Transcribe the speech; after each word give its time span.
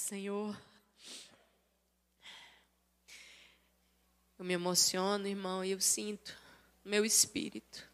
Senhor. 0.00 0.58
Eu 4.38 4.44
me 4.44 4.54
emociono, 4.54 5.28
irmão, 5.28 5.62
e 5.62 5.72
eu 5.72 5.80
sinto 5.80 6.34
meu 6.82 7.04
espírito. 7.04 7.86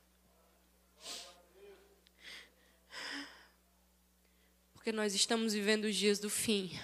Porque 4.73 4.93
nós 4.93 5.17
estamos 5.17 5.53
vivendo 5.53 5.87
os 5.87 5.97
dias 5.97 6.21
do 6.21 6.31
fim. 6.31 6.81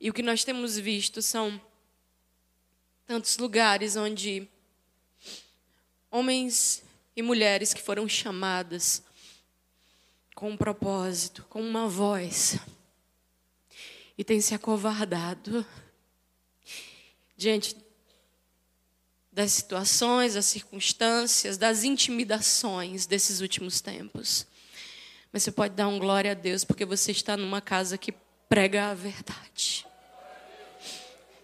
E 0.00 0.08
o 0.08 0.14
que 0.14 0.22
nós 0.22 0.42
temos 0.42 0.78
visto 0.78 1.20
são 1.20 1.60
tantos 3.06 3.36
lugares 3.36 3.94
onde 3.94 4.48
homens 6.10 6.82
e 7.14 7.20
mulheres 7.20 7.74
que 7.74 7.82
foram 7.82 8.08
chamadas 8.08 9.02
com 10.34 10.50
um 10.50 10.56
propósito, 10.56 11.44
com 11.44 11.62
uma 11.62 11.86
voz 11.86 12.58
e 14.16 14.24
tem 14.24 14.40
se 14.40 14.54
acovardado 14.54 15.64
diante 17.36 17.76
das 19.32 19.52
situações, 19.52 20.34
das 20.34 20.46
circunstâncias, 20.46 21.56
das 21.56 21.84
intimidações 21.84 23.06
desses 23.06 23.40
últimos 23.40 23.80
tempos. 23.80 24.46
Mas 25.32 25.42
você 25.42 25.50
pode 25.50 25.74
dar 25.74 25.88
um 25.88 25.98
glória 25.98 26.32
a 26.32 26.34
Deus 26.34 26.64
porque 26.64 26.84
você 26.84 27.10
está 27.12 27.36
numa 27.36 27.60
casa 27.60 27.96
que 27.96 28.12
prega 28.48 28.90
a 28.90 28.94
verdade. 28.94 29.86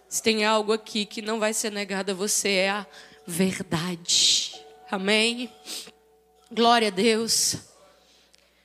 Se 0.07 0.21
tem 0.21 0.45
algo 0.45 0.71
aqui 0.71 1.05
que 1.05 1.21
não 1.21 1.39
vai 1.39 1.53
ser 1.53 1.71
negado 1.71 2.11
a 2.11 2.15
você, 2.15 2.49
é 2.49 2.69
a 2.69 2.87
verdade. 3.25 4.53
Amém? 4.89 5.51
Glória 6.51 6.89
a 6.89 6.91
Deus. 6.91 7.57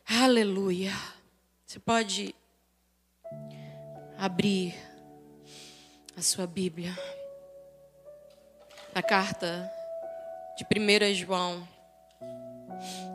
Aleluia. 0.06 0.92
Você 1.66 1.78
pode 1.78 2.34
abrir 4.24 4.74
a 6.16 6.22
sua 6.22 6.46
Bíblia. 6.46 6.98
Na 8.94 9.02
carta 9.02 9.70
de 10.56 10.64
1 10.64 11.14
João, 11.14 11.68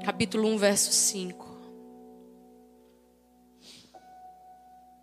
capítulo 0.06 0.48
1, 0.50 0.58
verso 0.60 0.92
5. 0.92 1.58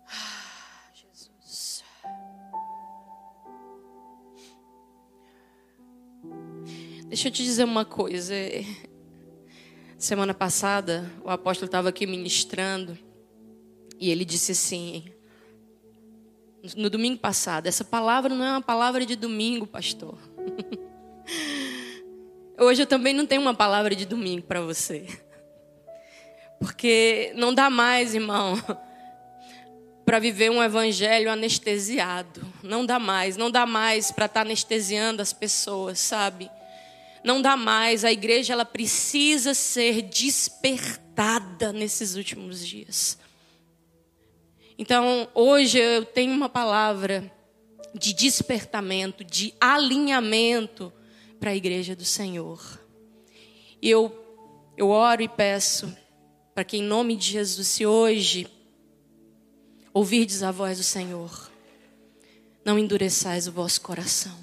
Ah, 0.07 0.89
Jesus. 0.93 1.83
Deixa 7.09 7.27
eu 7.27 7.31
te 7.33 7.43
dizer 7.43 7.65
uma 7.65 7.83
coisa. 7.83 8.33
Semana 9.97 10.33
passada, 10.33 11.11
o 11.21 11.29
apóstolo 11.29 11.65
estava 11.65 11.89
aqui 11.89 12.07
ministrando 12.07 12.97
e 13.99 14.09
ele 14.09 14.23
disse 14.23 14.53
assim: 14.53 15.16
no 16.75 16.89
domingo 16.89 17.19
passado. 17.19 17.67
Essa 17.67 17.83
palavra 17.83 18.33
não 18.33 18.43
é 18.43 18.51
uma 18.51 18.61
palavra 18.61 19.05
de 19.05 19.15
domingo, 19.15 19.65
pastor. 19.65 20.17
Hoje 22.59 22.81
eu 22.81 22.87
também 22.87 23.13
não 23.13 23.25
tenho 23.25 23.41
uma 23.41 23.53
palavra 23.53 23.95
de 23.95 24.05
domingo 24.05 24.45
para 24.45 24.61
você. 24.61 25.05
Porque 26.59 27.31
não 27.35 27.53
dá 27.53 27.69
mais, 27.69 28.15
irmão, 28.15 28.55
para 30.03 30.19
viver 30.19 30.49
um 30.49 30.63
evangelho 30.63 31.31
anestesiado. 31.31 32.41
Não 32.63 32.85
dá 32.85 32.97
mais, 32.97 33.37
não 33.37 33.51
dá 33.51 33.65
mais 33.65 34.11
para 34.11 34.25
estar 34.25 34.41
tá 34.41 34.45
anestesiando 34.45 35.21
as 35.21 35.31
pessoas, 35.31 35.99
sabe? 35.99 36.49
Não 37.23 37.41
dá 37.41 37.55
mais. 37.55 38.03
A 38.03 38.11
igreja 38.11 38.53
ela 38.53 38.65
precisa 38.65 39.53
ser 39.53 40.01
despertada 40.01 41.71
nesses 41.71 42.15
últimos 42.15 42.65
dias. 42.65 43.19
Então, 44.77 45.27
hoje 45.33 45.79
eu 45.79 46.05
tenho 46.05 46.31
uma 46.33 46.47
palavra 46.47 47.31
de 47.95 48.13
despertamento, 48.13 49.23
de 49.23 49.53
alinhamento 49.59 50.93
para 51.39 51.49
a 51.49 51.55
igreja 51.55 51.95
do 51.95 52.05
Senhor. 52.05 52.79
E 53.81 53.89
eu, 53.89 54.15
eu 54.77 54.89
oro 54.89 55.23
e 55.23 55.27
peço 55.27 55.91
para 56.53 56.63
que, 56.63 56.77
em 56.77 56.83
nome 56.83 57.15
de 57.15 57.31
Jesus, 57.31 57.67
se 57.67 57.85
hoje 57.87 58.47
ouvirdes 59.91 60.43
a 60.43 60.51
voz 60.51 60.77
do 60.77 60.83
Senhor, 60.83 61.51
não 62.63 62.77
endureçais 62.77 63.47
o 63.47 63.51
vosso 63.51 63.81
coração. 63.81 64.37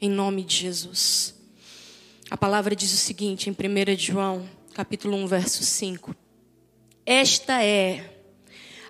Em 0.00 0.08
nome 0.08 0.44
de 0.44 0.56
Jesus. 0.56 1.34
A 2.30 2.36
palavra 2.36 2.76
diz 2.76 2.92
o 2.92 2.96
seguinte 2.96 3.50
em 3.50 3.52
1 3.52 3.98
João, 3.98 4.48
capítulo 4.72 5.16
1, 5.16 5.26
verso 5.26 5.64
5. 5.64 6.14
Esta 7.04 7.62
é 7.62 8.11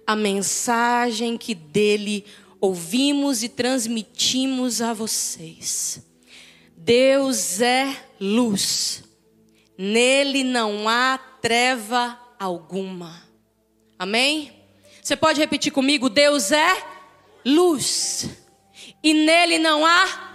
a 0.07 0.17
mensagem 0.17 1.37
que 1.37 1.55
dele 1.55 2.25
ouvimos 2.61 3.43
e 3.43 3.49
transmitimos 3.49 4.81
a 4.81 4.93
vocês. 4.93 6.03
Deus 6.77 7.61
é 7.61 7.97
luz, 8.21 9.05
nele 9.77 10.45
não 10.45 10.89
há 10.89 11.19
treva 11.19 12.19
alguma. 12.39 13.23
Amém? 13.99 14.53
Você 15.03 15.17
pode 15.17 15.41
repetir 15.41 15.73
comigo? 15.73 16.09
Deus 16.09 16.53
é 16.53 16.85
luz, 17.45 18.29
e 19.03 19.12
nele 19.12 19.59
não 19.59 19.85
há. 19.85 20.31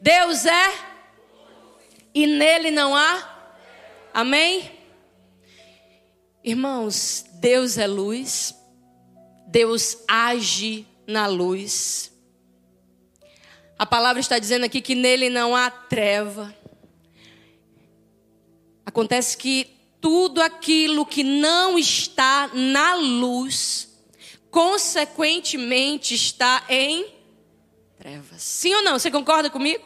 Deus 0.00 0.46
é, 0.46 0.74
e 2.14 2.26
nele 2.26 2.70
não 2.70 2.94
há. 2.94 3.28
Amém? 4.12 4.79
Irmãos, 6.42 7.26
Deus 7.34 7.76
é 7.76 7.86
luz, 7.86 8.54
Deus 9.46 9.98
age 10.08 10.86
na 11.06 11.26
luz. 11.26 12.10
A 13.78 13.84
palavra 13.84 14.20
está 14.20 14.38
dizendo 14.38 14.64
aqui 14.64 14.80
que 14.80 14.94
nele 14.94 15.28
não 15.28 15.54
há 15.54 15.70
treva. 15.70 16.54
Acontece 18.86 19.36
que 19.36 19.66
tudo 20.00 20.40
aquilo 20.40 21.04
que 21.04 21.22
não 21.22 21.78
está 21.78 22.50
na 22.54 22.94
luz, 22.94 23.88
consequentemente 24.50 26.14
está 26.14 26.64
em 26.70 27.06
trevas. 27.98 28.42
Sim 28.42 28.74
ou 28.76 28.82
não? 28.82 28.98
Você 28.98 29.10
concorda 29.10 29.50
comigo? 29.50 29.84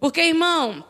Porque, 0.00 0.20
irmão, 0.20 0.84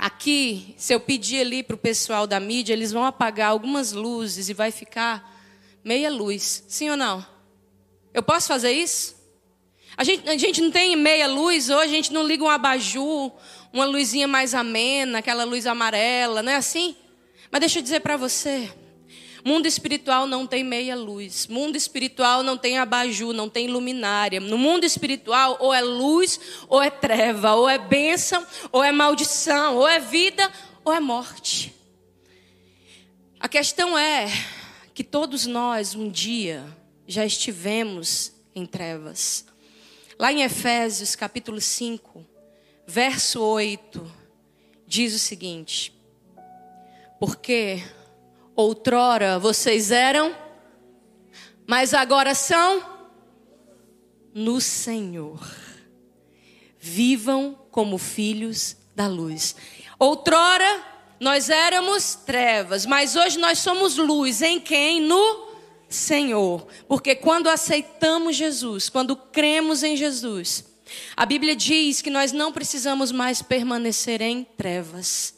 Aqui, 0.00 0.74
se 0.78 0.94
eu 0.94 0.98
pedir 0.98 1.42
ali 1.42 1.62
para 1.62 1.74
o 1.74 1.78
pessoal 1.78 2.26
da 2.26 2.40
mídia, 2.40 2.72
eles 2.72 2.90
vão 2.90 3.04
apagar 3.04 3.50
algumas 3.50 3.92
luzes 3.92 4.48
e 4.48 4.54
vai 4.54 4.70
ficar 4.70 5.38
meia 5.84 6.10
luz. 6.10 6.64
Sim 6.68 6.88
ou 6.88 6.96
não? 6.96 7.24
Eu 8.14 8.22
posso 8.22 8.48
fazer 8.48 8.72
isso? 8.72 9.14
A 9.98 10.02
gente, 10.02 10.26
a 10.26 10.38
gente 10.38 10.62
não 10.62 10.70
tem 10.70 10.96
meia 10.96 11.26
luz 11.26 11.68
hoje, 11.68 11.92
a 11.92 11.96
gente 11.96 12.14
não 12.14 12.26
liga 12.26 12.42
um 12.42 12.48
abajur, 12.48 13.30
uma 13.70 13.84
luzinha 13.84 14.26
mais 14.26 14.54
amena, 14.54 15.18
aquela 15.18 15.44
luz 15.44 15.66
amarela, 15.66 16.42
não 16.42 16.50
é 16.50 16.56
assim? 16.56 16.96
Mas 17.50 17.60
deixa 17.60 17.80
eu 17.80 17.82
dizer 17.82 18.00
para 18.00 18.16
você, 18.16 18.72
Mundo 19.44 19.66
espiritual 19.66 20.26
não 20.26 20.46
tem 20.46 20.62
meia 20.62 20.94
luz. 20.94 21.46
Mundo 21.46 21.76
espiritual 21.76 22.42
não 22.42 22.58
tem 22.58 22.78
abajur, 22.78 23.32
não 23.32 23.48
tem 23.48 23.68
luminária. 23.68 24.40
No 24.40 24.58
mundo 24.58 24.84
espiritual, 24.84 25.56
ou 25.60 25.72
é 25.72 25.80
luz, 25.80 26.38
ou 26.68 26.82
é 26.82 26.90
treva, 26.90 27.54
ou 27.54 27.68
é 27.68 27.78
bênção, 27.78 28.46
ou 28.70 28.84
é 28.84 28.92
maldição, 28.92 29.76
ou 29.76 29.88
é 29.88 29.98
vida, 29.98 30.50
ou 30.84 30.92
é 30.92 31.00
morte. 31.00 31.74
A 33.38 33.48
questão 33.48 33.96
é 33.96 34.26
que 34.92 35.02
todos 35.02 35.46
nós, 35.46 35.94
um 35.94 36.10
dia, 36.10 36.64
já 37.06 37.24
estivemos 37.24 38.32
em 38.54 38.66
trevas. 38.66 39.46
Lá 40.18 40.30
em 40.30 40.42
Efésios, 40.42 41.16
capítulo 41.16 41.60
5, 41.60 42.26
verso 42.86 43.40
8, 43.40 44.12
diz 44.86 45.14
o 45.14 45.18
seguinte: 45.18 45.94
Porque 47.18 47.82
Outrora 48.60 49.38
vocês 49.38 49.90
eram, 49.90 50.36
mas 51.66 51.94
agora 51.94 52.34
são 52.34 52.84
no 54.34 54.60
Senhor. 54.60 55.40
Vivam 56.78 57.58
como 57.70 57.96
filhos 57.96 58.76
da 58.94 59.06
luz. 59.06 59.56
Outrora 59.98 60.84
nós 61.18 61.48
éramos 61.48 62.14
trevas, 62.14 62.84
mas 62.84 63.16
hoje 63.16 63.38
nós 63.38 63.60
somos 63.60 63.96
luz. 63.96 64.42
Em 64.42 64.60
quem? 64.60 65.00
No 65.00 65.54
Senhor. 65.88 66.66
Porque 66.86 67.14
quando 67.14 67.48
aceitamos 67.48 68.36
Jesus, 68.36 68.90
quando 68.90 69.16
cremos 69.16 69.82
em 69.82 69.96
Jesus, 69.96 70.66
a 71.16 71.24
Bíblia 71.24 71.56
diz 71.56 72.02
que 72.02 72.10
nós 72.10 72.30
não 72.30 72.52
precisamos 72.52 73.10
mais 73.10 73.40
permanecer 73.40 74.20
em 74.20 74.44
trevas. 74.44 75.34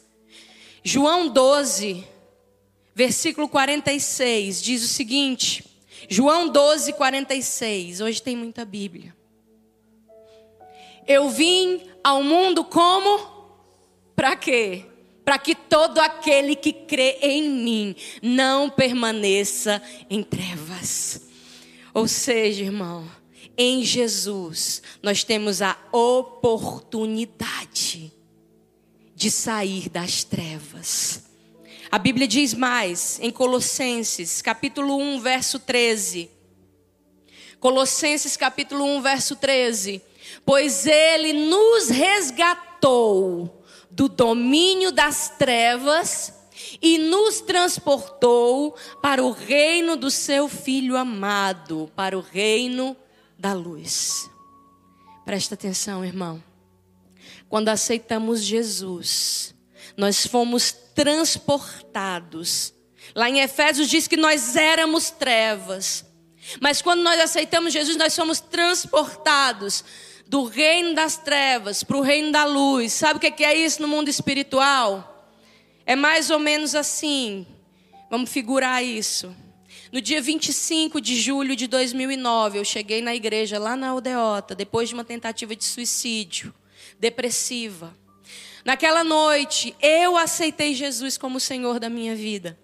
João 0.83 1.29
12, 1.29 2.11
versículo 2.95 3.47
46 3.47 4.61
diz 4.61 4.83
o 4.83 4.87
seguinte: 4.87 5.63
João 6.09 6.49
12, 6.49 6.93
46. 6.93 8.01
Hoje 8.01 8.21
tem 8.21 8.35
muita 8.35 8.65
Bíblia. 8.65 9.15
Eu 11.07 11.29
vim 11.29 11.81
ao 12.03 12.23
mundo 12.23 12.63
como? 12.63 13.31
Para 14.15 14.35
quê? 14.35 14.85
para 15.23 15.39
que 15.39 15.55
todo 15.55 15.99
aquele 15.99 16.53
que 16.55 16.73
crê 16.73 17.17
em 17.21 17.49
mim 17.49 17.95
não 18.21 18.69
permaneça 18.69 19.81
em 20.09 20.21
trevas. 20.21 21.21
Ou 21.93 22.05
seja, 22.07 22.63
irmão, 22.63 23.09
em 23.57 23.85
Jesus 23.85 24.83
nós 25.01 25.23
temos 25.23 25.61
a 25.61 25.77
oportunidade 25.91 28.11
de 29.15 29.31
sair 29.31 29.89
das 29.89 30.23
trevas. 30.23 31.22
A 31.93 31.99
Bíblia 31.99 32.27
diz 32.27 32.55
mais 32.55 33.19
em 33.21 33.29
Colossenses, 33.29 34.41
capítulo 34.41 34.97
1, 34.97 35.19
verso 35.19 35.59
13. 35.59 36.27
Colossenses, 37.59 38.35
capítulo 38.35 38.83
1, 38.83 39.01
verso 39.03 39.35
13. 39.35 40.01
Pois 40.43 40.87
ele 40.87 41.33
nos 41.33 41.89
resgatou 41.89 43.63
do 43.91 44.09
domínio 44.09 44.91
das 44.91 45.37
trevas 45.37 46.33
e 46.81 46.97
nos 46.97 47.41
transportou 47.41 48.75
para 48.99 49.23
o 49.23 49.29
reino 49.29 49.95
do 49.95 50.09
seu 50.09 50.49
filho 50.49 50.97
amado, 50.97 51.91
para 51.95 52.17
o 52.17 52.21
reino 52.21 52.97
da 53.37 53.53
luz. 53.53 54.27
Presta 55.23 55.53
atenção, 55.53 56.03
irmão. 56.03 56.43
Quando 57.47 57.69
aceitamos 57.69 58.41
Jesus, 58.41 59.52
nós 59.97 60.25
fomos 60.25 60.71
transportados. 60.93 62.73
Lá 63.15 63.29
em 63.29 63.39
Efésios 63.39 63.89
diz 63.89 64.07
que 64.07 64.17
nós 64.17 64.55
éramos 64.55 65.09
trevas. 65.09 66.05
Mas 66.59 66.81
quando 66.81 67.01
nós 67.01 67.19
aceitamos 67.19 67.73
Jesus, 67.73 67.95
nós 67.95 68.13
somos 68.13 68.39
transportados 68.39 69.83
do 70.27 70.43
reino 70.45 70.93
das 70.93 71.17
trevas 71.17 71.83
para 71.83 71.97
o 71.97 72.01
reino 72.01 72.31
da 72.31 72.45
luz. 72.45 72.93
Sabe 72.93 73.17
o 73.17 73.31
que 73.31 73.43
é 73.43 73.55
isso 73.55 73.81
no 73.81 73.87
mundo 73.87 74.09
espiritual? 74.09 75.31
É 75.85 75.95
mais 75.95 76.29
ou 76.29 76.39
menos 76.39 76.75
assim. 76.75 77.45
Vamos 78.09 78.29
figurar 78.29 78.83
isso. 78.83 79.35
No 79.91 80.01
dia 80.01 80.21
25 80.21 80.99
de 80.99 81.15
julho 81.15 81.55
de 81.55 81.67
2009, 81.67 82.57
eu 82.57 82.65
cheguei 82.65 83.01
na 83.01 83.13
igreja 83.13 83.59
lá 83.59 83.75
na 83.75 83.89
Aldeota, 83.89 84.55
depois 84.55 84.89
de 84.89 84.95
uma 84.95 85.03
tentativa 85.03 85.55
de 85.55 85.63
suicídio, 85.63 86.53
depressiva. 86.99 87.95
Naquela 88.63 89.03
noite, 89.03 89.75
eu 89.81 90.17
aceitei 90.17 90.73
Jesus 90.73 91.17
como 91.17 91.39
Senhor 91.39 91.79
da 91.79 91.89
minha 91.89 92.15
vida. 92.15 92.57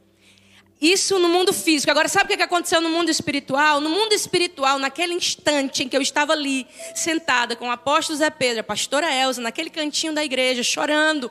Isso 0.81 1.19
no 1.19 1.27
mundo 1.27 1.51
físico. 1.51 1.91
Agora, 1.91 2.07
sabe 2.07 2.33
o 2.33 2.37
que 2.37 2.41
aconteceu 2.41 2.79
no 2.79 2.89
mundo 2.89 3.09
espiritual? 3.09 3.81
No 3.81 3.89
mundo 3.89 4.13
espiritual, 4.13 4.79
naquele 4.79 5.13
instante 5.13 5.83
em 5.83 5.89
que 5.89 5.97
eu 5.97 6.01
estava 6.01 6.31
ali, 6.31 6.65
sentada 6.95 7.53
com 7.53 7.67
o 7.67 7.71
apóstolo 7.71 8.17
Zé 8.17 8.29
Pedro, 8.29 8.61
a 8.61 8.63
pastora 8.63 9.13
Elza, 9.13 9.41
naquele 9.41 9.69
cantinho 9.69 10.13
da 10.13 10.23
igreja, 10.23 10.63
chorando. 10.63 11.29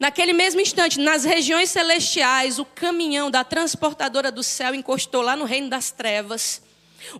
Naquele 0.00 0.32
mesmo 0.32 0.60
instante, 0.60 0.98
nas 0.98 1.24
regiões 1.24 1.68
celestiais, 1.68 2.58
o 2.58 2.64
caminhão 2.64 3.30
da 3.30 3.44
transportadora 3.44 4.32
do 4.32 4.42
céu 4.42 4.74
encostou 4.74 5.20
lá 5.20 5.36
no 5.36 5.44
reino 5.44 5.68
das 5.68 5.90
trevas. 5.90 6.62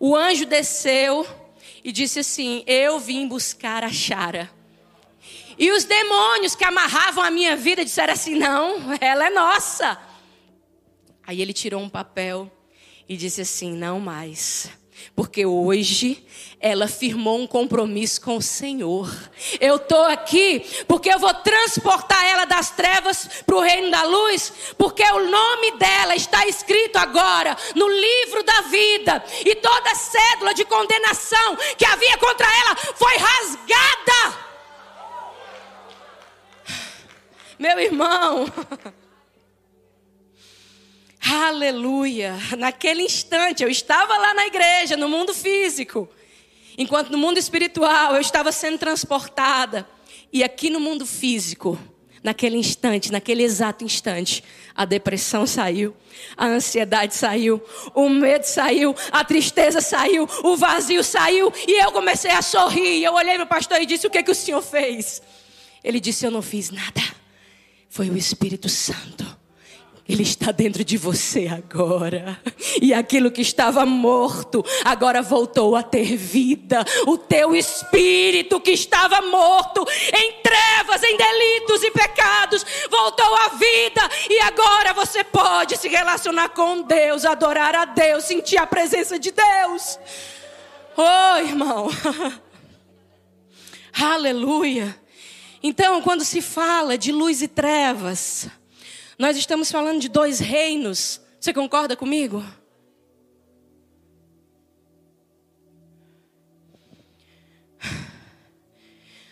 O 0.00 0.16
anjo 0.16 0.46
desceu 0.46 1.26
e 1.84 1.92
disse 1.92 2.20
assim: 2.20 2.62
Eu 2.66 2.98
vim 2.98 3.28
buscar 3.28 3.84
a 3.84 3.90
Chara. 3.90 4.57
E 5.58 5.72
os 5.72 5.84
demônios 5.84 6.54
que 6.54 6.64
amarravam 6.64 7.24
a 7.24 7.30
minha 7.30 7.56
vida 7.56 7.84
disseram 7.84 8.12
assim: 8.12 8.34
Não, 8.36 8.76
ela 9.00 9.26
é 9.26 9.30
nossa. 9.30 9.98
Aí 11.26 11.42
ele 11.42 11.52
tirou 11.52 11.82
um 11.82 11.88
papel 11.88 12.50
e 13.08 13.16
disse 13.16 13.40
assim: 13.40 13.72
Não 13.72 13.98
mais. 13.98 14.70
Porque 15.14 15.46
hoje 15.46 16.26
ela 16.60 16.88
firmou 16.88 17.38
um 17.38 17.46
compromisso 17.46 18.20
com 18.20 18.36
o 18.36 18.42
Senhor. 18.42 19.08
Eu 19.60 19.76
estou 19.76 20.04
aqui 20.04 20.64
porque 20.86 21.08
eu 21.08 21.18
vou 21.18 21.32
transportar 21.34 22.24
ela 22.24 22.44
das 22.44 22.70
trevas 22.70 23.28
para 23.46 23.56
o 23.56 23.60
reino 23.60 23.90
da 23.90 24.02
luz, 24.02 24.52
porque 24.76 25.02
o 25.02 25.30
nome 25.30 25.72
dela 25.72 26.16
está 26.16 26.46
escrito 26.46 26.96
agora 26.96 27.56
no 27.74 27.88
livro 27.88 28.42
da 28.42 28.60
vida, 28.62 29.24
e 29.44 29.54
toda 29.56 29.94
cédula 29.94 30.52
de 30.52 30.64
condenação 30.64 31.56
que 31.76 31.84
havia 31.84 32.18
contra 32.18 32.46
ela 32.46 32.76
foi 32.94 33.16
rasgada. 33.16 34.47
Meu 37.58 37.78
irmão. 37.80 38.46
Aleluia! 41.20 42.34
Naquele 42.56 43.02
instante 43.02 43.64
eu 43.64 43.68
estava 43.68 44.16
lá 44.16 44.32
na 44.32 44.46
igreja, 44.46 44.96
no 44.96 45.08
mundo 45.08 45.34
físico, 45.34 46.08
enquanto 46.76 47.10
no 47.10 47.18
mundo 47.18 47.36
espiritual 47.36 48.14
eu 48.14 48.20
estava 48.20 48.52
sendo 48.52 48.78
transportada. 48.78 49.88
E 50.32 50.44
aqui 50.44 50.70
no 50.70 50.78
mundo 50.78 51.04
físico, 51.04 51.76
naquele 52.22 52.56
instante, 52.56 53.10
naquele 53.10 53.42
exato 53.42 53.84
instante, 53.84 54.44
a 54.74 54.84
depressão 54.84 55.44
saiu, 55.44 55.96
a 56.36 56.46
ansiedade 56.46 57.16
saiu, 57.16 57.60
o 57.92 58.08
medo 58.08 58.44
saiu, 58.44 58.94
a 59.10 59.24
tristeza 59.24 59.80
saiu, 59.80 60.28
o 60.44 60.56
vazio 60.56 61.02
saiu 61.02 61.52
e 61.66 61.82
eu 61.82 61.90
comecei 61.90 62.30
a 62.30 62.40
sorrir. 62.40 63.02
Eu 63.02 63.14
olhei 63.14 63.34
para 63.34 63.44
o 63.44 63.48
pastor 63.48 63.80
e 63.82 63.86
disse: 63.86 64.06
O 64.06 64.10
que, 64.10 64.22
que 64.22 64.30
o 64.30 64.34
senhor 64.34 64.62
fez? 64.62 65.20
Ele 65.82 65.98
disse: 65.98 66.24
Eu 66.24 66.30
não 66.30 66.42
fiz 66.42 66.70
nada. 66.70 67.17
Foi 67.88 68.10
o 68.10 68.16
Espírito 68.16 68.68
Santo 68.68 69.38
ele 70.08 70.22
está 70.22 70.50
dentro 70.50 70.82
de 70.82 70.96
você 70.96 71.46
agora. 71.48 72.40
E 72.80 72.94
aquilo 72.94 73.30
que 73.30 73.42
estava 73.42 73.84
morto, 73.84 74.64
agora 74.82 75.20
voltou 75.20 75.76
a 75.76 75.82
ter 75.82 76.16
vida. 76.16 76.82
O 77.06 77.18
teu 77.18 77.54
espírito 77.54 78.58
que 78.58 78.70
estava 78.70 79.20
morto 79.20 79.86
em 80.14 80.40
trevas, 80.42 81.02
em 81.02 81.14
delitos 81.14 81.82
e 81.82 81.90
pecados, 81.90 82.64
voltou 82.90 83.36
à 83.36 83.48
vida. 83.48 84.00
E 84.30 84.40
agora 84.40 84.94
você 84.94 85.22
pode 85.22 85.76
se 85.76 85.88
relacionar 85.88 86.48
com 86.50 86.80
Deus, 86.80 87.26
adorar 87.26 87.74
a 87.74 87.84
Deus, 87.84 88.24
sentir 88.24 88.56
a 88.56 88.66
presença 88.66 89.18
de 89.18 89.30
Deus. 89.30 89.98
Oh, 90.96 91.36
irmão. 91.38 91.88
Aleluia. 93.92 95.07
Então, 95.62 96.00
quando 96.02 96.24
se 96.24 96.40
fala 96.40 96.96
de 96.96 97.10
luz 97.10 97.42
e 97.42 97.48
trevas, 97.48 98.48
nós 99.18 99.36
estamos 99.36 99.70
falando 99.70 100.00
de 100.00 100.08
dois 100.08 100.38
reinos. 100.38 101.20
Você 101.40 101.52
concorda 101.52 101.96
comigo? 101.96 102.44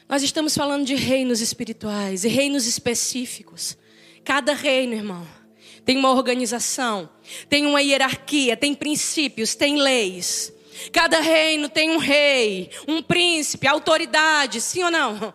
Nós 0.09 0.23
estamos 0.23 0.57
falando 0.57 0.85
de 0.85 0.95
reinos 0.95 1.41
espirituais 1.41 2.25
e 2.25 2.29
reinos 2.29 2.67
específicos. 2.67 3.77
Cada 4.25 4.53
reino, 4.55 4.95
irmão, 4.95 5.27
tem 5.85 5.97
uma 5.97 6.11
organização, 6.11 7.09
tem 7.49 7.67
uma 7.67 7.81
hierarquia, 7.81 8.57
tem 8.57 8.75
princípios, 8.75 9.55
tem 9.55 9.77
leis. 9.77 10.53
Cada 10.93 11.21
reino 11.21 11.69
tem 11.69 11.91
um 11.91 11.99
rei, 11.99 12.71
um 12.87 13.03
príncipe, 13.03 13.67
autoridade, 13.67 14.61
sim 14.61 14.83
ou 14.83 14.91
não? 14.91 15.35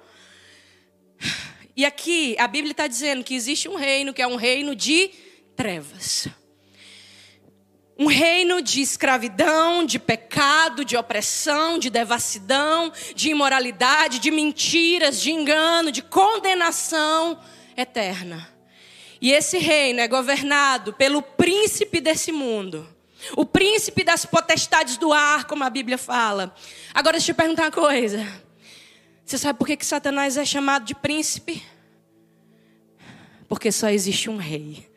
E 1.75 1.85
aqui 1.85 2.35
a 2.37 2.47
Bíblia 2.47 2.71
está 2.71 2.87
dizendo 2.87 3.23
que 3.23 3.33
existe 3.33 3.69
um 3.69 3.75
reino 3.75 4.13
que 4.13 4.21
é 4.21 4.27
um 4.27 4.35
reino 4.35 4.75
de 4.75 5.09
trevas. 5.55 6.27
Um 7.97 8.07
reino 8.07 8.61
de 8.61 8.81
escravidão, 8.81 9.85
de 9.85 9.99
pecado, 9.99 10.83
de 10.83 10.97
opressão, 10.97 11.77
de 11.77 11.89
devassidão, 11.89 12.91
de 13.15 13.29
imoralidade, 13.29 14.19
de 14.19 14.31
mentiras, 14.31 15.21
de 15.21 15.31
engano, 15.31 15.91
de 15.91 16.01
condenação 16.01 17.39
eterna. 17.77 18.49
E 19.21 19.31
esse 19.31 19.59
reino 19.59 19.99
é 19.99 20.07
governado 20.07 20.93
pelo 20.93 21.21
príncipe 21.21 22.01
desse 22.01 22.31
mundo. 22.31 22.87
O 23.37 23.45
príncipe 23.45 24.03
das 24.03 24.25
potestades 24.25 24.97
do 24.97 25.13
ar, 25.13 25.45
como 25.45 25.63
a 25.63 25.69
Bíblia 25.69 25.97
fala. 25.97 26.55
Agora 26.93 27.17
deixa 27.17 27.31
eu 27.31 27.35
te 27.35 27.37
perguntar 27.37 27.65
uma 27.65 27.71
coisa. 27.71 28.50
Você 29.31 29.37
sabe 29.37 29.57
por 29.57 29.65
que, 29.65 29.77
que 29.77 29.85
Satanás 29.85 30.35
é 30.35 30.43
chamado 30.43 30.83
de 30.83 30.93
príncipe? 30.93 31.63
Porque 33.47 33.71
só 33.71 33.87
existe 33.87 34.29
um 34.29 34.35
rei. 34.35 34.91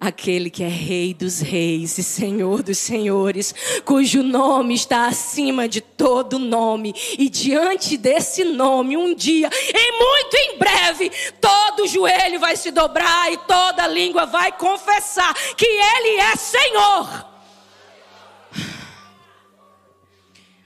Aquele 0.00 0.48
que 0.48 0.64
é 0.64 0.66
Rei 0.66 1.12
dos 1.12 1.40
Reis 1.40 1.98
e 1.98 2.02
Senhor 2.02 2.62
dos 2.62 2.78
Senhores, 2.78 3.54
cujo 3.84 4.22
nome 4.22 4.72
está 4.72 5.08
acima 5.08 5.68
de 5.68 5.82
todo 5.82 6.38
nome, 6.38 6.94
e 7.18 7.28
diante 7.28 7.98
desse 7.98 8.44
nome, 8.44 8.96
um 8.96 9.14
dia, 9.14 9.50
e 9.52 9.92
muito 9.92 10.36
em 10.38 10.58
breve, 10.58 11.10
todo 11.38 11.86
joelho 11.86 12.40
vai 12.40 12.56
se 12.56 12.70
dobrar 12.70 13.30
e 13.30 13.36
toda 13.46 13.86
língua 13.86 14.24
vai 14.24 14.52
confessar 14.52 15.34
que 15.54 15.66
Ele 15.66 16.18
é 16.18 16.34
Senhor. 16.34 17.26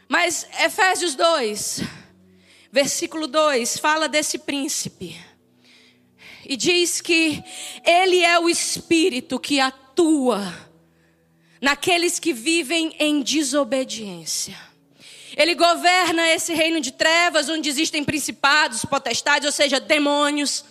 Mas 0.08 0.46
Efésios 0.60 1.16
2, 1.16 2.03
versículo 2.74 3.28
2, 3.28 3.78
fala 3.78 4.08
desse 4.08 4.36
príncipe. 4.36 5.16
E 6.44 6.56
diz 6.56 7.00
que 7.00 7.40
ele 7.86 8.24
é 8.24 8.36
o 8.36 8.48
espírito 8.48 9.38
que 9.38 9.60
atua 9.60 10.42
naqueles 11.62 12.18
que 12.18 12.32
vivem 12.32 12.92
em 12.98 13.22
desobediência. 13.22 14.58
Ele 15.36 15.54
governa 15.54 16.28
esse 16.30 16.52
reino 16.52 16.80
de 16.80 16.90
trevas 16.90 17.48
onde 17.48 17.68
existem 17.68 18.02
principados, 18.02 18.84
potestades, 18.84 19.46
ou 19.46 19.52
seja, 19.52 19.78
demônios 19.78 20.64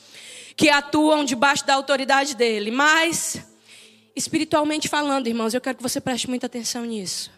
que 0.58 0.70
atuam 0.70 1.24
debaixo 1.24 1.66
da 1.66 1.74
autoridade 1.74 2.36
dele. 2.36 2.70
Mas, 2.70 3.48
espiritualmente 4.14 4.90
falando, 4.90 5.28
irmãos, 5.28 5.54
eu 5.54 5.62
quero 5.62 5.78
que 5.78 5.84
você 5.84 6.02
preste 6.02 6.28
muita 6.28 6.48
atenção 6.48 6.84
nisso. 6.84 7.32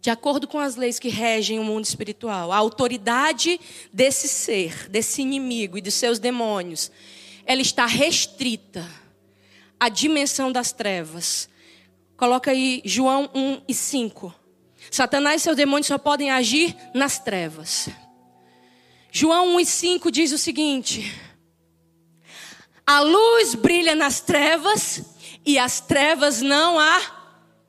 De 0.00 0.10
acordo 0.10 0.46
com 0.46 0.58
as 0.58 0.76
leis 0.76 0.98
que 0.98 1.08
regem 1.08 1.58
o 1.58 1.64
mundo 1.64 1.84
espiritual, 1.84 2.52
a 2.52 2.56
autoridade 2.56 3.60
desse 3.92 4.28
ser, 4.28 4.88
desse 4.88 5.22
inimigo 5.22 5.76
e 5.76 5.80
dos 5.80 5.94
seus 5.94 6.18
demônios, 6.18 6.90
ela 7.44 7.60
está 7.60 7.84
restrita 7.84 8.88
à 9.78 9.88
dimensão 9.88 10.52
das 10.52 10.70
trevas. 10.70 11.48
Coloca 12.16 12.50
aí 12.50 12.80
João 12.84 13.28
1 13.34 13.62
e 13.66 13.74
5. 13.74 14.34
Satanás 14.90 15.40
e 15.40 15.44
seus 15.44 15.56
demônios 15.56 15.88
só 15.88 15.98
podem 15.98 16.30
agir 16.30 16.76
nas 16.94 17.18
trevas. 17.18 17.88
João 19.10 19.56
1 19.56 19.60
e 19.60 19.66
5 19.66 20.10
diz 20.12 20.32
o 20.32 20.38
seguinte: 20.38 21.12
A 22.86 23.00
luz 23.00 23.54
brilha 23.54 23.94
nas 23.94 24.20
trevas 24.20 25.02
e 25.44 25.58
as 25.58 25.80
trevas 25.80 26.40
não 26.40 26.78
a 26.78 27.17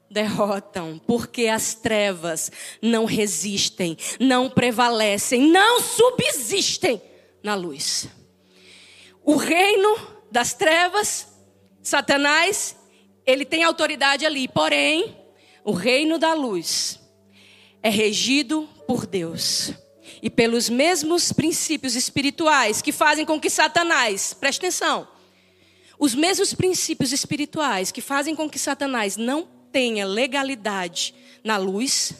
derrotam, 0.09 0.99
porque 1.05 1.47
as 1.47 1.75
trevas 1.75 2.51
não 2.81 3.05
resistem, 3.05 3.97
não 4.19 4.49
prevalecem, 4.49 5.41
não 5.49 5.81
subsistem 5.81 7.01
na 7.43 7.55
luz. 7.55 8.07
O 9.23 9.35
reino 9.35 9.95
das 10.31 10.53
trevas, 10.53 11.27
Satanás, 11.81 12.75
ele 13.25 13.45
tem 13.45 13.63
autoridade 13.63 14.25
ali, 14.25 14.47
porém, 14.47 15.15
o 15.63 15.71
reino 15.71 16.17
da 16.17 16.33
luz 16.33 16.99
é 17.83 17.89
regido 17.89 18.67
por 18.87 19.05
Deus 19.05 19.73
e 20.21 20.29
pelos 20.29 20.69
mesmos 20.69 21.31
princípios 21.31 21.95
espirituais 21.95 22.81
que 22.81 22.91
fazem 22.91 23.25
com 23.25 23.39
que 23.39 23.49
Satanás, 23.49 24.33
preste 24.33 24.59
atenção, 24.59 25.07
os 25.97 26.15
mesmos 26.15 26.53
princípios 26.53 27.11
espirituais 27.11 27.91
que 27.91 28.01
fazem 28.01 28.35
com 28.35 28.49
que 28.49 28.57
Satanás 28.57 29.15
não 29.17 29.58
tenha 29.71 30.05
legalidade 30.05 31.13
na 31.43 31.57
luz, 31.57 32.13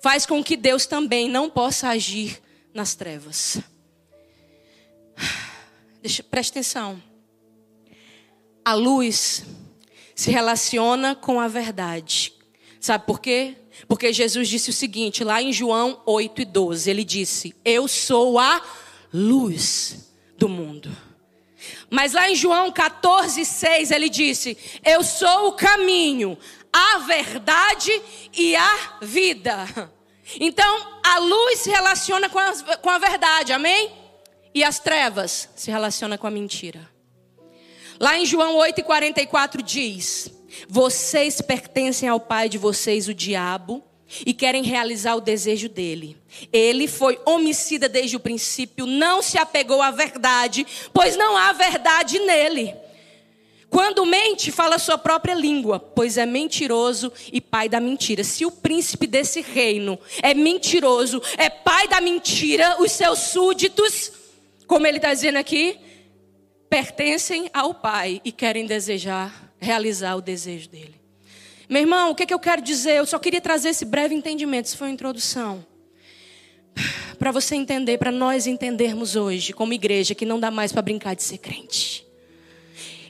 faz 0.00 0.26
com 0.26 0.42
que 0.42 0.56
Deus 0.56 0.86
também 0.86 1.28
não 1.28 1.50
possa 1.50 1.88
agir 1.88 2.40
nas 2.72 2.94
trevas. 2.94 3.58
Deixa, 6.00 6.22
preste 6.22 6.50
atenção. 6.50 7.02
A 8.64 8.74
luz 8.74 9.44
se 10.14 10.30
relaciona 10.30 11.14
com 11.14 11.40
a 11.40 11.48
verdade. 11.48 12.32
Sabe 12.80 13.06
por 13.06 13.20
quê? 13.20 13.56
Porque 13.88 14.12
Jesus 14.12 14.48
disse 14.48 14.70
o 14.70 14.72
seguinte, 14.72 15.24
lá 15.24 15.42
em 15.42 15.52
João 15.52 16.00
8 16.06 16.42
e 16.42 16.44
12, 16.44 16.90
ele 16.90 17.04
disse: 17.04 17.54
Eu 17.64 17.88
sou 17.88 18.38
a 18.38 18.62
luz 19.12 20.12
do 20.36 20.48
mundo. 20.48 20.94
Mas 21.90 22.12
lá 22.12 22.30
em 22.30 22.34
João 22.34 22.70
14, 22.70 23.44
6, 23.44 23.90
ele 23.90 24.08
disse: 24.08 24.56
Eu 24.84 25.02
sou 25.02 25.48
o 25.48 25.52
caminho, 25.52 26.38
a 26.74 26.98
verdade 26.98 28.02
e 28.36 28.56
a 28.56 28.98
vida. 29.00 29.92
Então, 30.40 31.00
a 31.04 31.18
luz 31.18 31.60
se 31.60 31.70
relaciona 31.70 32.28
com 32.28 32.38
a, 32.38 32.78
com 32.78 32.90
a 32.90 32.98
verdade, 32.98 33.52
amém? 33.52 33.92
E 34.52 34.64
as 34.64 34.80
trevas 34.80 35.48
se 35.54 35.70
relacionam 35.70 36.18
com 36.18 36.26
a 36.26 36.30
mentira. 36.30 36.90
Lá 38.00 38.18
em 38.18 38.26
João 38.26 38.56
8,44 38.56 39.62
diz: 39.62 40.32
Vocês 40.68 41.40
pertencem 41.40 42.08
ao 42.08 42.18
pai 42.18 42.48
de 42.48 42.58
vocês, 42.58 43.06
o 43.06 43.14
diabo, 43.14 43.84
e 44.26 44.34
querem 44.34 44.62
realizar 44.62 45.14
o 45.14 45.20
desejo 45.20 45.68
dele. 45.68 46.16
Ele 46.52 46.88
foi 46.88 47.20
homicida 47.24 47.88
desde 47.88 48.16
o 48.16 48.20
princípio, 48.20 48.86
não 48.86 49.22
se 49.22 49.38
apegou 49.38 49.80
à 49.80 49.90
verdade, 49.90 50.66
pois 50.92 51.16
não 51.16 51.36
há 51.36 51.52
verdade 51.52 52.18
nele. 52.18 52.74
Quando 53.74 54.06
mente, 54.06 54.52
fala 54.52 54.78
sua 54.78 54.96
própria 54.96 55.34
língua, 55.34 55.80
pois 55.80 56.16
é 56.16 56.24
mentiroso 56.24 57.12
e 57.32 57.40
pai 57.40 57.68
da 57.68 57.80
mentira. 57.80 58.22
Se 58.22 58.46
o 58.46 58.50
príncipe 58.52 59.04
desse 59.04 59.40
reino 59.40 59.98
é 60.22 60.32
mentiroso, 60.32 61.20
é 61.36 61.50
pai 61.50 61.88
da 61.88 62.00
mentira, 62.00 62.80
os 62.80 62.92
seus 62.92 63.18
súditos, 63.18 64.12
como 64.68 64.86
ele 64.86 64.98
está 64.98 65.12
dizendo 65.12 65.38
aqui, 65.38 65.76
pertencem 66.70 67.50
ao 67.52 67.74
Pai 67.74 68.20
e 68.24 68.30
querem 68.30 68.64
desejar, 68.64 69.52
realizar 69.58 70.14
o 70.14 70.20
desejo 70.20 70.68
dele. 70.68 70.94
Meu 71.68 71.80
irmão, 71.82 72.12
o 72.12 72.14
que, 72.14 72.22
é 72.22 72.26
que 72.26 72.34
eu 72.34 72.38
quero 72.38 72.62
dizer? 72.62 72.98
Eu 72.98 73.06
só 73.06 73.18
queria 73.18 73.40
trazer 73.40 73.70
esse 73.70 73.84
breve 73.84 74.14
entendimento, 74.14 74.66
isso 74.66 74.78
foi 74.78 74.86
uma 74.86 74.94
introdução. 74.94 75.66
Para 77.18 77.32
você 77.32 77.56
entender, 77.56 77.98
para 77.98 78.12
nós 78.12 78.46
entendermos 78.46 79.16
hoje, 79.16 79.52
como 79.52 79.72
igreja, 79.72 80.14
que 80.14 80.24
não 80.24 80.38
dá 80.38 80.48
mais 80.48 80.70
para 80.70 80.80
brincar 80.80 81.16
de 81.16 81.24
ser 81.24 81.38
crente. 81.38 82.03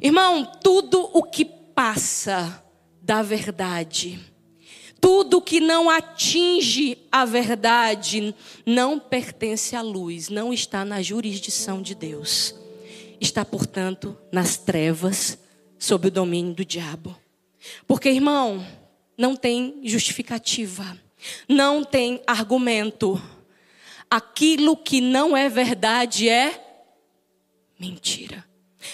Irmão, 0.05 0.45
tudo 0.63 1.11
o 1.13 1.23
que 1.23 1.45
passa 1.45 2.63
da 3.03 3.23
verdade, 3.23 4.21
tudo 5.01 5.41
que 5.41 5.59
não 5.59 5.91
atinge 5.91 6.99
a 7.11 7.25
verdade, 7.25 8.35
não 8.65 9.01
pertence 9.01 9.75
à 9.75 9.83
luz, 9.83 10.29
não 10.29 10.53
está 10.53 10.85
na 10.85 11.03
jurisdição 11.03 11.83
de 11.83 11.95
Deus 11.95 12.55
está, 13.25 13.45
portanto, 13.45 14.17
nas 14.31 14.57
trevas, 14.57 15.39
sob 15.79 16.09
o 16.09 16.11
domínio 16.11 16.55
do 16.55 16.65
diabo. 16.65 17.19
Porque, 17.87 18.09
irmão, 18.09 18.65
não 19.17 19.35
tem 19.35 19.81
justificativa, 19.83 20.99
não 21.49 21.83
tem 21.85 22.23
argumento. 22.27 23.21
Aquilo 24.11 24.77
que 24.77 25.01
não 25.01 25.37
é 25.37 25.49
verdade 25.49 26.29
é 26.29 26.63
mentira. 27.79 28.45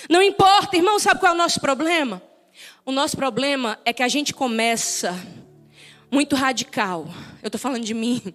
Não 0.08 0.22
importa, 0.22 0.76
irmão, 0.76 0.98
sabe 0.98 1.20
qual 1.20 1.32
é 1.32 1.34
o 1.34 1.38
nosso 1.38 1.60
problema? 1.60 2.22
O 2.84 2.92
nosso 2.92 3.16
problema 3.16 3.78
é 3.84 3.92
que 3.92 4.02
a 4.02 4.08
gente 4.08 4.34
começa 4.34 5.14
muito 6.10 6.34
radical. 6.34 7.08
Eu 7.42 7.48
estou 7.48 7.60
falando 7.60 7.84
de 7.84 7.94
mim. 7.94 8.34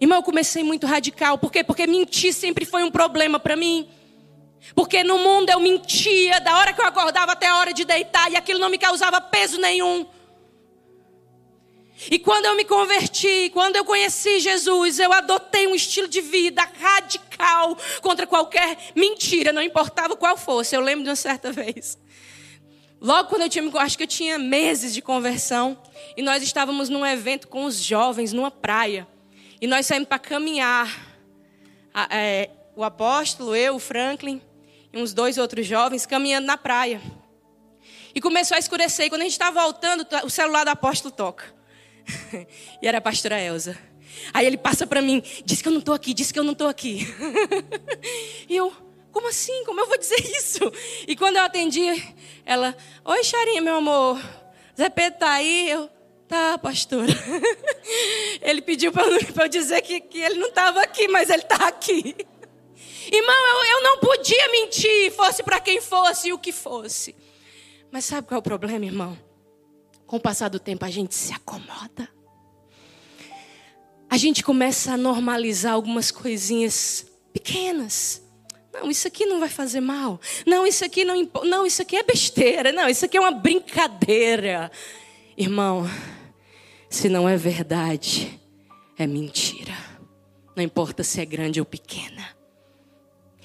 Irmão, 0.00 0.18
eu 0.18 0.22
comecei 0.22 0.64
muito 0.64 0.86
radical. 0.86 1.38
Por 1.38 1.52
quê? 1.52 1.62
Porque 1.62 1.86
mentir 1.86 2.32
sempre 2.34 2.64
foi 2.64 2.82
um 2.82 2.90
problema 2.90 3.38
para 3.38 3.56
mim. 3.56 3.88
Porque 4.74 5.04
no 5.04 5.18
mundo 5.18 5.50
eu 5.50 5.60
mentia 5.60 6.40
da 6.40 6.56
hora 6.56 6.72
que 6.72 6.80
eu 6.80 6.86
acordava 6.86 7.32
até 7.32 7.46
a 7.46 7.56
hora 7.58 7.72
de 7.72 7.84
deitar 7.84 8.30
e 8.30 8.36
aquilo 8.36 8.58
não 8.58 8.70
me 8.70 8.78
causava 8.78 9.20
peso 9.20 9.60
nenhum. 9.60 10.06
E 12.10 12.18
quando 12.18 12.46
eu 12.46 12.56
me 12.56 12.64
converti, 12.64 13.50
quando 13.50 13.76
eu 13.76 13.84
conheci 13.84 14.40
Jesus, 14.40 14.98
eu 14.98 15.12
adotei 15.12 15.66
um 15.66 15.74
estilo 15.74 16.08
de 16.08 16.20
vida 16.20 16.62
radical 16.78 17.76
contra 18.02 18.26
qualquer 18.26 18.76
mentira, 18.94 19.52
não 19.52 19.62
importava 19.62 20.16
qual 20.16 20.36
fosse. 20.36 20.76
Eu 20.76 20.80
lembro 20.80 21.04
de 21.04 21.10
uma 21.10 21.16
certa 21.16 21.52
vez. 21.52 21.98
Logo 23.00 23.28
quando 23.28 23.42
eu 23.42 23.48
tinha, 23.48 23.70
acho 23.80 23.96
que 23.96 24.04
eu 24.04 24.08
tinha 24.08 24.38
meses 24.38 24.94
de 24.94 25.02
conversão, 25.02 25.78
e 26.16 26.22
nós 26.22 26.42
estávamos 26.42 26.88
num 26.88 27.04
evento 27.04 27.48
com 27.48 27.64
os 27.64 27.76
jovens, 27.76 28.32
numa 28.32 28.50
praia. 28.50 29.06
E 29.60 29.66
nós 29.66 29.86
saímos 29.86 30.08
para 30.08 30.18
caminhar. 30.18 31.12
É, 32.10 32.50
o 32.76 32.82
apóstolo, 32.82 33.54
eu, 33.54 33.76
o 33.76 33.78
Franklin 33.78 34.42
e 34.92 34.98
uns 34.98 35.12
dois 35.12 35.38
outros 35.38 35.66
jovens 35.66 36.06
caminhando 36.06 36.46
na 36.46 36.56
praia. 36.56 37.00
E 38.14 38.20
começou 38.20 38.56
a 38.56 38.58
escurecer. 38.58 39.06
E 39.06 39.08
quando 39.10 39.22
a 39.22 39.24
gente 39.24 39.32
está 39.32 39.50
voltando, 39.50 40.06
o 40.24 40.30
celular 40.30 40.64
do 40.64 40.70
apóstolo 40.70 41.14
toca. 41.14 41.54
e 42.82 42.86
era 42.86 42.98
a 42.98 43.00
pastora 43.00 43.40
Elza. 43.40 43.76
Aí 44.32 44.46
ele 44.46 44.56
passa 44.56 44.86
para 44.86 45.02
mim, 45.02 45.22
diz 45.44 45.60
que 45.60 45.68
eu 45.68 45.72
não 45.72 45.80
estou 45.80 45.94
aqui, 45.94 46.14
diz 46.14 46.30
que 46.30 46.38
eu 46.38 46.44
não 46.44 46.52
estou 46.52 46.68
aqui. 46.68 47.06
e 48.48 48.56
eu, 48.56 48.72
como 49.12 49.28
assim? 49.28 49.64
Como 49.64 49.80
eu 49.80 49.86
vou 49.86 49.98
dizer 49.98 50.20
isso? 50.36 50.60
E 51.06 51.16
quando 51.16 51.36
eu 51.36 51.42
atendi, 51.42 51.82
ela, 52.44 52.76
oi 53.04 53.24
Charinha, 53.24 53.60
meu 53.60 53.76
amor, 53.76 54.20
Zé 54.78 54.88
Pedro 54.88 55.18
tá 55.18 55.32
aí? 55.32 55.70
Eu, 55.70 55.88
tá, 56.28 56.58
pastora. 56.58 57.12
ele 58.40 58.62
pediu 58.62 58.92
para 58.92 59.06
eu, 59.06 59.20
eu 59.36 59.48
dizer 59.48 59.82
que, 59.82 60.00
que 60.00 60.18
ele 60.18 60.38
não 60.38 60.48
estava 60.48 60.82
aqui, 60.82 61.08
mas 61.08 61.30
ele 61.30 61.42
está 61.42 61.68
aqui. 61.68 62.14
Irmão, 63.12 63.46
eu, 63.46 63.76
eu 63.76 63.82
não 63.82 63.98
podia 63.98 64.48
mentir, 64.50 65.12
fosse 65.12 65.42
para 65.42 65.60
quem 65.60 65.80
fosse 65.80 66.28
e 66.28 66.32
o 66.32 66.38
que 66.38 66.52
fosse. 66.52 67.14
Mas 67.90 68.06
sabe 68.06 68.26
qual 68.26 68.36
é 68.36 68.40
o 68.40 68.42
problema, 68.42 68.84
irmão? 68.84 69.16
Com 70.06 70.16
o 70.16 70.20
passar 70.20 70.48
do 70.48 70.58
tempo, 70.58 70.84
a 70.84 70.90
gente 70.90 71.14
se 71.14 71.32
acomoda. 71.32 72.08
A 74.08 74.16
gente 74.16 74.44
começa 74.44 74.92
a 74.92 74.96
normalizar 74.96 75.72
algumas 75.72 76.10
coisinhas 76.10 77.06
pequenas. 77.32 78.22
Não, 78.72 78.90
isso 78.90 79.08
aqui 79.08 79.24
não 79.26 79.40
vai 79.40 79.48
fazer 79.48 79.80
mal. 79.80 80.20
Não, 80.46 80.66
isso 80.66 80.84
aqui 80.84 81.04
não, 81.04 81.28
não, 81.44 81.66
isso 81.66 81.82
aqui 81.82 81.96
é 81.96 82.02
besteira. 82.02 82.72
Não, 82.72 82.88
isso 82.88 83.04
aqui 83.04 83.16
é 83.16 83.20
uma 83.20 83.30
brincadeira. 83.30 84.70
Irmão, 85.36 85.88
se 86.88 87.08
não 87.08 87.28
é 87.28 87.36
verdade, 87.36 88.40
é 88.98 89.06
mentira. 89.06 89.74
Não 90.54 90.62
importa 90.62 91.02
se 91.02 91.20
é 91.20 91.24
grande 91.24 91.58
ou 91.58 91.66
pequena. 91.66 92.34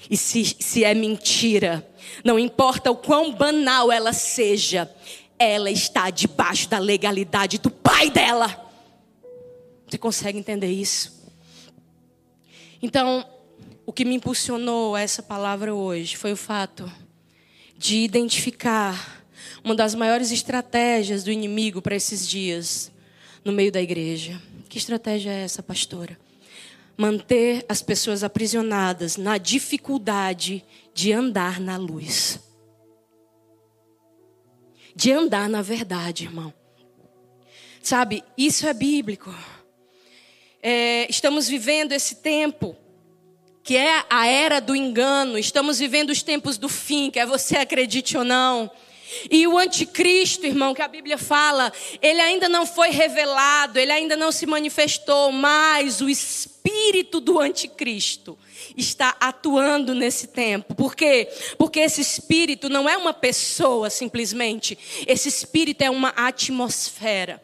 E 0.08 0.16
se, 0.16 0.44
se 0.44 0.84
é 0.84 0.94
mentira, 0.94 1.88
não 2.24 2.38
importa 2.38 2.90
o 2.90 2.96
quão 2.96 3.32
banal 3.32 3.92
ela 3.92 4.12
seja, 4.12 4.90
ela 5.40 5.70
está 5.70 6.10
debaixo 6.10 6.68
da 6.68 6.78
legalidade 6.78 7.56
do 7.56 7.70
pai 7.70 8.10
dela. 8.10 8.70
Você 9.88 9.96
consegue 9.96 10.38
entender 10.38 10.70
isso? 10.70 11.18
Então, 12.82 13.26
o 13.86 13.92
que 13.92 14.04
me 14.04 14.14
impulsionou 14.14 14.94
a 14.94 15.00
essa 15.00 15.22
palavra 15.22 15.74
hoje 15.74 16.14
foi 16.14 16.32
o 16.32 16.36
fato 16.36 16.92
de 17.74 17.96
identificar 17.96 19.24
uma 19.64 19.74
das 19.74 19.94
maiores 19.94 20.30
estratégias 20.30 21.24
do 21.24 21.32
inimigo 21.32 21.80
para 21.80 21.96
esses 21.96 22.28
dias 22.28 22.92
no 23.42 23.50
meio 23.50 23.72
da 23.72 23.80
igreja. 23.80 24.40
Que 24.68 24.76
estratégia 24.76 25.30
é 25.30 25.44
essa, 25.44 25.62
pastora? 25.62 26.18
Manter 26.98 27.64
as 27.66 27.80
pessoas 27.80 28.22
aprisionadas 28.22 29.16
na 29.16 29.38
dificuldade 29.38 30.62
de 30.92 31.14
andar 31.14 31.58
na 31.58 31.78
luz. 31.78 32.38
De 35.00 35.12
andar 35.12 35.48
na 35.48 35.62
verdade, 35.62 36.24
irmão. 36.24 36.52
Sabe, 37.82 38.22
isso 38.36 38.66
é 38.66 38.74
bíblico. 38.74 39.34
É, 40.62 41.06
estamos 41.08 41.48
vivendo 41.48 41.92
esse 41.92 42.16
tempo 42.16 42.76
que 43.62 43.78
é 43.78 44.04
a 44.10 44.26
era 44.26 44.60
do 44.60 44.76
engano. 44.76 45.38
Estamos 45.38 45.78
vivendo 45.78 46.10
os 46.10 46.22
tempos 46.22 46.58
do 46.58 46.68
fim, 46.68 47.10
quer 47.10 47.24
você 47.24 47.56
acredite 47.56 48.14
ou 48.18 48.24
não. 48.24 48.70
E 49.30 49.46
o 49.46 49.56
anticristo, 49.56 50.44
irmão, 50.44 50.74
que 50.74 50.82
a 50.82 50.88
Bíblia 50.88 51.16
fala, 51.16 51.72
ele 52.02 52.20
ainda 52.20 52.46
não 52.46 52.66
foi 52.66 52.90
revelado, 52.90 53.78
ele 53.78 53.92
ainda 53.92 54.16
não 54.16 54.30
se 54.30 54.44
manifestou, 54.44 55.32
mas 55.32 56.02
o 56.02 56.10
espírito 56.10 56.49
do 57.20 57.38
anticristo 57.38 58.38
está 58.76 59.16
atuando 59.20 59.94
nesse 59.94 60.26
tempo. 60.26 60.74
Por 60.74 60.96
quê? 60.96 61.28
Porque 61.56 61.80
esse 61.80 62.00
espírito 62.00 62.68
não 62.68 62.88
é 62.88 62.96
uma 62.96 63.12
pessoa 63.12 63.88
simplesmente, 63.88 64.76
esse 65.06 65.28
espírito 65.28 65.82
é 65.82 65.90
uma 65.90 66.08
atmosfera 66.10 67.40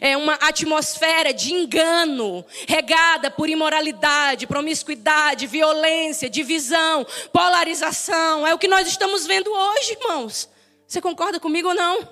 é 0.00 0.16
uma 0.16 0.34
atmosfera 0.34 1.32
de 1.32 1.52
engano, 1.52 2.44
regada 2.68 3.30
por 3.30 3.48
imoralidade, 3.48 4.46
promiscuidade, 4.46 5.46
violência, 5.46 6.30
divisão, 6.30 7.04
polarização. 7.32 8.46
É 8.46 8.54
o 8.54 8.58
que 8.58 8.68
nós 8.68 8.86
estamos 8.86 9.26
vendo 9.26 9.50
hoje, 9.50 9.96
irmãos. 10.00 10.48
Você 10.86 11.00
concorda 11.00 11.40
comigo 11.40 11.68
ou 11.68 11.74
não? 11.74 12.08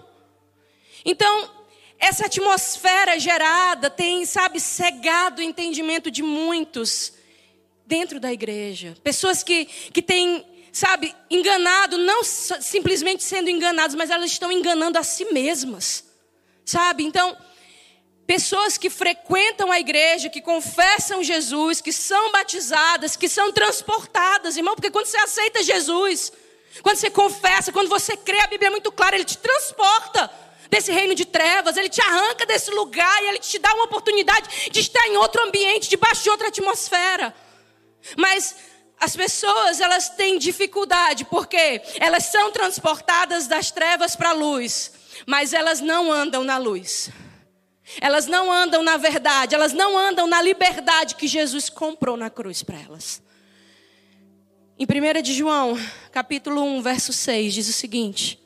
Então, 1.05 1.49
essa 1.99 2.27
atmosfera 2.27 3.19
gerada 3.19 3.89
tem, 3.89 4.25
sabe, 4.27 4.61
cegado 4.61 5.41
o 5.41 5.45
entendimento 5.45 6.11
de 6.11 6.23
muitos 6.23 7.13
dentro 7.87 8.21
da 8.21 8.33
igreja. 8.33 8.97
Pessoas 9.03 9.43
que, 9.43 9.65
que 9.65 10.03
têm, 10.03 10.45
sabe, 10.73 11.15
enganado, 11.31 11.97
não 11.99 12.23
simplesmente 12.23 13.23
sendo 13.23 13.49
enganados, 13.49 13.97
mas 13.97 14.11
elas 14.11 14.31
estão 14.31 14.53
enganando 14.53 14.99
a 14.99 15.03
si 15.03 15.27
mesmas. 15.33 16.05
Sabe? 16.65 17.05
Então, 17.05 17.37
Pessoas 18.27 18.77
que 18.77 18.91
frequentam 18.91 19.71
a 19.71 19.79
igreja, 19.79 20.29
que 20.29 20.41
confessam 20.41 21.23
Jesus, 21.23 21.81
que 21.81 21.93
são 21.93 22.33
batizadas, 22.33 23.15
que 23.15 23.29
são 23.29 23.53
transportadas, 23.53 24.57
irmão, 24.57 24.75
porque 24.75 24.91
quando 24.91 25.07
você 25.07 25.17
aceita 25.17 25.63
Jesus, 25.63 26.33
quando 26.83 26.97
você 26.97 27.09
confessa, 27.09 27.71
quando 27.71 27.89
você 27.89 28.17
crê, 28.17 28.41
a 28.41 28.49
Bíblia 28.49 28.67
é 28.67 28.71
muito 28.71 28.91
clara, 28.91 29.15
ele 29.15 29.25
te 29.25 29.39
transporta 29.39 30.29
desse 30.71 30.93
reino 30.93 31.15
de 31.15 31.25
trevas, 31.25 31.77
ele 31.77 31.89
te 31.89 32.01
arranca 32.01 32.47
desse 32.47 32.71
lugar 32.71 33.23
e 33.23 33.29
ele 33.29 33.39
te 33.39 33.59
dá 33.59 33.73
uma 33.75 33.85
oportunidade 33.85 34.71
de 34.71 34.81
estar 34.81 35.07
em 35.09 35.17
outro 35.17 35.43
ambiente, 35.43 35.89
debaixo 35.89 36.23
de 36.23 36.31
outra 36.31 36.49
atmosfera. 36.49 37.35
Mas 38.17 38.57
as 38.99 39.15
pessoas, 39.15 39.81
elas 39.81 40.09
têm 40.11 40.39
dificuldade, 40.39 41.25
porque 41.27 41.83
elas 42.01 42.25
são 42.25 42.51
transportadas 42.51 43.47
das 43.47 43.71
trevas 43.71 44.17
para 44.17 44.31
a 44.31 44.35
luz, 44.35 44.93
mas 45.27 45.53
elas 45.53 45.81
não 45.81 46.11
andam 46.11 46.43
na 46.43 46.57
luz. 46.57 47.11
Elas 48.01 48.27
não 48.27 48.51
andam 48.51 48.83
na 48.83 48.97
verdade, 48.97 49.55
elas 49.55 49.73
não 49.73 49.97
andam 49.97 50.27
na 50.27 50.43
liberdade 50.43 51.15
que 51.15 51.29
Jesus 51.29 51.69
comprou 51.71 52.17
na 52.17 52.29
cruz 52.29 52.63
para 52.63 52.81
elas. 52.81 53.23
Em 54.79 54.85
1 54.85 55.23
de 55.23 55.33
João, 55.33 55.79
capítulo 56.11 56.63
1, 56.63 56.83
verso 56.83 57.13
6, 57.13 57.55
diz 57.55 57.69
o 57.69 57.73
seguinte: 57.73 58.39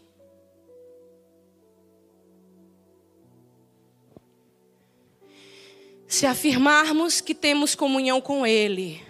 Se 6.10 6.26
afirmarmos 6.26 7.20
que 7.20 7.32
temos 7.32 7.76
comunhão 7.76 8.20
com 8.20 8.44
Ele, 8.44 9.00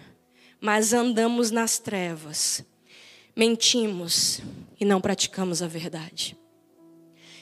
mas 0.61 0.93
andamos 0.93 1.51
nas 1.51 1.79
trevas, 1.79 2.63
mentimos 3.35 4.43
e 4.79 4.85
não 4.85 5.01
praticamos 5.01 5.63
a 5.63 5.67
verdade. 5.67 6.37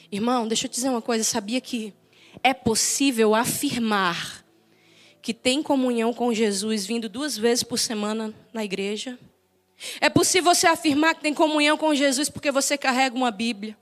Irmão, 0.09 0.47
deixa 0.47 0.65
eu 0.65 0.69
te 0.69 0.75
dizer 0.75 0.87
uma 0.87 1.01
coisa, 1.01 1.25
sabia 1.25 1.59
que 1.59 1.93
é 2.41 2.53
possível 2.53 3.35
afirmar 3.35 4.45
que 5.21 5.33
tem 5.33 5.61
comunhão 5.61 6.13
com 6.13 6.33
Jesus 6.33 6.85
vindo 6.85 7.09
duas 7.09 7.37
vezes 7.37 7.61
por 7.61 7.77
semana 7.77 8.33
na 8.53 8.63
igreja? 8.63 9.19
É 9.99 10.09
possível 10.09 10.55
você 10.55 10.67
afirmar 10.67 11.15
que 11.15 11.21
tem 11.21 11.33
comunhão 11.33 11.77
com 11.77 11.93
Jesus 11.93 12.29
porque 12.29 12.49
você 12.49 12.77
carrega 12.77 13.13
uma 13.13 13.29
Bíblia? 13.29 13.77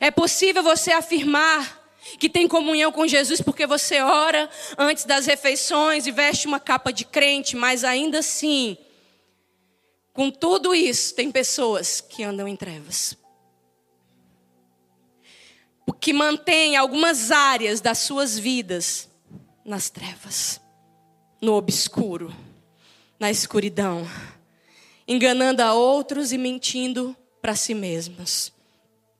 É 0.00 0.10
possível 0.10 0.62
você 0.62 0.92
afirmar 0.92 1.79
que 2.18 2.28
tem 2.28 2.48
comunhão 2.48 2.90
com 2.90 3.06
Jesus 3.06 3.40
porque 3.40 3.66
você 3.66 4.00
ora 4.00 4.48
antes 4.76 5.04
das 5.04 5.26
refeições 5.26 6.06
e 6.06 6.10
veste 6.10 6.46
uma 6.46 6.60
capa 6.60 6.92
de 6.92 7.04
crente, 7.04 7.56
mas 7.56 7.84
ainda 7.84 8.18
assim, 8.18 8.76
com 10.12 10.30
tudo 10.30 10.74
isso, 10.74 11.14
tem 11.14 11.30
pessoas 11.30 12.00
que 12.00 12.22
andam 12.22 12.48
em 12.48 12.56
trevas 12.56 13.20
que 16.00 16.12
mantém 16.14 16.76
algumas 16.76 17.30
áreas 17.30 17.80
das 17.80 17.98
suas 17.98 18.38
vidas 18.38 19.08
nas 19.64 19.90
trevas, 19.90 20.58
no 21.40 21.52
obscuro, 21.52 22.34
na 23.18 23.30
escuridão, 23.30 24.08
enganando 25.06 25.62
a 25.62 25.74
outros 25.74 26.32
e 26.32 26.38
mentindo 26.38 27.14
para 27.42 27.54
si 27.54 27.74
mesmas. 27.74 28.50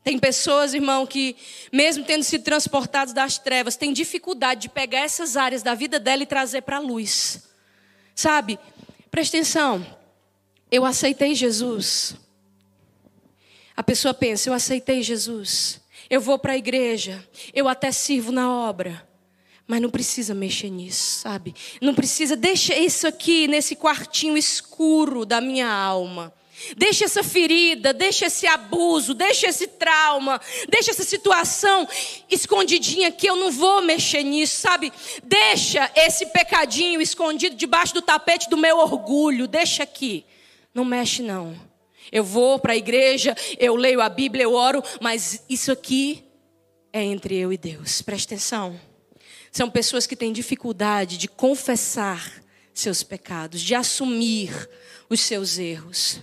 Tem 0.02 0.18
pessoas, 0.18 0.72
irmão, 0.72 1.06
que, 1.06 1.36
mesmo 1.70 2.04
tendo 2.04 2.22
sido 2.22 2.42
transportados 2.42 3.12
das 3.12 3.38
trevas, 3.38 3.76
têm 3.76 3.92
dificuldade 3.92 4.62
de 4.62 4.68
pegar 4.68 5.00
essas 5.00 5.36
áreas 5.36 5.62
da 5.62 5.74
vida 5.74 6.00
dela 6.00 6.22
e 6.22 6.26
trazer 6.26 6.62
para 6.62 6.76
a 6.76 6.80
luz. 6.80 7.42
Sabe? 8.14 8.58
Presta 9.10 9.36
atenção. 9.36 9.84
Eu 10.70 10.84
aceitei 10.84 11.34
Jesus. 11.34 12.14
A 13.76 13.82
pessoa 13.82 14.14
pensa, 14.14 14.48
eu 14.48 14.54
aceitei 14.54 15.02
Jesus 15.02 15.80
eu 16.10 16.20
vou 16.20 16.36
para 16.36 16.54
a 16.54 16.58
igreja, 16.58 17.24
eu 17.54 17.68
até 17.68 17.92
sirvo 17.92 18.32
na 18.32 18.52
obra. 18.52 19.08
Mas 19.64 19.80
não 19.80 19.88
precisa 19.88 20.34
mexer 20.34 20.68
nisso, 20.68 21.20
sabe? 21.20 21.54
Não 21.80 21.94
precisa, 21.94 22.34
deixa 22.34 22.74
isso 22.74 23.06
aqui 23.06 23.46
nesse 23.46 23.76
quartinho 23.76 24.36
escuro 24.36 25.24
da 25.24 25.40
minha 25.40 25.72
alma. 25.72 26.34
Deixa 26.76 27.04
essa 27.04 27.22
ferida, 27.22 27.92
deixa 27.92 28.26
esse 28.26 28.46
abuso, 28.46 29.14
deixa 29.14 29.48
esse 29.48 29.66
trauma, 29.66 30.40
deixa 30.68 30.90
essa 30.90 31.04
situação 31.04 31.88
escondidinha 32.28 33.10
que 33.10 33.26
eu 33.26 33.36
não 33.36 33.50
vou 33.50 33.82
mexer 33.82 34.22
nisso, 34.22 34.60
sabe? 34.60 34.92
Deixa 35.22 35.90
esse 35.94 36.26
pecadinho 36.26 37.00
escondido 37.00 37.56
debaixo 37.56 37.94
do 37.94 38.02
tapete 38.02 38.48
do 38.48 38.56
meu 38.56 38.78
orgulho, 38.78 39.46
deixa 39.46 39.82
aqui. 39.82 40.24
Não 40.74 40.84
mexe 40.84 41.22
não. 41.22 41.58
Eu 42.12 42.24
vou 42.24 42.58
para 42.58 42.72
a 42.72 42.76
igreja, 42.76 43.36
eu 43.58 43.76
leio 43.76 44.00
a 44.00 44.08
Bíblia, 44.08 44.44
eu 44.44 44.52
oro, 44.52 44.82
mas 45.00 45.44
isso 45.48 45.70
aqui 45.70 46.24
é 46.92 47.02
entre 47.02 47.36
eu 47.36 47.52
e 47.52 47.56
Deus. 47.56 48.02
Presta 48.02 48.34
atenção. 48.34 48.80
São 49.52 49.70
pessoas 49.70 50.06
que 50.06 50.16
têm 50.16 50.32
dificuldade 50.32 51.16
de 51.16 51.28
confessar 51.28 52.42
seus 52.72 53.02
pecados, 53.02 53.60
de 53.60 53.74
assumir 53.74 54.68
os 55.08 55.20
seus 55.20 55.58
erros. 55.58 56.20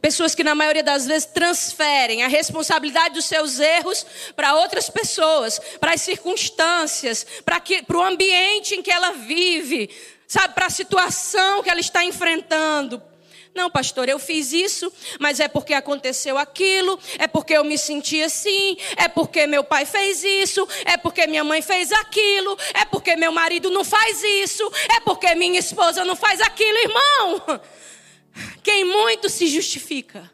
Pessoas 0.00 0.34
que, 0.34 0.44
na 0.44 0.54
maioria 0.54 0.82
das 0.82 1.06
vezes, 1.06 1.26
transferem 1.26 2.22
a 2.22 2.28
responsabilidade 2.28 3.14
dos 3.14 3.24
seus 3.24 3.58
erros 3.58 4.06
para 4.34 4.54
outras 4.54 4.90
pessoas, 4.90 5.58
para 5.80 5.94
as 5.94 6.02
circunstâncias, 6.02 7.26
para, 7.44 7.60
para 7.60 7.96
o 7.96 8.02
ambiente 8.02 8.74
em 8.74 8.82
que 8.82 8.90
ela 8.90 9.12
vive, 9.12 9.90
sabe, 10.26 10.54
para 10.54 10.66
a 10.66 10.70
situação 10.70 11.62
que 11.62 11.70
ela 11.70 11.80
está 11.80 12.04
enfrentando. 12.04 13.02
Não, 13.54 13.70
pastor, 13.70 14.08
eu 14.08 14.18
fiz 14.18 14.52
isso, 14.52 14.92
mas 15.20 15.38
é 15.38 15.46
porque 15.46 15.74
aconteceu 15.74 16.36
aquilo, 16.36 16.98
é 17.18 17.28
porque 17.28 17.56
eu 17.56 17.62
me 17.62 17.78
senti 17.78 18.20
assim, 18.20 18.76
é 18.96 19.06
porque 19.06 19.46
meu 19.46 19.62
pai 19.62 19.86
fez 19.86 20.24
isso, 20.24 20.66
é 20.84 20.96
porque 20.96 21.24
minha 21.28 21.44
mãe 21.44 21.62
fez 21.62 21.92
aquilo, 21.92 22.58
é 22.74 22.84
porque 22.84 23.14
meu 23.14 23.30
marido 23.30 23.70
não 23.70 23.84
faz 23.84 24.24
isso, 24.24 24.68
é 24.96 25.00
porque 25.00 25.32
minha 25.36 25.60
esposa 25.60 26.04
não 26.04 26.16
faz 26.16 26.40
aquilo, 26.40 26.78
irmão. 26.78 27.60
Quem 28.62 28.84
muito 28.84 29.28
se 29.28 29.46
justifica, 29.46 30.30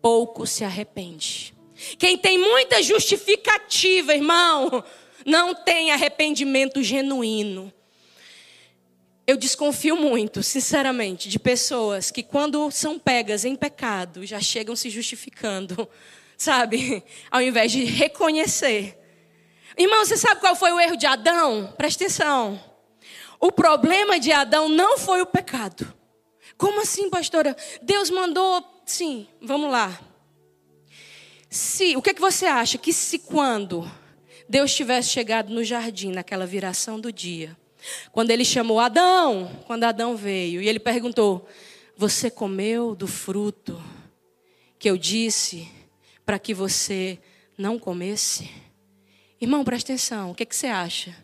pouco 0.00 0.46
se 0.46 0.64
arrepende. 0.64 1.54
Quem 1.98 2.16
tem 2.16 2.38
muita 2.38 2.82
justificativa, 2.82 4.14
irmão, 4.14 4.84
não 5.24 5.54
tem 5.54 5.90
arrependimento 5.90 6.82
genuíno. 6.82 7.72
Eu 9.26 9.36
desconfio 9.36 9.96
muito, 9.96 10.42
sinceramente, 10.42 11.28
de 11.28 11.38
pessoas 11.38 12.10
que, 12.10 12.22
quando 12.22 12.70
são 12.70 12.98
pegas 12.98 13.44
em 13.44 13.56
pecado, 13.56 14.26
já 14.26 14.38
chegam 14.38 14.76
se 14.76 14.90
justificando, 14.90 15.88
sabe? 16.36 17.02
Ao 17.30 17.40
invés 17.40 17.72
de 17.72 17.84
reconhecer. 17.84 18.98
Irmão, 19.76 20.04
você 20.04 20.16
sabe 20.16 20.40
qual 20.40 20.54
foi 20.54 20.72
o 20.72 20.78
erro 20.78 20.96
de 20.96 21.06
Adão? 21.06 21.72
Presta 21.76 22.04
atenção. 22.04 22.62
O 23.40 23.50
problema 23.50 24.20
de 24.20 24.30
Adão 24.30 24.68
não 24.68 24.98
foi 24.98 25.20
o 25.20 25.26
pecado, 25.26 25.92
Como 26.56 26.80
assim, 26.80 27.10
pastora? 27.10 27.56
Deus 27.82 28.10
mandou. 28.10 28.64
Sim, 28.86 29.26
vamos 29.40 29.70
lá. 29.70 29.98
Se, 31.48 31.96
o 31.96 32.02
que, 32.02 32.10
é 32.10 32.14
que 32.14 32.20
você 32.20 32.46
acha? 32.46 32.78
Que 32.78 32.92
se 32.92 33.18
quando 33.18 33.90
Deus 34.48 34.74
tivesse 34.74 35.10
chegado 35.10 35.52
no 35.52 35.64
jardim, 35.64 36.10
naquela 36.10 36.46
viração 36.46 36.98
do 37.00 37.12
dia, 37.12 37.56
quando 38.12 38.30
ele 38.30 38.44
chamou 38.44 38.80
Adão, 38.80 39.50
quando 39.66 39.84
Adão 39.84 40.16
veio, 40.16 40.60
e 40.60 40.68
ele 40.68 40.80
perguntou: 40.80 41.46
Você 41.96 42.30
comeu 42.30 42.94
do 42.94 43.06
fruto 43.06 43.82
que 44.78 44.90
eu 44.90 44.96
disse 44.96 45.68
para 46.24 46.38
que 46.38 46.52
você 46.52 47.18
não 47.56 47.78
comesse? 47.78 48.50
Irmão, 49.40 49.64
presta 49.64 49.92
atenção, 49.92 50.30
o 50.30 50.34
que, 50.34 50.42
é 50.42 50.46
que 50.46 50.56
você 50.56 50.66
acha? 50.66 51.14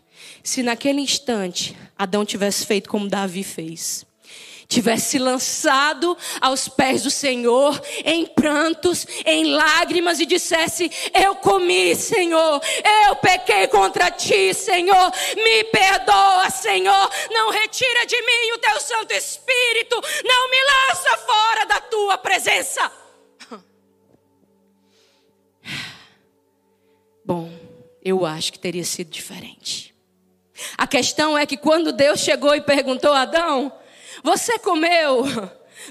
Se 0.43 0.61
naquele 0.61 1.01
instante 1.01 1.75
Adão 1.97 2.23
tivesse 2.23 2.65
feito 2.65 2.89
como 2.89 3.07
Davi 3.07 3.43
fez, 3.43 4.05
tivesse 4.71 5.19
lançado 5.19 6.17
aos 6.39 6.69
pés 6.69 7.03
do 7.03 7.11
Senhor 7.11 7.77
em 8.05 8.25
prantos, 8.25 9.05
em 9.25 9.53
lágrimas 9.53 10.21
e 10.21 10.25
dissesse: 10.25 10.89
Eu 11.13 11.35
comi, 11.35 11.93
Senhor, 11.93 12.61
eu 13.07 13.15
pequei 13.17 13.67
contra 13.67 14.09
ti, 14.09 14.53
Senhor, 14.53 15.11
me 15.35 15.65
perdoa, 15.65 16.49
Senhor, 16.49 17.09
não 17.29 17.51
retira 17.51 18.05
de 18.05 18.15
mim 18.21 18.53
o 18.53 18.59
teu 18.59 18.79
Santo 18.79 19.11
Espírito, 19.11 20.01
não 20.23 20.49
me 20.49 20.57
lança 20.63 21.17
fora 21.17 21.65
da 21.65 21.81
tua 21.81 22.17
presença. 22.17 22.89
Bom, 27.25 27.51
eu 28.01 28.25
acho 28.25 28.53
que 28.53 28.59
teria 28.59 28.85
sido 28.85 29.09
diferente. 29.09 29.93
A 30.77 30.87
questão 30.87 31.37
é 31.37 31.45
que 31.45 31.57
quando 31.57 31.91
Deus 31.91 32.21
chegou 32.21 32.55
e 32.55 32.61
perguntou 32.61 33.11
a 33.11 33.23
Adão, 33.23 33.80
você 34.23 34.59
comeu 34.59 35.25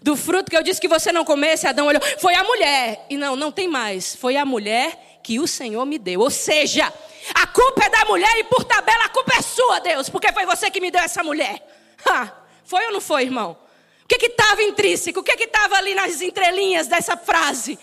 do 0.02 0.16
fruto 0.16 0.50
que 0.50 0.56
eu 0.56 0.62
disse 0.62 0.80
que 0.80 0.88
você 0.88 1.12
não 1.12 1.24
comesse? 1.24 1.66
Adão 1.66 1.86
olhou. 1.86 2.02
Foi 2.18 2.34
a 2.34 2.44
mulher. 2.44 3.06
E 3.10 3.16
não, 3.16 3.34
não 3.36 3.50
tem 3.50 3.68
mais. 3.68 4.14
Foi 4.14 4.36
a 4.36 4.44
mulher 4.44 5.20
que 5.22 5.40
o 5.40 5.46
Senhor 5.46 5.84
me 5.84 5.98
deu. 5.98 6.20
Ou 6.20 6.30
seja, 6.30 6.92
a 7.34 7.46
culpa 7.46 7.84
é 7.84 7.90
da 7.90 8.04
mulher 8.04 8.38
e 8.38 8.44
por 8.44 8.64
tabela 8.64 9.04
a 9.04 9.08
culpa 9.08 9.34
é 9.36 9.42
sua, 9.42 9.80
Deus, 9.80 10.08
porque 10.08 10.32
foi 10.32 10.46
você 10.46 10.70
que 10.70 10.80
me 10.80 10.90
deu 10.90 11.00
essa 11.00 11.22
mulher. 11.22 11.60
Ha, 12.06 12.32
foi 12.64 12.86
ou 12.86 12.92
não 12.92 13.00
foi, 13.00 13.24
irmão? 13.24 13.56
O 14.04 14.08
que 14.08 14.26
estava 14.26 14.62
intrínseco? 14.62 15.20
O 15.20 15.22
que 15.22 15.32
estava 15.44 15.76
ali 15.76 15.94
nas 15.94 16.20
entrelinhas 16.20 16.88
dessa 16.88 17.16
frase? 17.16 17.78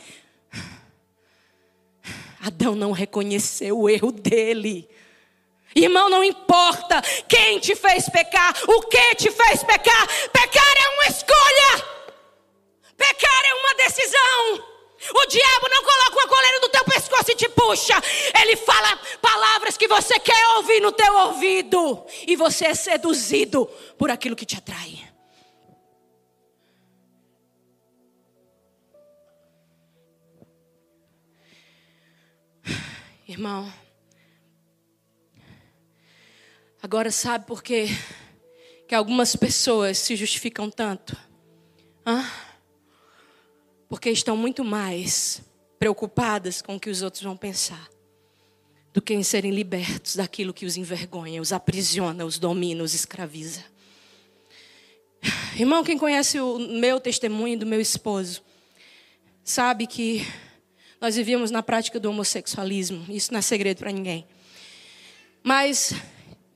Adão 2.42 2.76
não 2.76 2.92
reconheceu 2.92 3.80
o 3.80 3.90
erro 3.90 4.12
dele. 4.12 4.90
Irmão, 5.78 6.10
não 6.10 6.24
importa 6.24 7.02
quem 7.28 7.60
te 7.60 7.76
fez 7.76 8.10
pecar, 8.10 8.52
o 8.68 8.82
que 8.82 9.16
te 9.16 9.30
fez 9.30 9.64
pecar. 9.64 10.08
Pecar 10.32 10.76
é 10.76 10.90
uma 10.90 11.06
escolha. 11.06 11.98
Pecar 12.98 13.46
é 13.46 13.54
uma 13.54 13.76
decisão. 13.76 14.78
O 15.14 15.26
diabo 15.28 15.70
não 15.70 15.84
coloca 15.84 16.14
uma 16.14 16.28
coleira 16.28 16.60
no 16.62 16.70
teu 16.70 16.84
pescoço 16.84 17.32
e 17.32 17.36
te 17.36 17.48
puxa. 17.50 17.94
Ele 18.42 18.56
fala 18.56 18.98
palavras 19.22 19.78
que 19.78 19.88
você 19.88 20.20
quer 20.20 20.48
ouvir 20.56 20.82
no 20.82 20.92
teu 20.92 21.14
ouvido. 21.16 22.04
E 22.26 22.36
você 22.36 22.66
é 22.66 22.74
seduzido 22.74 23.68
por 24.00 24.10
aquilo 24.10 24.36
que 24.36 24.48
te 24.48 24.58
atrai. 24.58 25.08
Irmão. 33.28 33.87
Agora 36.82 37.12
sabe 37.12 37.46
por 37.46 37.64
quê? 37.64 37.88
Que 38.88 38.96
algumas 38.96 39.36
pessoas 39.36 39.98
se 39.98 40.16
justificam 40.16 40.70
tanto? 40.70 41.18
Hã? 42.06 42.24
Porque 43.90 44.10
estão 44.10 44.38
muito 44.38 44.64
mais 44.64 45.42
preocupadas 45.80 46.62
com 46.62 46.76
o 46.76 46.80
que 46.80 46.90
os 46.90 47.02
outros 47.02 47.24
vão 47.24 47.36
pensar 47.36 47.90
do 48.94 49.02
que 49.02 49.14
em 49.14 49.22
serem 49.22 49.52
libertos 49.52 50.16
daquilo 50.16 50.54
que 50.54 50.66
os 50.66 50.76
envergonha, 50.76 51.42
os 51.42 51.54
aprisiona, 51.54 52.26
os 52.26 52.40
domina, 52.40 52.84
os 52.84 52.94
escraviza. 52.94 53.64
Irmão, 55.56 55.84
quem 55.84 55.98
conhece 55.98 56.40
o 56.40 56.58
meu 56.58 57.00
testemunho 57.00 57.60
do 57.60 57.66
meu 57.66 57.80
esposo, 57.80 58.42
sabe 59.44 59.86
que 59.86 60.26
nós 61.00 61.16
vivíamos 61.16 61.52
na 61.52 61.62
prática 61.62 62.00
do 62.00 62.10
homossexualismo. 62.10 63.06
Isso 63.10 63.32
não 63.32 63.40
é 63.40 63.42
segredo 63.42 63.78
para 63.78 63.92
ninguém. 63.92 64.26
Mas 65.44 65.94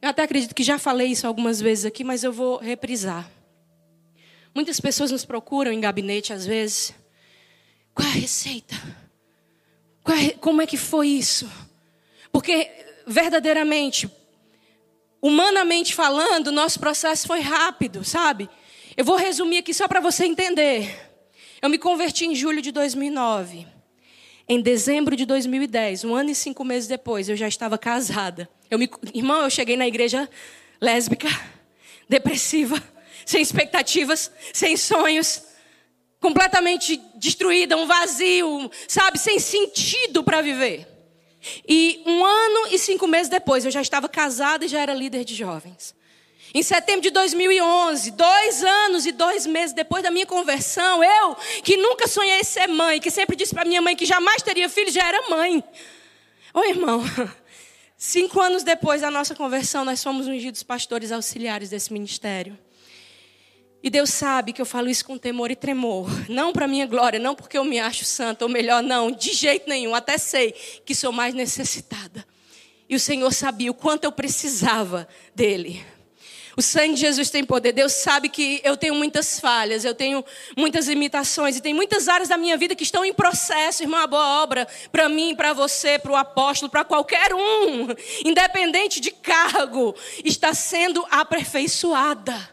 eu 0.02 0.10
até 0.10 0.24
acredito 0.24 0.56
que 0.56 0.64
já 0.64 0.80
falei 0.80 1.08
isso 1.08 1.28
algumas 1.28 1.62
vezes 1.62 1.86
aqui, 1.86 2.04
mas 2.04 2.24
eu 2.24 2.34
vou 2.34 2.58
reprisar. 2.58 3.30
Muitas 4.54 4.80
pessoas 4.80 5.12
nos 5.12 5.24
procuram 5.24 5.72
em 5.72 5.80
gabinete 5.80 6.34
às 6.34 6.46
vezes. 6.46 6.94
Qual 7.94 8.08
é 8.08 8.12
a 8.12 8.16
receita? 8.16 8.76
É, 10.06 10.32
como 10.32 10.62
é 10.62 10.66
que 10.66 10.78
foi 10.78 11.08
isso? 11.08 11.50
Porque 12.32 12.70
verdadeiramente, 13.06 14.10
humanamente 15.22 15.94
falando, 15.94 16.52
nosso 16.52 16.80
processo 16.80 17.28
foi 17.28 17.42
rápido, 17.42 18.04
sabe? 18.04 18.50
Eu 18.98 19.06
vou 19.06 19.16
resumir 19.16 19.58
aqui 19.58 19.74
só 19.74 19.88
para 19.88 20.00
você 20.00 20.26
entender. 20.26 21.10
Eu 21.62 21.70
me 21.70 21.78
converti 21.78 22.26
em 22.26 22.36
julho 22.36 22.62
de 22.62 22.72
2009. 22.72 23.68
Em 24.47 24.62
dezembro 24.62 25.15
de 25.15 25.25
2010, 25.25 26.04
um 26.04 26.15
ano 26.15 26.32
e 26.32 26.36
cinco 26.36 26.63
meses 26.63 26.88
depois, 26.88 27.30
eu 27.30 27.36
já 27.36 27.47
estava 27.47 27.77
casada. 27.77 28.49
Eu 28.69 28.80
me, 28.80 28.89
irmão, 29.13 29.43
eu 29.43 29.49
cheguei 29.49 29.77
na 29.77 29.88
igreja 29.88 30.30
lésbica, 30.80 31.27
depressiva, 32.10 32.82
sem 33.25 33.41
expectativas, 33.41 34.32
sem 34.54 34.75
sonhos, 34.75 35.43
completamente 36.19 37.01
destruída, 37.15 37.77
um 37.77 37.86
vazio, 37.86 38.69
sabe, 38.88 39.17
sem 39.17 39.39
sentido 39.39 40.23
para 40.23 40.41
viver. 40.41 40.88
E 41.67 42.04
um 42.06 42.23
ano 42.23 42.67
e 42.71 42.77
cinco 42.77 43.08
meses 43.08 43.30
depois, 43.30 43.65
eu 43.65 43.71
já 43.71 43.82
estava 43.82 44.08
casada 44.08 44.65
e 44.65 44.67
já 44.67 44.80
era 44.80 44.93
líder 44.93 45.23
de 45.23 45.34
jovens. 45.34 45.95
Em 46.54 46.62
setembro 46.62 47.02
de 47.02 47.12
2011, 47.12 48.12
dois 48.12 48.64
anos 48.64 49.06
e 49.06 49.14
dois 49.14 49.46
meses 49.46 49.74
depois 49.74 50.04
da 50.04 50.12
minha 50.12 50.26
conversão, 50.26 51.02
eu, 51.02 51.36
que 51.64 51.78
nunca 51.78 52.08
sonhei 52.08 52.44
ser 52.44 52.68
mãe, 52.68 53.00
que 53.00 53.10
sempre 53.10 53.38
disse 53.38 53.54
para 53.54 53.64
minha 53.64 53.82
mãe 53.82 53.96
que 53.96 54.06
jamais 54.06 54.42
teria 54.42 54.68
filho, 54.68 54.92
já 54.92 55.08
era 55.08 55.30
mãe. 55.30 55.64
Ô 56.54 56.62
irmão, 56.66 57.02
cinco 57.96 58.42
anos 58.42 58.64
depois 58.64 59.00
da 59.00 59.10
nossa 59.10 59.34
conversão, 59.34 59.86
nós 59.86 60.04
fomos 60.04 60.28
ungidos 60.28 60.62
pastores 60.62 61.14
auxiliares 61.14 61.70
desse 61.70 61.94
ministério. 61.94 62.60
E 63.82 63.90
Deus 63.90 64.10
sabe 64.10 64.52
que 64.52 64.62
eu 64.62 64.66
falo 64.66 64.90
isso 64.90 65.06
com 65.06 65.18
temor 65.18 65.52
e 65.52 65.56
tremor. 65.56 66.08
Não 66.30 66.52
para 66.52 66.68
minha 66.68 66.86
glória, 66.86 67.18
não 67.18 67.34
porque 67.34 67.58
eu 67.58 67.64
me 67.64 67.80
acho 67.80 68.04
santa, 68.04 68.44
ou 68.44 68.52
melhor, 68.52 68.84
não, 68.84 69.10
de 69.10 69.32
jeito 69.32 69.70
nenhum. 69.70 69.96
Até 69.96 70.18
sei 70.18 70.52
que 70.86 70.94
sou 70.94 71.14
mais 71.14 71.34
necessitada. 71.34 72.28
E 72.90 72.96
o 72.96 73.00
Senhor 73.00 73.34
sabia 73.34 73.72
o 73.72 73.74
quanto 73.74 74.04
eu 74.04 74.12
precisava 74.12 75.08
dele. 75.34 75.84
O 76.58 76.62
sangue 76.62 76.96
de 76.96 77.02
Jesus 77.02 77.30
tem 77.30 77.44
poder. 77.44 77.72
Deus 77.72 77.94
sabe 77.94 78.28
que 78.28 78.60
eu 78.64 78.76
tenho 78.76 78.94
muitas 78.96 79.40
falhas, 79.40 79.86
eu 79.86 79.96
tenho 79.96 80.24
muitas 80.58 80.88
limitações 80.88 81.56
e 81.56 81.62
tem 81.62 81.74
muitas 81.74 82.08
áreas 82.08 82.30
da 82.30 82.38
minha 82.38 82.58
vida 82.58 82.76
que 82.76 82.84
estão 82.84 83.06
em 83.06 83.14
processo, 83.14 83.84
irmão, 83.84 84.00
a 84.00 84.08
boa 84.08 84.42
obra 84.42 84.68
para 84.92 85.08
mim, 85.08 85.36
para 85.36 85.54
você, 85.54 85.98
para 85.98 86.12
o 86.12 86.16
apóstolo, 86.16 86.70
para 86.70 86.84
qualquer 86.84 87.34
um, 87.34 87.88
independente 88.26 89.00
de 89.00 89.12
cargo, 89.12 89.96
está 90.26 90.54
sendo 90.54 91.06
aperfeiçoada. 91.10 92.50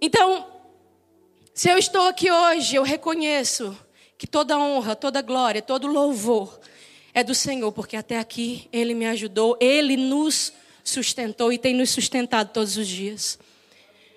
Então, 0.00 0.46
se 1.54 1.68
eu 1.68 1.78
estou 1.78 2.06
aqui 2.06 2.30
hoje, 2.30 2.76
eu 2.76 2.82
reconheço 2.82 3.76
que 4.16 4.26
toda 4.26 4.58
honra, 4.58 4.96
toda 4.96 5.22
glória, 5.22 5.62
todo 5.62 5.86
louvor 5.86 6.58
é 7.12 7.22
do 7.22 7.34
Senhor, 7.34 7.70
porque 7.72 7.96
até 7.96 8.18
aqui 8.18 8.68
ele 8.72 8.94
me 8.94 9.06
ajudou, 9.06 9.56
ele 9.60 9.96
nos 9.96 10.52
sustentou 10.90 11.52
e 11.52 11.58
tem 11.58 11.74
nos 11.74 11.90
sustentado 11.90 12.52
todos 12.52 12.76
os 12.76 12.86
dias. 12.86 13.38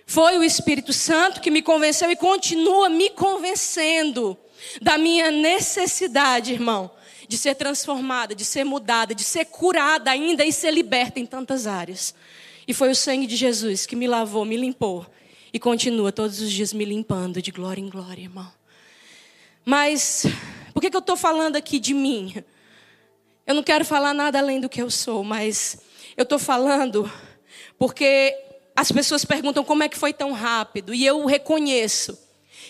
Foi 0.06 0.38
o 0.38 0.44
Espírito 0.44 0.92
Santo 0.92 1.40
que 1.40 1.50
me 1.50 1.62
convenceu 1.62 2.12
e 2.12 2.16
continua 2.16 2.90
me 2.90 3.10
convencendo 3.12 4.38
da 4.82 4.98
minha 4.98 5.32
necessidade, 5.32 6.54
irmão, 6.54 6.92
de 7.28 7.38
ser 7.38 7.56
transformada, 7.56 8.36
de 8.36 8.44
ser 8.44 8.64
mudada, 8.64 9.16
de 9.16 9.24
ser 9.24 9.46
curada 9.46 10.12
ainda 10.12 10.44
e 10.46 10.52
ser 10.52 10.72
liberta 10.72 11.20
em 11.20 11.26
tantas 11.26 11.68
áreas. 11.68 12.14
E 12.68 12.74
foi 12.74 12.90
o 12.90 12.96
sangue 12.96 13.28
de 13.28 13.36
Jesus 13.36 13.86
que 13.86 13.96
me 13.96 14.08
lavou, 14.08 14.46
me 14.46 14.58
limpou 14.58 15.06
e 15.54 15.60
continua 15.60 16.12
todos 16.12 16.42
os 16.42 16.52
dias 16.52 16.74
me 16.74 16.86
limpando 16.86 17.42
de 17.42 17.52
glória 17.52 17.82
em 17.82 17.90
glória, 17.90 18.22
irmão. 18.22 18.52
Mas 19.66 20.26
por 20.74 20.82
que, 20.82 20.90
que 20.90 20.96
eu 20.96 21.00
estou 21.00 21.16
falando 21.16 21.56
aqui 21.56 21.80
de 21.80 21.94
mim? 21.94 22.44
Eu 23.46 23.54
não 23.54 23.64
quero 23.64 23.86
falar 23.86 24.14
nada 24.14 24.40
além 24.40 24.60
do 24.60 24.70
que 24.70 24.82
eu 24.82 24.90
sou, 24.90 25.24
mas 25.24 25.78
eu 26.16 26.24
estou 26.24 26.40
falando 26.40 27.12
porque 27.78 28.36
as 28.76 28.92
pessoas 28.92 29.24
perguntam 29.26 29.64
como 29.64 29.84
é 29.84 29.90
que 29.90 29.98
foi 29.98 30.14
tão 30.14 30.32
rápido. 30.32 30.94
E 30.94 31.06
eu 31.06 31.26
reconheço 31.26 32.18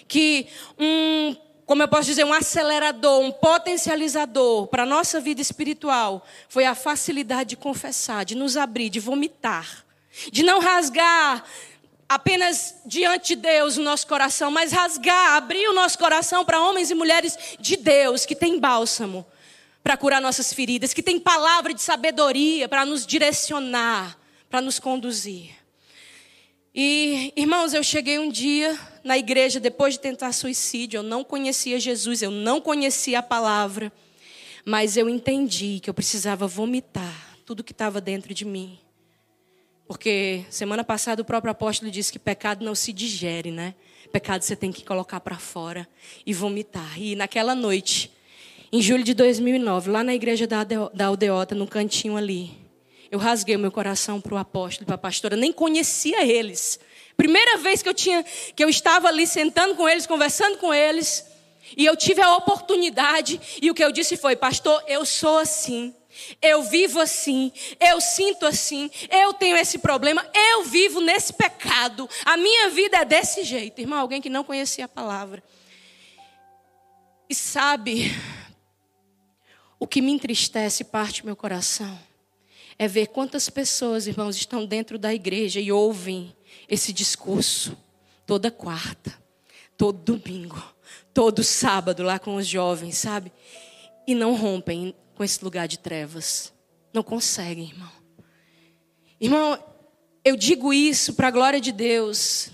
que 0.07 0.47
um, 0.77 1.35
como 1.65 1.81
eu 1.81 1.87
posso 1.87 2.05
dizer, 2.05 2.25
um 2.25 2.33
acelerador, 2.33 3.21
um 3.21 3.31
potencializador 3.31 4.67
para 4.67 4.83
a 4.83 4.85
nossa 4.85 5.19
vida 5.19 5.41
espiritual 5.41 6.25
foi 6.49 6.65
a 6.65 6.75
facilidade 6.75 7.51
de 7.51 7.57
confessar, 7.57 8.25
de 8.25 8.35
nos 8.35 8.57
abrir, 8.57 8.89
de 8.89 8.99
vomitar, 8.99 9.85
de 10.31 10.43
não 10.43 10.59
rasgar 10.59 11.43
apenas 12.07 12.75
diante 12.85 13.35
de 13.35 13.41
Deus 13.41 13.77
o 13.77 13.81
nosso 13.81 14.05
coração, 14.05 14.51
mas 14.51 14.71
rasgar, 14.71 15.33
abrir 15.35 15.67
o 15.67 15.73
nosso 15.73 15.97
coração 15.97 16.45
para 16.45 16.61
homens 16.61 16.91
e 16.91 16.95
mulheres 16.95 17.37
de 17.59 17.77
Deus 17.77 18.25
que 18.25 18.35
têm 18.35 18.59
bálsamo 18.59 19.25
para 19.83 19.97
curar 19.97 20.21
nossas 20.21 20.53
feridas, 20.53 20.93
que 20.93 21.03
têm 21.03 21.19
palavra 21.19 21.73
de 21.73 21.81
sabedoria 21.81 22.69
para 22.69 22.85
nos 22.85 23.05
direcionar, 23.05 24.17
para 24.49 24.61
nos 24.61 24.79
conduzir. 24.79 25.51
E, 26.73 27.33
irmãos, 27.35 27.73
eu 27.73 27.83
cheguei 27.83 28.17
um 28.17 28.31
dia 28.31 28.79
na 29.03 29.17
igreja 29.17 29.59
depois 29.59 29.95
de 29.95 29.99
tentar 29.99 30.31
suicídio, 30.31 30.99
eu 30.99 31.03
não 31.03 31.23
conhecia 31.23 31.79
Jesus, 31.79 32.21
eu 32.21 32.31
não 32.31 32.61
conhecia 32.61 33.19
a 33.19 33.23
palavra, 33.23 33.91
mas 34.65 34.95
eu 34.95 35.09
entendi 35.09 35.79
que 35.79 35.89
eu 35.89 35.93
precisava 35.93 36.47
vomitar 36.47 37.37
tudo 37.45 37.63
que 37.63 37.73
estava 37.73 37.99
dentro 37.99 38.33
de 38.33 38.45
mim. 38.45 38.79
Porque 39.85 40.45
semana 40.49 40.83
passada 40.83 41.21
o 41.21 41.25
próprio 41.25 41.51
apóstolo 41.51 41.91
disse 41.91 42.11
que 42.11 42.17
pecado 42.17 42.63
não 42.63 42.73
se 42.73 42.93
digere, 42.93 43.51
né? 43.51 43.75
Pecado 44.11 44.41
você 44.41 44.55
tem 44.55 44.71
que 44.71 44.83
colocar 44.83 45.19
para 45.19 45.37
fora 45.37 45.87
e 46.25 46.33
vomitar. 46.33 46.99
E 46.99 47.15
naquela 47.15 47.53
noite, 47.53 48.11
em 48.73 48.81
julho 48.81 49.03
de 49.03 49.13
2009, 49.13 49.91
lá 49.91 50.03
na 50.03 50.15
igreja 50.15 50.47
da 50.47 51.05
Aldeota, 51.05 51.53
no 51.53 51.67
cantinho 51.67 52.17
ali, 52.17 52.57
eu 53.11 53.19
rasguei 53.19 53.55
o 53.55 53.59
meu 53.59 53.71
coração 53.71 54.19
para 54.19 54.33
o 54.33 54.37
apóstolo 54.37 54.87
para 54.87 54.95
a 54.95 54.97
pastora. 54.97 55.37
Nem 55.37 55.53
conhecia 55.53 56.25
eles. 56.25 56.79
Primeira 57.15 57.59
vez 57.59 57.83
que 57.83 57.89
eu 57.89 57.93
tinha, 57.93 58.25
que 58.55 58.63
eu 58.63 58.67
estava 58.67 59.09
ali 59.09 59.27
sentando 59.27 59.75
com 59.75 59.87
eles, 59.87 60.07
conversando 60.07 60.57
com 60.57 60.73
eles, 60.73 61.23
e 61.77 61.85
eu 61.85 61.95
tive 61.95 62.19
a 62.23 62.35
oportunidade, 62.35 63.39
e 63.61 63.69
o 63.69 63.75
que 63.75 63.83
eu 63.83 63.91
disse 63.91 64.17
foi, 64.17 64.35
pastor, 64.35 64.83
eu 64.87 65.05
sou 65.05 65.37
assim. 65.37 65.93
Eu 66.41 66.63
vivo 66.63 66.99
assim, 66.99 67.51
eu 67.79 68.01
sinto 68.01 68.47
assim, 68.47 68.89
eu 69.09 69.33
tenho 69.33 69.55
esse 69.55 69.77
problema, 69.77 70.25
eu 70.33 70.63
vivo 70.63 70.99
nesse 70.99 71.33
pecado. 71.33 72.09
A 72.25 72.37
minha 72.37 72.69
vida 72.69 72.97
é 72.97 73.05
desse 73.05 73.43
jeito. 73.43 73.79
Irmão, 73.79 73.99
alguém 73.99 74.19
que 74.19 74.29
não 74.29 74.43
conhecia 74.43 74.85
a 74.85 74.87
palavra. 74.87 75.43
E 77.29 77.35
sabe, 77.35 78.11
o 79.83 79.87
que 79.87 80.01
me 80.01 80.13
entristece 80.13 80.85
parte 80.85 81.25
meu 81.25 81.35
coração 81.35 81.99
é 82.79 82.87
ver 82.87 83.07
quantas 83.07 83.49
pessoas, 83.49 84.07
irmãos, 84.07 84.37
estão 84.37 84.65
dentro 84.65 84.97
da 84.97 85.13
igreja 85.13 85.59
e 85.59 85.73
ouvem 85.73 86.33
esse 86.69 86.93
discurso 86.93 87.77
toda 88.25 88.49
quarta, 88.49 89.13
todo 89.75 90.17
domingo, 90.17 90.63
todo 91.13 91.43
sábado 91.43 92.01
lá 92.01 92.17
com 92.17 92.35
os 92.35 92.47
jovens, 92.47 92.97
sabe? 92.97 93.29
E 94.07 94.15
não 94.15 94.35
rompem 94.35 94.95
com 95.15 95.21
esse 95.21 95.43
lugar 95.43 95.67
de 95.67 95.77
trevas. 95.77 96.53
Não 96.93 97.03
conseguem, 97.03 97.65
irmão. 97.65 97.91
Irmão, 99.19 99.61
eu 100.23 100.37
digo 100.37 100.71
isso 100.71 101.13
para 101.13 101.27
a 101.27 101.31
glória 101.31 101.59
de 101.59 101.73
Deus, 101.73 102.51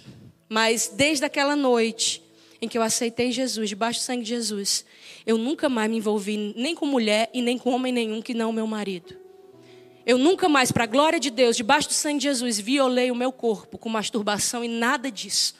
mas 0.50 0.92
desde 0.96 1.26
aquela 1.26 1.56
noite 1.56 2.24
em 2.60 2.68
que 2.68 2.76
eu 2.76 2.82
aceitei 2.82 3.32
Jesus, 3.32 3.70
debaixo 3.70 4.00
do 4.00 4.04
sangue 4.04 4.24
de 4.24 4.30
Jesus, 4.30 4.84
eu 5.26 5.38
nunca 5.38 5.70
mais 5.70 5.90
me 5.90 5.98
envolvi 5.98 6.54
nem 6.56 6.76
com 6.76 6.86
mulher 6.86 7.30
e 7.34 7.42
nem 7.42 7.58
com 7.58 7.72
homem 7.72 7.92
nenhum 7.92 8.22
que 8.22 8.34
não 8.34 8.52
meu 8.52 8.68
marido. 8.68 9.18
Eu 10.06 10.18
nunca 10.18 10.50
mais, 10.50 10.72
para 10.72 10.86
a 10.86 10.88
glória 10.88 11.20
de 11.20 11.30
Deus, 11.30 11.56
debaixo 11.56 11.90
do 11.90 11.94
sangue 11.94 12.20
de 12.20 12.24
Jesus, 12.24 12.60
violei 12.60 13.12
o 13.12 13.16
meu 13.16 13.32
corpo 13.32 13.78
com 13.78 13.90
masturbação 13.90 14.64
e 14.64 14.68
nada 14.68 15.12
disso. 15.12 15.54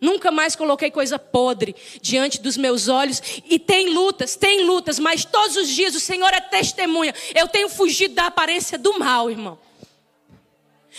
Nunca 0.00 0.30
mais 0.30 0.56
coloquei 0.56 0.90
coisa 0.90 1.18
podre 1.18 1.76
diante 2.00 2.40
dos 2.40 2.56
meus 2.56 2.88
olhos. 2.88 3.20
E 3.44 3.58
tem 3.58 3.90
lutas, 3.90 4.34
tem 4.34 4.64
lutas, 4.64 4.98
mas 4.98 5.24
todos 5.24 5.56
os 5.56 5.68
dias 5.68 5.94
o 5.94 6.00
Senhor 6.00 6.32
é 6.32 6.40
testemunha. 6.40 7.14
Eu 7.34 7.46
tenho 7.46 7.68
fugido 7.68 8.14
da 8.14 8.26
aparência 8.26 8.78
do 8.78 8.98
mal, 8.98 9.30
irmão. 9.30 9.58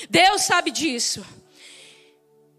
Deus 0.09 0.43
sabe 0.43 0.69
disso. 0.69 1.25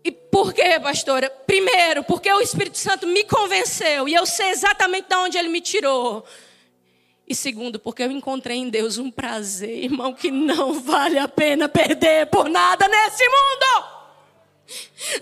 E 0.05 0.11
por 0.11 0.53
quê, 0.53 0.81
pastora? 0.81 1.31
Primeiro, 1.31 2.03
porque 2.05 2.33
o 2.33 2.41
Espírito 2.41 2.79
Santo 2.79 3.07
me 3.07 3.25
convenceu 3.25 4.09
e 4.09 4.15
eu 4.15 4.27
sei 4.27 4.51
exatamente 4.51 5.09
de 5.09 5.15
onde 5.15 5.39
ele 5.39 5.49
me 5.49 5.61
tirou. 5.61 6.25
E 7.27 7.35
segundo, 7.35 7.79
porque 7.79 8.03
eu 8.03 8.11
encontrei 8.11 8.59
em 8.59 8.69
Deus 8.69 8.99
um 8.99 9.11
prazer, 9.11 9.85
irmão, 9.85 10.13
que 10.13 10.31
não 10.31 10.81
vale 10.81 11.19
a 11.19 11.29
pena 11.29 11.69
perder 11.69 12.27
por 12.27 12.49
nada 12.49 12.89
nesse 12.89 13.25
mundo. 13.25 13.92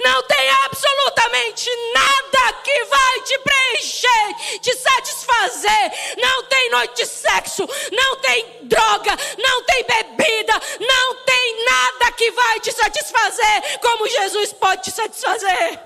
Não 0.02 0.22
tem 0.24 0.50
absolutamente 0.64 1.68
nada 1.92 2.52
que 2.62 2.84
vai 2.84 3.20
te 3.22 3.38
preencher, 3.38 4.58
te 4.60 4.76
satisfazer. 4.76 6.16
Não 6.18 6.44
tem 6.44 6.70
noite 6.70 6.96
de 6.96 7.06
sexo, 7.06 7.66
não 7.90 8.16
tem 8.16 8.58
droga, 8.62 9.16
não 9.38 9.62
tem 9.64 9.84
bebida, 9.84 10.52
não 10.78 11.14
tem 11.24 11.64
nada 11.64 12.12
que 12.12 12.30
vai 12.30 12.60
te 12.60 12.72
satisfazer 12.72 13.78
como 13.80 14.08
Jesus 14.08 14.52
pode 14.52 14.82
te 14.82 14.90
satisfazer. 14.90 15.80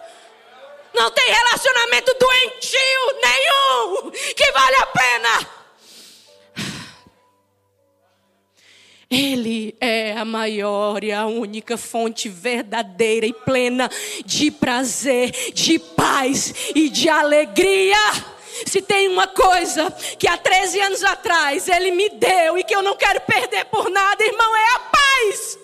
Não 0.93 1.11
tem 1.11 1.33
relacionamento 1.33 2.14
doentio 2.19 3.21
nenhum 3.23 4.11
que 4.11 4.53
vale 4.53 4.77
a 4.77 4.87
pena. 4.87 5.63
Ele 9.11 9.77
é 9.81 10.12
a 10.12 10.25
maior 10.25 11.05
e 11.05 11.12
a 11.12 11.27
única 11.27 11.77
fonte 11.77 12.29
verdadeira 12.29 13.27
e 13.27 13.33
plena 13.33 13.90
de 14.25 14.51
prazer, 14.51 15.31
de 15.53 15.79
paz 15.79 16.55
e 16.75 16.88
de 16.88 17.09
alegria. 17.09 17.97
Se 18.67 18.81
tem 18.81 19.09
uma 19.09 19.27
coisa 19.27 19.90
que 20.19 20.29
há 20.29 20.37
13 20.37 20.81
anos 20.81 21.05
atrás 21.05 21.69
ele 21.69 21.90
me 21.90 22.09
deu 22.11 22.57
e 22.57 22.64
que 22.64 22.75
eu 22.75 22.83
não 22.83 22.97
quero 22.97 23.21
perder 23.23 23.64
por 23.67 23.90
nada, 23.90 24.25
irmão, 24.25 24.57
é 24.57 24.75
a 24.75 24.79
paz. 24.79 25.59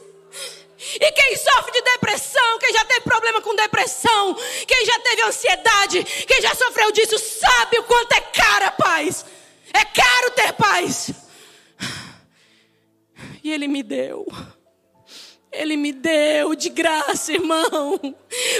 E 0.94 1.12
quem 1.12 1.36
sofre 1.36 1.72
de 1.72 1.82
depressão, 1.82 2.58
quem 2.58 2.72
já 2.72 2.84
teve 2.84 3.00
problema 3.02 3.40
com 3.40 3.54
depressão, 3.54 4.36
quem 4.66 4.84
já 4.84 4.98
teve 5.00 5.22
ansiedade, 5.22 6.04
quem 6.26 6.42
já 6.42 6.54
sofreu 6.54 6.90
disso, 6.90 7.18
sabe 7.18 7.78
o 7.78 7.84
quanto 7.84 8.12
é 8.12 8.20
cara 8.20 8.66
a 8.68 8.72
paz. 8.72 9.24
É 9.72 9.84
caro 9.84 10.30
ter 10.32 10.52
paz. 10.54 11.10
E 13.42 13.50
Ele 13.50 13.66
me 13.66 13.82
deu. 13.82 14.26
Ele 15.52 15.76
me 15.76 15.92
deu 15.92 16.54
de 16.54 16.68
graça, 16.68 17.32
irmão. 17.32 17.98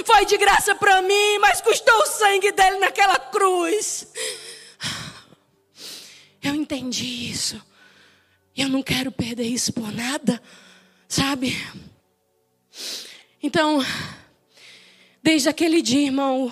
Foi 0.05 0.25
de 0.25 0.37
graça 0.37 0.75
para 0.75 1.01
mim, 1.01 1.37
mas 1.39 1.61
custou 1.61 1.97
o 1.99 2.05
sangue 2.05 2.51
dele 2.51 2.79
naquela 2.79 3.17
cruz. 3.17 4.07
Eu 6.43 6.55
entendi 6.55 7.29
isso. 7.31 7.61
Eu 8.55 8.67
não 8.67 8.83
quero 8.83 9.11
perder 9.11 9.45
isso 9.45 9.71
por 9.71 9.91
nada, 9.93 10.41
sabe? 11.07 11.55
Então, 13.41 13.79
desde 15.23 15.47
aquele 15.47 15.81
dia, 15.81 16.05
irmão, 16.07 16.51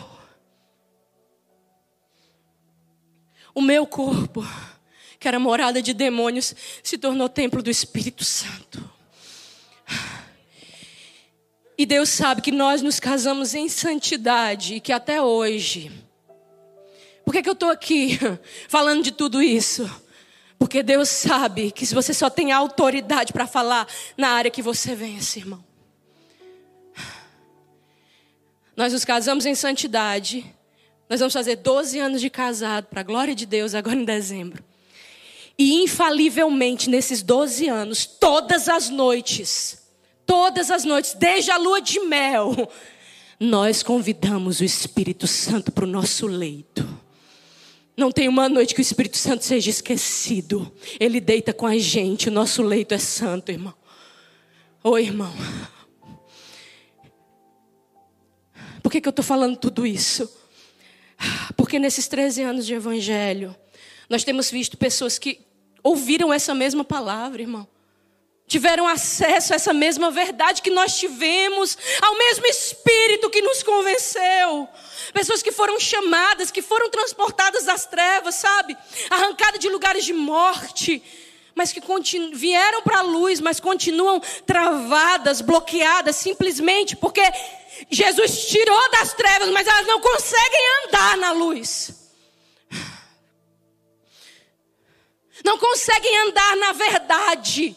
o 3.53 3.61
meu 3.61 3.85
corpo 3.85 4.41
que 5.19 5.27
era 5.27 5.37
morada 5.37 5.81
de 5.81 5.93
demônios, 5.93 6.55
se 6.81 6.97
tornou 6.97 7.27
templo 7.27 7.61
do 7.61 7.69
Espírito 7.69 8.23
Santo. 8.23 8.89
E 11.77 11.85
Deus 11.85 12.09
sabe 12.09 12.41
que 12.41 12.51
nós 12.51 12.81
nos 12.81 12.99
casamos 12.99 13.53
em 13.53 13.67
santidade 13.69 14.75
e 14.75 14.79
que 14.79 14.91
até 14.91 15.21
hoje. 15.21 15.91
Por 17.23 17.33
que, 17.33 17.41
que 17.41 17.49
eu 17.49 17.53
estou 17.53 17.69
aqui 17.69 18.19
falando 18.67 19.03
de 19.03 19.11
tudo 19.11 19.41
isso? 19.41 19.89
Porque 20.57 20.83
Deus 20.83 21.07
sabe 21.07 21.71
que 21.71 21.85
se 21.85 21.95
você 21.95 22.13
só 22.13 22.29
tem 22.29 22.51
autoridade 22.51 23.31
para 23.31 23.47
falar 23.47 23.87
na 24.17 24.29
área 24.29 24.51
que 24.51 24.61
você 24.61 24.93
vence, 24.93 25.39
irmão. 25.39 25.63
Nós 28.75 28.93
nos 28.93 29.05
casamos 29.05 29.45
em 29.45 29.55
santidade. 29.55 30.45
Nós 31.09 31.19
vamos 31.19 31.33
fazer 31.33 31.57
12 31.57 31.99
anos 31.99 32.21
de 32.21 32.29
casado, 32.29 32.87
para 32.87 33.01
a 33.01 33.03
glória 33.03 33.33
de 33.33 33.45
Deus, 33.45 33.73
agora 33.73 33.95
em 33.95 34.05
dezembro. 34.05 34.68
E 35.61 35.83
infalivelmente 35.83 36.89
nesses 36.89 37.21
12 37.21 37.67
anos, 37.67 38.05
todas 38.05 38.69
as 38.69 38.89
noites, 38.89 39.77
todas 40.25 40.71
as 40.71 40.85
noites, 40.85 41.13
desde 41.13 41.51
a 41.51 41.57
lua 41.57 41.81
de 41.81 41.99
mel, 41.99 42.55
nós 43.37 43.83
convidamos 43.83 44.61
o 44.61 44.63
Espírito 44.63 45.27
Santo 45.27 45.69
para 45.69 45.83
o 45.83 45.87
nosso 45.87 46.27
leito. 46.27 46.87
Não 47.97 48.09
tem 48.09 48.29
uma 48.29 48.47
noite 48.47 48.73
que 48.73 48.79
o 48.79 48.81
Espírito 48.81 49.17
Santo 49.17 49.43
seja 49.43 49.69
esquecido. 49.69 50.73
Ele 50.97 51.19
deita 51.19 51.51
com 51.51 51.67
a 51.67 51.77
gente, 51.77 52.29
o 52.29 52.31
nosso 52.31 52.63
leito 52.63 52.93
é 52.93 52.97
santo, 52.97 53.51
irmão. 53.51 53.73
Oi, 54.81 55.03
irmão. 55.03 55.33
Por 58.81 58.89
que, 58.89 59.01
que 59.01 59.09
eu 59.09 59.11
estou 59.11 59.25
falando 59.25 59.57
tudo 59.57 59.85
isso? 59.85 60.33
Porque 61.57 61.77
nesses 61.77 62.07
13 62.07 62.43
anos 62.43 62.65
de 62.65 62.73
evangelho, 62.73 63.53
nós 64.09 64.23
temos 64.23 64.49
visto 64.49 64.77
pessoas 64.77 65.19
que 65.19 65.48
ouviram 65.89 66.31
essa 66.31 66.53
mesma 66.53 66.83
palavra, 66.83 67.41
irmão. 67.41 67.67
Tiveram 68.47 68.87
acesso 68.87 69.53
a 69.53 69.55
essa 69.55 69.73
mesma 69.73 70.09
verdade 70.09 70.61
que 70.61 70.71
nós 70.71 70.97
tivemos, 70.97 71.77
ao 72.01 72.17
mesmo 72.17 72.45
Espírito 72.47 73.29
que 73.29 73.41
nos 73.41 73.61
convenceu. 73.61 74.67
Pessoas 75.13 75.43
que 75.43 75.51
foram 75.51 75.79
chamadas, 75.79 76.49
que 76.51 76.61
foram 76.61 76.89
transportadas 76.89 77.65
das 77.65 77.85
trevas, 77.85 78.35
sabe? 78.35 78.75
Arrancadas 79.09 79.59
de 79.59 79.69
lugares 79.69 80.03
de 80.05 80.13
morte, 80.13 81.03
mas 81.53 81.71
que 81.71 81.81
vieram 82.33 82.81
para 82.81 82.99
a 82.99 83.03
luz, 83.03 83.39
mas 83.39 83.59
continuam 83.59 84.19
travadas, 84.45 85.41
bloqueadas, 85.41 86.15
simplesmente 86.15 86.95
porque 86.95 87.21
Jesus 87.89 88.47
tirou 88.47 88.91
das 88.91 89.13
trevas, 89.13 89.49
mas 89.49 89.67
elas 89.67 89.87
não 89.87 89.99
conseguem 89.99 90.85
andar 90.85 91.17
na 91.17 91.31
luz. 91.31 91.98
Não 95.43 95.57
conseguem 95.57 96.17
andar 96.27 96.57
na 96.57 96.71
verdade. 96.73 97.75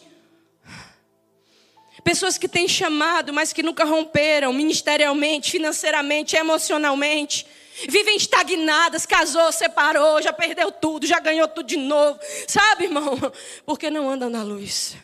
Pessoas 2.03 2.37
que 2.37 2.49
têm 2.49 2.67
chamado, 2.67 3.31
mas 3.31 3.53
que 3.53 3.63
nunca 3.63 3.85
romperam 3.85 4.51
ministerialmente, 4.51 5.51
financeiramente, 5.51 6.35
emocionalmente. 6.35 7.47
Vivem 7.87 8.17
estagnadas, 8.17 9.05
casou, 9.05 9.51
separou, 9.51 10.21
já 10.21 10.33
perdeu 10.33 10.71
tudo, 10.71 11.07
já 11.07 11.19
ganhou 11.19 11.47
tudo 11.47 11.65
de 11.65 11.77
novo. 11.77 12.19
Sabe, 12.47 12.85
irmão? 12.85 13.17
Porque 13.65 13.89
não 13.89 14.09
andam 14.09 14.29
na 14.29 14.43
luz. 14.43 14.95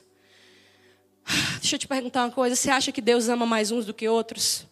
Deixa 1.60 1.76
eu 1.76 1.80
te 1.80 1.88
perguntar 1.88 2.26
uma 2.26 2.32
coisa: 2.32 2.56
você 2.56 2.69
acha 2.69 2.91
que 2.91 3.02
Deus 3.02 3.30
ama 3.30 3.45
mais 3.45 3.72
uns 3.72 3.86
do 3.86 3.93
que 3.93 4.08
outros? 4.08 4.67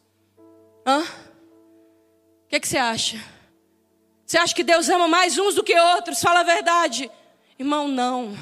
Hã? 0.85 1.01
O 1.01 2.49
que, 2.49 2.55
é 2.55 2.59
que 2.59 2.67
você 2.67 2.77
acha? 2.77 3.21
Você 4.25 4.37
acha 4.37 4.53
que 4.53 4.63
Deus 4.63 4.89
ama 4.89 5.07
mais 5.07 5.37
uns 5.37 5.55
do 5.55 5.63
que 5.63 5.77
outros? 5.79 6.21
Fala 6.21 6.41
a 6.41 6.43
verdade. 6.43 7.09
Irmão, 7.59 7.87
não. 7.87 8.37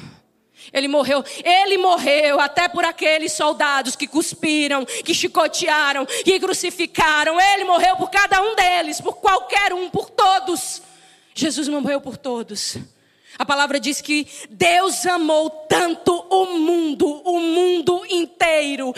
Ele 0.72 0.88
morreu, 0.88 1.24
ele 1.44 1.78
morreu 1.78 2.40
até 2.40 2.68
por 2.68 2.84
aqueles 2.84 3.32
soldados 3.32 3.94
que 3.94 4.06
cuspiram, 4.06 4.84
que 4.84 5.14
chicotearam, 5.14 6.06
que 6.06 6.40
crucificaram. 6.40 7.40
Ele 7.40 7.64
morreu 7.64 7.96
por 7.96 8.10
cada 8.10 8.40
um 8.42 8.54
deles, 8.54 9.00
por 9.00 9.16
qualquer 9.16 9.72
um, 9.72 9.88
por 9.88 10.10
todos. 10.10 10.82
Jesus 11.34 11.68
morreu 11.68 12.00
por 12.00 12.16
todos. 12.16 12.78
A 13.38 13.44
palavra 13.44 13.78
diz 13.78 14.00
que 14.00 14.26
Deus 14.48 15.04
amou 15.04 15.50
tanto 15.50 16.12
o 16.30 16.58
mundo, 16.58 17.06
o 17.06 17.38
mundo 17.38 18.02
inteiro, 18.08 18.94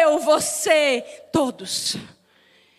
eu, 0.00 0.20
você, 0.20 1.04
todos. 1.32 1.96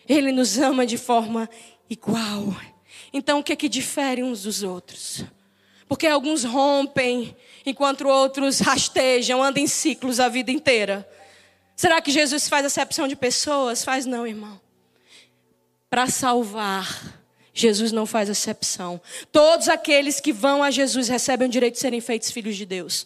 Ele 0.08 0.32
nos 0.32 0.58
ama 0.58 0.86
de 0.86 0.98
forma 0.98 1.50
igual. 1.90 2.56
Então 3.12 3.40
o 3.40 3.44
que 3.44 3.52
é 3.52 3.58
que 3.58 3.68
difere 3.68 4.24
uns 4.24 4.44
dos 4.44 4.64
outros? 4.64 5.26
Porque 5.92 6.08
alguns 6.08 6.46
rompem, 6.46 7.36
enquanto 7.66 8.08
outros 8.08 8.62
rastejam, 8.62 9.44
andam 9.44 9.62
em 9.62 9.68
ciclos 9.68 10.22
a 10.22 10.30
vida 10.30 10.50
inteira. 10.50 11.06
Será 11.76 12.00
que 12.00 12.12
Jesus 12.12 12.48
faz 12.48 12.66
acepção 12.66 13.10
de 13.10 13.16
pessoas? 13.18 13.84
Faz 13.84 14.06
não, 14.06 14.26
irmão. 14.26 14.58
Para 15.90 16.08
salvar, 16.08 17.20
Jesus 17.54 17.92
não 17.92 18.06
faz 18.06 18.30
acepção. 18.30 19.02
Todos 19.34 19.68
aqueles 19.68 20.22
que 20.22 20.32
vão 20.32 20.64
a 20.64 20.72
Jesus 20.72 21.10
recebem 21.10 21.50
o 21.50 21.52
direito 21.52 21.74
de 21.74 21.82
serem 21.82 22.00
feitos 22.00 22.32
filhos 22.32 22.56
de 22.56 22.66
Deus. 22.66 23.06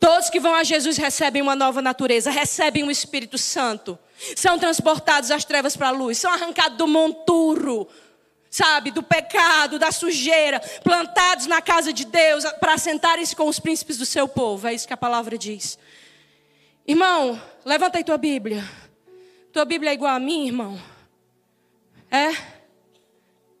Todos 0.00 0.30
que 0.30 0.40
vão 0.40 0.54
a 0.54 0.64
Jesus 0.64 0.96
recebem 0.96 1.42
uma 1.42 1.54
nova 1.54 1.82
natureza, 1.82 2.30
recebem 2.30 2.82
o 2.82 2.90
Espírito 2.90 3.36
Santo. 3.36 3.98
São 4.36 4.58
transportados 4.58 5.28
das 5.28 5.44
trevas 5.44 5.76
para 5.76 5.88
a 5.88 5.90
luz, 5.90 6.16
são 6.16 6.32
arrancados 6.32 6.78
do 6.78 6.88
monturo, 6.88 7.86
sabe, 8.52 8.90
do 8.90 9.02
pecado, 9.02 9.78
da 9.78 9.90
sujeira, 9.90 10.60
plantados 10.84 11.46
na 11.46 11.62
casa 11.62 11.90
de 11.90 12.04
Deus 12.04 12.44
para 12.60 12.76
sentarem-se 12.76 13.34
com 13.34 13.48
os 13.48 13.58
príncipes 13.58 13.96
do 13.96 14.04
seu 14.04 14.28
povo. 14.28 14.68
É 14.68 14.74
isso 14.74 14.86
que 14.86 14.92
a 14.92 14.96
palavra 14.96 15.38
diz. 15.38 15.78
Irmão, 16.86 17.40
levanta 17.64 17.96
aí 17.96 18.04
tua 18.04 18.18
Bíblia. 18.18 18.62
Tua 19.54 19.64
Bíblia 19.64 19.90
é 19.90 19.94
igual 19.94 20.14
a 20.14 20.20
mim, 20.20 20.46
irmão? 20.46 20.78
É? 22.10 22.30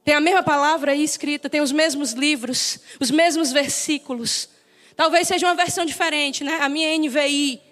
Tem 0.04 0.14
a 0.14 0.20
mesma 0.20 0.42
palavra 0.42 0.92
aí 0.92 1.02
escrita, 1.02 1.48
tem 1.48 1.62
os 1.62 1.72
mesmos 1.72 2.12
livros, 2.12 2.78
os 3.00 3.10
mesmos 3.10 3.50
versículos. 3.50 4.50
Talvez 4.94 5.26
seja 5.26 5.46
uma 5.46 5.54
versão 5.54 5.86
diferente, 5.86 6.44
né? 6.44 6.58
A 6.60 6.68
minha 6.68 6.94
é 6.94 6.98
NVI. 6.98 7.62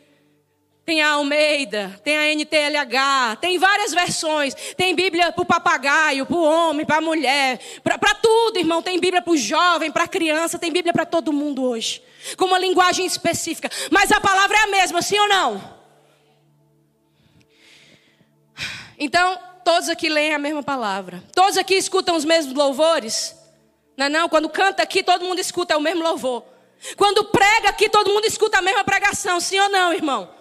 Tem 0.91 1.03
a 1.03 1.11
Almeida, 1.11 2.01
tem 2.03 2.19
a 2.19 2.35
NTLH, 2.35 3.37
tem 3.41 3.61
várias 3.61 3.95
versões. 3.95 4.53
Tem 4.77 4.93
Bíblia 4.93 5.31
para 5.31 5.41
o 5.41 5.47
papagaio, 5.47 6.27
para 6.27 6.37
o 6.37 6.43
homem, 6.43 6.85
para 6.85 6.97
a 6.97 7.01
mulher, 7.01 7.61
para 7.81 8.13
tudo, 8.17 8.59
irmão. 8.59 8.83
Tem 8.83 8.99
Bíblia 8.99 9.23
para 9.23 9.33
o 9.33 9.37
jovem, 9.37 9.93
para 9.93 10.03
a 10.03 10.09
criança, 10.09 10.59
tem 10.59 10.73
Bíblia 10.73 10.93
para 10.93 11.07
todo 11.07 11.33
mundo 11.33 11.63
hoje. 11.63 12.03
Com 12.37 12.47
uma 12.47 12.59
linguagem 12.59 13.07
específica. 13.07 13.71
Mas 13.89 14.11
a 14.11 14.21
palavra 14.21 14.57
é 14.57 14.63
a 14.63 14.67
mesma, 14.67 15.01
sim 15.01 15.17
ou 15.17 15.29
não? 15.29 15.79
Então, 18.99 19.39
todos 19.65 19.89
aqui 19.89 20.09
leem 20.09 20.35
a 20.35 20.41
mesma 20.41 20.61
palavra. 20.65 21.23
Todos 21.33 21.57
aqui 21.57 21.75
escutam 21.75 22.17
os 22.17 22.25
mesmos 22.25 22.53
louvores. 22.53 23.37
Não 23.97 24.07
é 24.07 24.09
não? 24.09 24.29
Quando 24.29 24.49
canta 24.49 24.83
aqui, 24.83 25.05
todo 25.05 25.25
mundo 25.25 25.39
escuta 25.39 25.77
o 25.77 25.81
mesmo 25.81 26.03
louvor. 26.03 26.43
Quando 26.97 27.27
prega 27.27 27.69
aqui, 27.69 27.89
todo 27.89 28.13
mundo 28.13 28.25
escuta 28.25 28.59
a 28.59 28.63
mesma 28.63 28.83
pregação, 28.83 29.39
sim 29.39 29.61
ou 29.61 29.69
não, 29.69 29.93
irmão? 29.93 30.40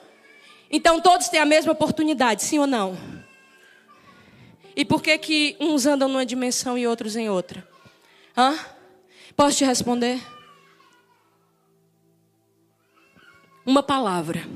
Então 0.69 1.01
todos 1.01 1.29
têm 1.29 1.39
a 1.39 1.45
mesma 1.45 1.71
oportunidade, 1.71 2.43
sim 2.43 2.59
ou 2.59 2.67
não? 2.67 2.97
E 4.75 4.85
por 4.85 5.01
que 5.01 5.17
que 5.17 5.57
uns 5.59 5.85
andam 5.85 6.07
numa 6.07 6.25
dimensão 6.25 6.77
e 6.77 6.87
outros 6.87 7.15
em 7.15 7.29
outra? 7.29 7.67
Hã? 8.37 8.57
Posso 9.35 9.57
te 9.57 9.65
responder? 9.65 10.21
Uma 13.65 13.83
palavra. 13.83 14.47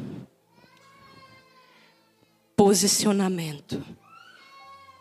Posicionamento. 2.55 3.83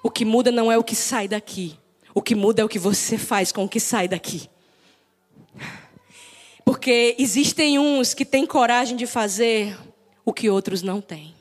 O 0.02 0.10
que 0.10 0.24
muda 0.24 0.50
não 0.50 0.72
é 0.72 0.78
o 0.78 0.82
que 0.82 0.96
sai 0.96 1.28
daqui. 1.28 1.78
O 2.14 2.20
que 2.20 2.34
muda 2.34 2.62
é 2.62 2.64
o 2.64 2.68
que 2.68 2.78
você 2.78 3.16
faz 3.16 3.52
com 3.52 3.64
o 3.64 3.68
que 3.68 3.78
sai 3.78 4.08
daqui. 4.08 4.50
Porque 6.64 7.14
existem 7.18 7.78
uns 7.78 8.12
que 8.14 8.24
têm 8.24 8.46
coragem 8.46 8.96
de 8.96 9.06
fazer 9.06 9.78
o 10.24 10.32
que 10.32 10.48
outros 10.50 10.82
não 10.82 11.00
têm. 11.00 11.34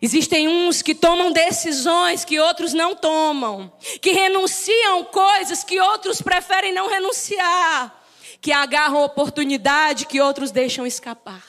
Existem 0.00 0.46
uns 0.46 0.82
que 0.82 0.94
tomam 0.94 1.32
decisões 1.32 2.24
que 2.24 2.38
outros 2.38 2.74
não 2.74 2.94
tomam, 2.94 3.72
que 4.00 4.12
renunciam 4.12 5.04
coisas 5.04 5.64
que 5.64 5.80
outros 5.80 6.20
preferem 6.20 6.72
não 6.72 6.88
renunciar, 6.88 8.04
que 8.40 8.52
agarram 8.52 9.02
oportunidade 9.02 10.06
que 10.06 10.20
outros 10.20 10.50
deixam 10.50 10.86
escapar. 10.86 11.42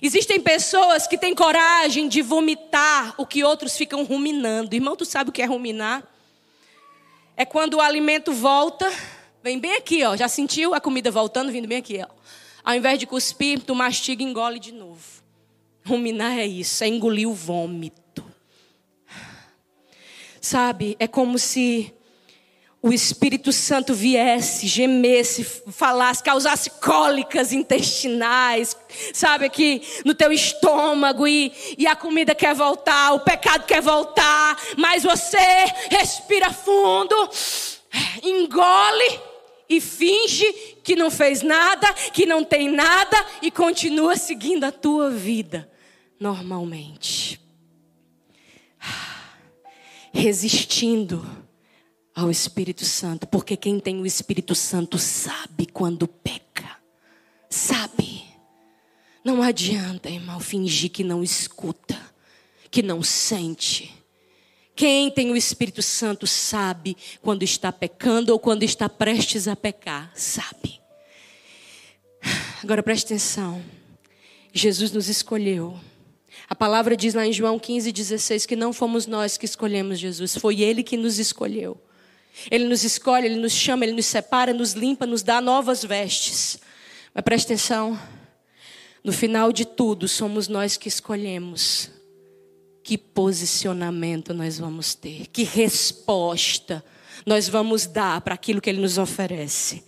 Existem 0.00 0.40
pessoas 0.40 1.06
que 1.06 1.18
têm 1.18 1.34
coragem 1.34 2.08
de 2.08 2.22
vomitar 2.22 3.14
o 3.16 3.26
que 3.26 3.44
outros 3.44 3.76
ficam 3.76 4.04
ruminando. 4.04 4.74
Irmão, 4.74 4.96
tu 4.96 5.04
sabe 5.04 5.30
o 5.30 5.32
que 5.32 5.42
é 5.42 5.46
ruminar? 5.46 6.02
É 7.36 7.44
quando 7.44 7.74
o 7.74 7.80
alimento 7.80 8.32
volta, 8.32 8.92
vem 9.42 9.58
bem 9.58 9.74
aqui, 9.76 10.04
ó. 10.04 10.16
Já 10.16 10.28
sentiu 10.28 10.74
a 10.74 10.80
comida 10.80 11.10
voltando, 11.10 11.52
vindo 11.52 11.68
bem 11.68 11.78
aqui, 11.78 12.00
ó. 12.02 12.08
Ao 12.64 12.74
invés 12.74 12.98
de 12.98 13.06
cuspir, 13.06 13.60
tu 13.62 13.74
mastiga 13.74 14.22
e 14.22 14.26
engole 14.26 14.58
de 14.58 14.72
novo. 14.72 15.17
Ruminar 15.88 16.38
é 16.38 16.46
isso, 16.46 16.84
é 16.84 16.86
engolir 16.86 17.26
o 17.26 17.32
vômito. 17.32 18.22
Sabe, 20.38 20.94
é 21.00 21.08
como 21.08 21.38
se 21.38 21.94
o 22.82 22.92
Espírito 22.92 23.50
Santo 23.52 23.94
viesse, 23.94 24.66
gemesse, 24.66 25.42
falasse, 25.42 26.22
causasse 26.22 26.68
cólicas 26.72 27.54
intestinais, 27.54 28.76
sabe, 29.14 29.46
aqui 29.46 29.80
no 30.04 30.14
teu 30.14 30.30
estômago 30.30 31.26
e, 31.26 31.54
e 31.78 31.86
a 31.86 31.96
comida 31.96 32.34
quer 32.34 32.54
voltar, 32.54 33.14
o 33.14 33.20
pecado 33.20 33.64
quer 33.64 33.80
voltar, 33.80 34.60
mas 34.76 35.02
você 35.02 35.38
respira 35.90 36.52
fundo, 36.52 37.16
engole 38.22 39.20
e 39.70 39.80
finge 39.80 40.52
que 40.84 40.94
não 40.94 41.10
fez 41.10 41.40
nada, 41.40 41.90
que 42.12 42.26
não 42.26 42.44
tem 42.44 42.70
nada 42.70 43.16
e 43.40 43.50
continua 43.50 44.18
seguindo 44.18 44.64
a 44.64 44.70
tua 44.70 45.08
vida 45.08 45.66
normalmente. 46.18 47.40
Resistindo 50.12 51.24
ao 52.14 52.30
Espírito 52.30 52.84
Santo, 52.84 53.26
porque 53.26 53.56
quem 53.56 53.78
tem 53.78 54.00
o 54.00 54.06
Espírito 54.06 54.54
Santo 54.54 54.98
sabe 54.98 55.66
quando 55.66 56.08
peca. 56.08 56.76
Sabe. 57.48 58.24
Não 59.24 59.42
adianta, 59.42 60.10
irmão, 60.10 60.40
fingir 60.40 60.90
que 60.90 61.04
não 61.04 61.22
escuta, 61.22 61.96
que 62.70 62.82
não 62.82 63.02
sente. 63.02 63.94
Quem 64.74 65.10
tem 65.10 65.30
o 65.30 65.36
Espírito 65.36 65.82
Santo 65.82 66.26
sabe 66.26 66.96
quando 67.20 67.42
está 67.42 67.70
pecando 67.72 68.32
ou 68.32 68.38
quando 68.38 68.62
está 68.62 68.88
prestes 68.88 69.48
a 69.48 69.54
pecar. 69.54 70.10
Sabe. 70.14 70.80
Agora 72.62 72.82
preste 72.82 73.06
atenção. 73.06 73.62
Jesus 74.52 74.90
nos 74.92 75.08
escolheu. 75.08 75.78
A 76.48 76.54
palavra 76.54 76.96
diz 76.96 77.14
lá 77.14 77.26
em 77.26 77.32
João 77.32 77.58
15, 77.58 77.92
16 77.92 78.46
que 78.46 78.56
não 78.56 78.72
fomos 78.72 79.06
nós 79.06 79.36
que 79.36 79.44
escolhemos 79.44 79.98
Jesus, 79.98 80.36
foi 80.36 80.60
Ele 80.60 80.82
que 80.82 80.96
nos 80.96 81.18
escolheu. 81.18 81.78
Ele 82.50 82.64
nos 82.64 82.84
escolhe, 82.84 83.26
Ele 83.26 83.36
nos 83.36 83.52
chama, 83.52 83.84
Ele 83.84 83.94
nos 83.94 84.06
separa, 84.06 84.52
nos 84.52 84.72
limpa, 84.72 85.04
nos 85.04 85.22
dá 85.22 85.40
novas 85.40 85.84
vestes. 85.84 86.58
Mas 87.12 87.24
preste 87.24 87.46
atenção, 87.46 87.98
no 89.04 89.12
final 89.12 89.52
de 89.52 89.64
tudo, 89.64 90.08
somos 90.08 90.48
nós 90.48 90.76
que 90.76 90.88
escolhemos 90.88 91.90
que 92.82 92.96
posicionamento 92.96 94.32
nós 94.32 94.58
vamos 94.58 94.94
ter, 94.94 95.26
que 95.26 95.42
resposta 95.42 96.82
nós 97.26 97.48
vamos 97.48 97.86
dar 97.86 98.20
para 98.22 98.34
aquilo 98.34 98.60
que 98.60 98.70
Ele 98.70 98.80
nos 98.80 98.96
oferece. 98.96 99.84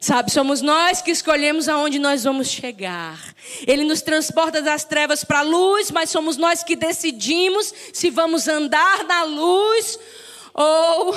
Sabe, 0.00 0.30
somos 0.30 0.62
nós 0.62 1.02
que 1.02 1.10
escolhemos 1.10 1.68
aonde 1.68 1.98
nós 1.98 2.22
vamos 2.22 2.48
chegar. 2.48 3.34
Ele 3.66 3.82
nos 3.82 4.00
transporta 4.00 4.62
das 4.62 4.84
trevas 4.84 5.24
para 5.24 5.40
a 5.40 5.42
luz, 5.42 5.90
mas 5.90 6.10
somos 6.10 6.36
nós 6.36 6.62
que 6.62 6.76
decidimos 6.76 7.74
se 7.92 8.08
vamos 8.08 8.46
andar 8.46 9.04
na 9.04 9.24
luz 9.24 9.98
ou 10.54 11.14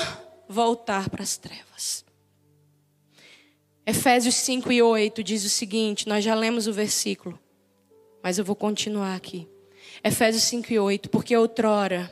voltar 0.48 1.10
para 1.10 1.22
as 1.22 1.38
trevas. 1.38 2.04
Efésios 3.86 4.36
5 4.36 4.72
e 4.72 4.82
8 4.82 5.24
diz 5.24 5.44
o 5.46 5.50
seguinte: 5.50 6.08
nós 6.08 6.24
já 6.24 6.34
lemos 6.34 6.66
o 6.68 6.74
versículo, 6.74 7.40
mas 8.24 8.38
eu 8.38 8.46
vou 8.46 8.56
continuar 8.56 9.16
aqui. 9.16 9.48
Efésios 10.04 10.44
5 10.44 10.74
e 10.74 10.80
8: 10.80 11.10
Porque 11.10 11.36
outrora 11.36 12.10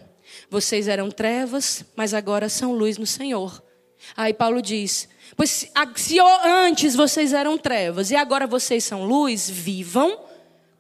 vocês 0.50 0.88
eram 0.88 1.10
trevas, 1.10 1.84
mas 1.96 2.14
agora 2.14 2.48
são 2.48 2.74
luz 2.74 2.98
no 2.98 3.08
Senhor. 3.08 3.64
Aí 4.16 4.34
Paulo 4.34 4.62
diz: 4.62 5.08
Pois 5.40 5.52
se 5.52 6.20
antes 6.44 6.98
vocês 6.98 7.32
eram 7.32 7.58
trevas 7.58 8.12
e 8.12 8.16
agora 8.18 8.46
vocês 8.46 8.84
são 8.84 9.06
luz, 9.06 9.50
vivam 9.50 10.20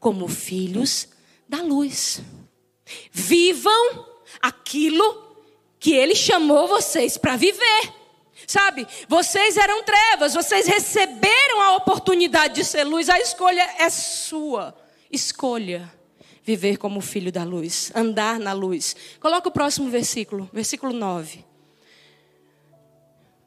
como 0.02 0.28
filhos 0.28 1.08
da 1.48 1.62
luz. 1.62 2.22
Vivam 3.10 4.06
aquilo 4.42 5.38
que 5.80 5.94
ele 5.94 6.14
chamou 6.14 6.68
vocês 6.68 7.18
para 7.18 7.38
viver. 7.38 7.94
Sabe, 8.46 8.86
vocês 9.08 9.56
eram 9.56 9.82
trevas, 9.82 10.34
vocês 10.34 10.68
receberam 10.68 11.62
a 11.62 11.78
oportunidade 11.78 12.56
de 12.56 12.66
ser 12.66 12.84
luz, 12.84 13.08
a 13.08 13.18
escolha 13.18 13.66
é 13.78 13.90
sua. 13.90 14.76
Escolha 15.10 15.90
viver 16.44 16.76
como 16.76 17.00
filho 17.00 17.32
da 17.32 17.46
luz, 17.46 17.94
andar 17.96 18.38
na 18.38 18.52
luz. 18.52 18.94
Coloca 19.22 19.48
o 19.48 19.54
próximo 19.54 19.90
versículo, 19.90 20.50
versículo 20.52 20.92
9. 20.92 21.48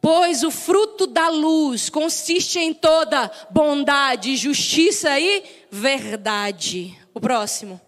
Pois 0.03 0.43
o 0.43 0.51
fruto 0.51 1.07
da 1.07 1.29
luz 1.29 1.89
consiste 1.89 2.59
em 2.59 2.75
toda 2.75 3.31
bondade, 3.51 4.37
justiça 4.37 5.17
e 5.21 5.45
verdade. 5.71 6.99
O 7.15 7.21
próximo. 7.21 7.81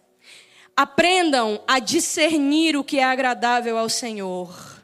Aprendam 0.76 1.60
a 1.66 1.80
discernir 1.80 2.76
o 2.76 2.84
que 2.84 3.00
é 3.00 3.04
agradável 3.04 3.76
ao 3.76 3.88
Senhor. 3.88 4.80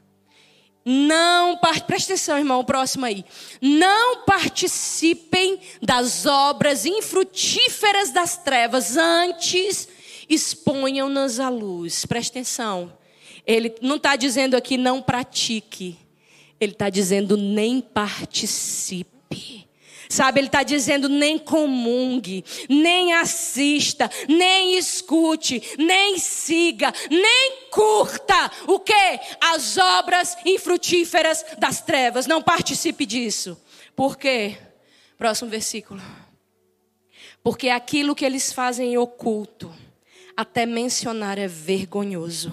Não, 0.84 1.56
presta 1.58 2.14
atenção, 2.14 2.36
irmão, 2.36 2.58
o 2.58 2.64
próximo 2.64 3.06
aí. 3.06 3.24
Não 3.60 4.24
participem 4.24 5.60
das 5.80 6.26
obras 6.26 6.84
infrutíferas 6.84 8.10
das 8.10 8.38
trevas, 8.38 8.96
antes 8.96 9.88
exponham-nas 10.28 11.38
à 11.38 11.48
luz. 11.48 12.04
Presta 12.04 12.38
atenção. 12.38 12.92
Ele 13.46 13.72
não 13.80 13.96
está 13.96 14.16
dizendo 14.16 14.56
aqui 14.56 14.76
não 14.76 15.00
pratique. 15.00 15.96
Ele 16.60 16.72
está 16.72 16.90
dizendo 16.90 17.36
nem 17.36 17.80
participe. 17.80 19.10
Sabe, 20.10 20.40
ele 20.40 20.48
está 20.48 20.64
dizendo 20.64 21.08
nem 21.08 21.38
comungue, 21.38 22.44
nem 22.68 23.14
assista, 23.14 24.10
nem 24.28 24.76
escute, 24.76 25.62
nem 25.78 26.18
siga, 26.18 26.92
nem 27.08 27.68
curta 27.70 28.50
o 28.66 28.80
que? 28.80 29.20
As 29.40 29.78
obras 29.78 30.36
infrutíferas 30.44 31.44
das 31.58 31.80
trevas. 31.80 32.26
Não 32.26 32.42
participe 32.42 33.06
disso. 33.06 33.56
Por 33.94 34.18
quê? 34.18 34.58
Próximo 35.16 35.48
versículo. 35.48 36.02
Porque 37.40 37.68
aquilo 37.68 38.14
que 38.14 38.24
eles 38.24 38.52
fazem 38.52 38.94
em 38.94 38.98
oculto, 38.98 39.72
até 40.36 40.66
mencionar 40.66 41.38
é 41.38 41.46
vergonhoso 41.46 42.52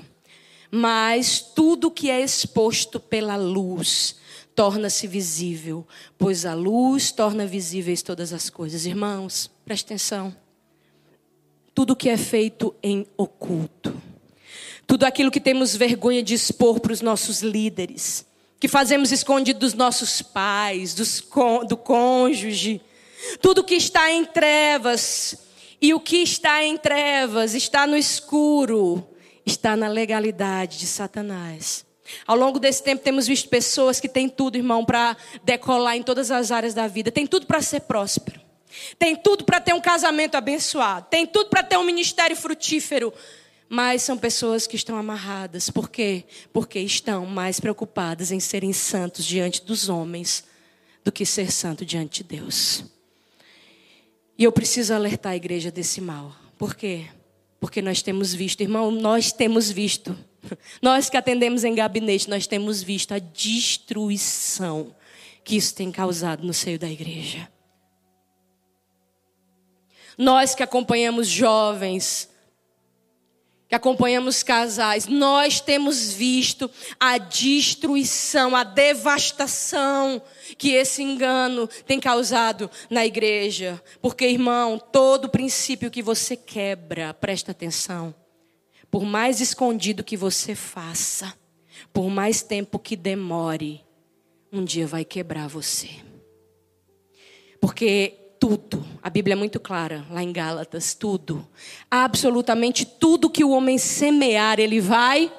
mas 0.72 1.40
tudo 1.40 1.92
que 1.92 2.10
é 2.10 2.22
exposto 2.22 3.00
pela 3.00 3.36
luz 3.36 4.16
torna-se 4.56 5.06
visível, 5.06 5.88
pois 6.18 6.46
a 6.46 6.54
luz 6.54 7.12
torna 7.12 7.46
visíveis 7.46 8.02
todas 8.02 8.34
as 8.34 8.50
coisas. 8.50 8.86
Irmãos, 8.86 9.52
preste 9.64 9.86
atenção. 9.86 10.36
Tudo 11.76 11.96
que 11.96 12.10
é 12.10 12.18
feito 12.18 12.74
em 12.82 13.06
oculto, 13.16 13.96
tudo 14.88 15.04
aquilo 15.04 15.30
que 15.30 15.40
temos 15.40 15.76
vergonha 15.76 16.24
de 16.24 16.34
expor 16.34 16.80
para 16.80 16.92
os 16.92 17.02
nossos 17.02 17.44
líderes, 17.44 18.26
que 18.60 18.68
fazemos 18.68 19.12
escondido 19.12 19.60
dos 19.60 19.76
nossos 19.76 20.24
pais, 20.24 20.96
dos, 20.96 21.24
do 21.68 21.78
cônjuge, 21.78 22.82
tudo 23.42 23.64
que 23.64 23.76
está 23.76 24.12
em 24.12 24.26
trevas, 24.26 25.38
e 25.80 25.94
o 25.94 26.00
que 26.00 26.18
está 26.18 26.64
em 26.64 26.76
trevas 26.78 27.54
está 27.54 27.86
no 27.86 27.96
escuro, 27.96 29.08
está 29.48 29.76
na 29.76 29.88
legalidade 29.88 30.78
de 30.78 30.86
Satanás. 30.86 31.86
Ao 32.26 32.38
longo 32.38 32.60
desse 32.60 32.84
tempo 32.84 33.04
temos 33.04 33.28
visto 33.28 33.50
pessoas 33.50 34.00
que 34.00 34.08
têm 34.08 34.30
tudo, 34.30 34.58
irmão, 34.58 34.86
para 34.86 35.18
decolar 35.44 35.96
em 35.96 36.04
todas 36.04 36.32
as 36.32 36.52
áreas 36.52 36.74
da 36.74 36.88
vida. 36.88 37.12
Tem 37.12 37.26
tudo 37.26 37.46
para 37.46 37.62
ser 37.62 37.82
próspero. 37.82 38.40
Tem 39.00 39.16
tudo 39.16 39.44
para 39.44 39.60
ter 39.60 39.74
um 39.74 39.82
casamento 39.82 40.36
abençoado. 40.36 41.08
Tem 41.10 41.26
tudo 41.26 41.50
para 41.50 41.64
ter 41.64 41.78
um 41.78 41.84
ministério 41.84 42.36
frutífero. 42.36 43.14
Mas 43.70 44.04
são 44.04 44.18
pessoas 44.18 44.66
que 44.66 44.76
estão 44.76 44.96
amarradas. 44.96 45.70
Por 45.70 45.90
quê? 45.90 46.24
Porque 46.54 46.80
estão 46.80 47.26
mais 47.26 47.60
preocupadas 47.60 48.32
em 48.32 48.40
serem 48.40 48.72
santos 48.72 49.26
diante 49.26 49.62
dos 49.64 49.90
homens 49.90 50.46
do 51.04 51.12
que 51.12 51.26
ser 51.26 51.52
santo 51.52 51.86
diante 51.86 52.24
de 52.24 52.38
Deus. 52.38 52.84
E 54.38 54.44
eu 54.44 54.52
preciso 54.52 54.94
alertar 54.94 55.34
a 55.34 55.36
igreja 55.36 55.72
desse 55.72 56.00
mal. 56.00 56.34
Por 56.58 56.76
quê? 56.76 57.08
Porque 57.60 57.82
nós 57.82 58.02
temos 58.02 58.34
visto, 58.34 58.62
irmão, 58.62 58.92
nós 58.92 59.32
temos 59.32 59.72
visto. 59.72 60.18
Nós 60.82 61.10
que 61.10 61.18
atendemos 61.18 61.64
em 61.64 61.76
gabinete, 61.76 62.30
nós 62.30 62.48
temos 62.48 62.82
visto 62.82 63.14
a 63.14 63.20
destruição 63.20 64.96
que 65.44 65.56
isso 65.56 65.74
tem 65.76 65.92
causado 65.92 66.46
no 66.46 66.54
seio 66.54 66.78
da 66.78 66.90
igreja. 66.90 67.50
Nós 70.18 70.56
que 70.56 70.64
acompanhamos 70.64 71.28
jovens, 71.28 72.30
que 73.68 73.76
acompanhamos 73.76 74.44
casais, 74.44 75.08
nós 75.08 75.60
temos 75.60 76.14
visto 76.14 76.72
a 77.00 77.18
destruição, 77.18 78.56
a 78.56 78.64
devastação 78.64 80.22
que 80.58 80.72
esse 80.72 81.04
engano 81.04 81.68
tem 81.86 82.00
causado 82.00 82.72
na 82.90 83.06
igreja. 83.06 83.82
Porque, 84.02 84.26
irmão, 84.26 84.80
todo 84.80 85.30
princípio 85.30 85.92
que 85.92 86.02
você 86.02 86.38
quebra, 86.38 87.14
presta 87.14 87.52
atenção, 87.52 88.16
por 88.90 89.04
mais 89.04 89.42
escondido 89.42 90.04
que 90.04 90.16
você 90.16 90.56
faça, 90.56 91.34
por 91.92 92.10
mais 92.10 92.42
tempo 92.42 92.80
que 92.80 92.96
demore, 92.96 93.84
um 94.52 94.64
dia 94.64 94.88
vai 94.88 95.04
quebrar 95.04 95.50
você. 95.50 95.90
Porque 97.60 98.27
tudo. 98.40 98.86
A 99.02 99.10
Bíblia 99.10 99.34
é 99.34 99.36
muito 99.36 99.60
clara, 99.60 100.06
lá 100.10 100.24
em 100.24 100.32
Gálatas, 100.32 100.94
tudo. 100.94 101.48
Absolutamente 101.90 102.86
tudo 102.86 103.30
que 103.30 103.44
o 103.44 103.52
homem 103.52 103.78
semear, 103.78 104.60
ele 104.60 104.80
vai 104.80 105.32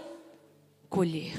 colher. 0.88 1.38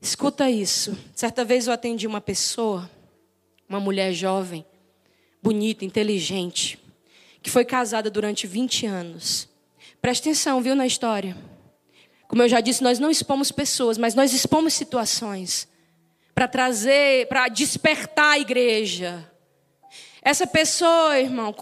Escuta 0.00 0.50
isso. 0.50 0.98
Certa 1.14 1.44
vez 1.44 1.66
eu 1.66 1.72
atendi 1.72 2.06
uma 2.06 2.20
pessoa, 2.20 2.90
uma 3.68 3.78
mulher 3.78 4.12
jovem, 4.12 4.64
bonita, 5.42 5.84
inteligente, 5.84 6.78
que 7.40 7.50
foi 7.50 7.64
casada 7.64 8.10
durante 8.10 8.46
20 8.46 8.86
anos. 8.86 9.48
Preste 10.00 10.22
atenção, 10.22 10.60
viu, 10.60 10.74
na 10.74 10.86
história. 10.86 11.36
Como 12.26 12.42
eu 12.42 12.48
já 12.48 12.60
disse, 12.60 12.82
nós 12.82 12.98
não 12.98 13.10
expomos 13.10 13.52
pessoas, 13.52 13.98
mas 13.98 14.14
nós 14.14 14.32
expomos 14.32 14.74
situações 14.74 15.68
para 16.34 16.48
trazer, 16.48 17.28
para 17.28 17.48
despertar 17.48 18.32
a 18.32 18.38
igreja, 18.38 19.30
essa 20.22 20.46
pessoa, 20.46 21.18
irmão, 21.18 21.54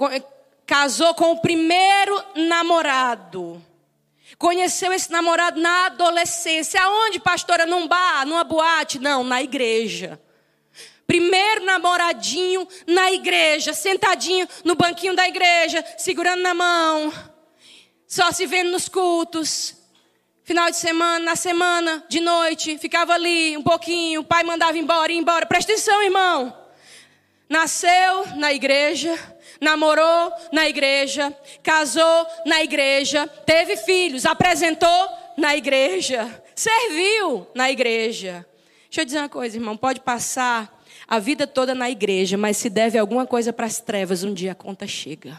casou 0.66 1.14
com 1.14 1.32
o 1.32 1.40
primeiro 1.40 2.22
namorado. 2.36 3.64
Conheceu 4.38 4.92
esse 4.92 5.10
namorado 5.10 5.60
na 5.60 5.86
adolescência. 5.86 6.80
Aonde, 6.80 7.18
pastora? 7.18 7.66
Num 7.66 7.88
bar, 7.88 8.26
numa 8.26 8.44
boate? 8.44 8.98
Não, 8.98 9.24
na 9.24 9.42
igreja. 9.42 10.20
Primeiro 11.06 11.64
namoradinho 11.64 12.68
na 12.86 13.10
igreja, 13.10 13.74
sentadinho 13.74 14.46
no 14.62 14.76
banquinho 14.76 15.16
da 15.16 15.26
igreja, 15.26 15.84
segurando 15.98 16.40
na 16.40 16.54
mão, 16.54 17.12
só 18.06 18.30
se 18.30 18.46
vendo 18.46 18.70
nos 18.70 18.88
cultos. 18.88 19.74
Final 20.44 20.70
de 20.70 20.76
semana, 20.76 21.24
na 21.24 21.34
semana, 21.34 22.04
de 22.08 22.20
noite, 22.20 22.78
ficava 22.78 23.14
ali 23.14 23.56
um 23.56 23.62
pouquinho, 23.62 24.20
o 24.20 24.24
pai 24.24 24.44
mandava 24.44 24.78
embora, 24.78 25.10
ia 25.10 25.18
embora. 25.18 25.46
Presta 25.46 25.72
atenção, 25.72 26.00
irmão. 26.00 26.59
Nasceu 27.50 28.36
na 28.36 28.52
igreja, 28.52 29.18
namorou 29.60 30.32
na 30.52 30.68
igreja, 30.68 31.36
casou 31.64 32.26
na 32.46 32.62
igreja, 32.62 33.26
teve 33.44 33.76
filhos, 33.76 34.24
apresentou 34.24 35.08
na 35.36 35.56
igreja, 35.56 36.42
serviu 36.54 37.48
na 37.52 37.68
igreja. 37.68 38.46
Deixa 38.84 39.00
eu 39.00 39.04
dizer 39.04 39.18
uma 39.18 39.28
coisa, 39.28 39.56
irmão, 39.56 39.76
pode 39.76 39.98
passar 39.98 40.80
a 41.08 41.18
vida 41.18 41.44
toda 41.44 41.74
na 41.74 41.90
igreja, 41.90 42.36
mas 42.38 42.56
se 42.56 42.70
deve 42.70 42.96
alguma 42.96 43.26
coisa 43.26 43.52
para 43.52 43.66
as 43.66 43.80
trevas, 43.80 44.22
um 44.22 44.32
dia 44.32 44.52
a 44.52 44.54
conta 44.54 44.86
chega. 44.86 45.36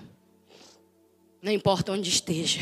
Não 1.41 1.49
importa 1.51 1.93
onde 1.93 2.09
esteja. 2.09 2.59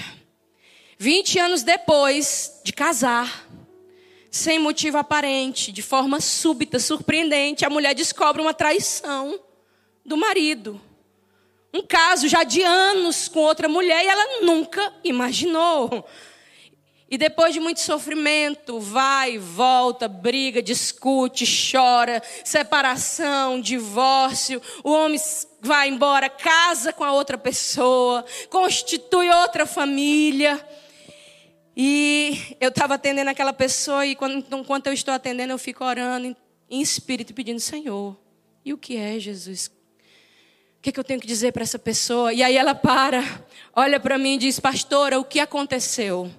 20 0.99 1.39
anos 1.39 1.63
depois 1.63 2.61
de 2.63 2.71
casar, 2.71 3.48
sem 4.31 4.59
motivo 4.59 4.97
aparente, 4.97 5.71
de 5.71 5.81
forma 5.81 6.19
súbita, 6.21 6.79
surpreendente, 6.79 7.65
a 7.65 7.69
mulher 7.69 7.95
descobre 7.95 8.41
uma 8.41 8.53
traição. 8.53 9.39
do 10.05 10.17
marido. 10.17 10.81
Um 11.71 11.83
caso 11.83 12.27
já 12.27 12.43
de 12.43 12.63
anos 12.63 13.27
com 13.27 13.41
outra 13.41 13.69
mulher 13.69 14.03
e 14.03 14.07
ela 14.07 14.41
nunca 14.41 14.91
imaginou. 15.03 16.03
E 17.11 17.17
depois 17.17 17.53
de 17.53 17.59
muito 17.59 17.79
sofrimento, 17.79 18.79
vai, 18.79 19.37
volta, 19.37 20.07
briga, 20.07 20.61
discute, 20.61 21.43
chora, 21.71 22.21
separação, 22.43 23.59
divórcio, 23.59 24.61
o 24.83 24.91
homem 24.91 25.19
vai 25.59 25.89
embora, 25.89 26.29
casa 26.29 26.93
com 26.93 27.03
a 27.03 27.11
outra 27.11 27.37
pessoa, 27.37 28.23
constitui 28.49 29.29
outra 29.29 29.65
família. 29.65 30.63
E 31.81 32.57
eu 32.59 32.67
estava 32.67 32.95
atendendo 32.95 33.29
aquela 33.29 33.53
pessoa 33.53 34.05
e 34.05 34.13
quando, 34.13 34.45
enquanto 34.53 34.87
eu 34.87 34.91
estou 34.91 35.13
atendendo, 35.13 35.53
eu 35.53 35.57
fico 35.57 35.85
orando 35.85 36.35
em 36.69 36.81
espírito, 36.81 37.33
pedindo, 37.33 37.61
Senhor, 37.61 38.19
e 38.65 38.73
o 38.73 38.77
que 38.77 38.97
é 38.97 39.17
Jesus? 39.17 39.67
O 39.67 40.81
que, 40.81 40.89
é 40.89 40.91
que 40.91 40.99
eu 40.99 41.05
tenho 41.05 41.21
que 41.21 41.25
dizer 41.25 41.53
para 41.53 41.63
essa 41.63 41.79
pessoa? 41.79 42.33
E 42.33 42.43
aí 42.43 42.57
ela 42.57 42.75
para, 42.75 43.23
olha 43.73 43.97
para 43.97 44.17
mim 44.17 44.33
e 44.33 44.39
diz, 44.39 44.59
pastora, 44.59 45.17
o 45.21 45.23
que 45.23 45.39
aconteceu? 45.39 46.29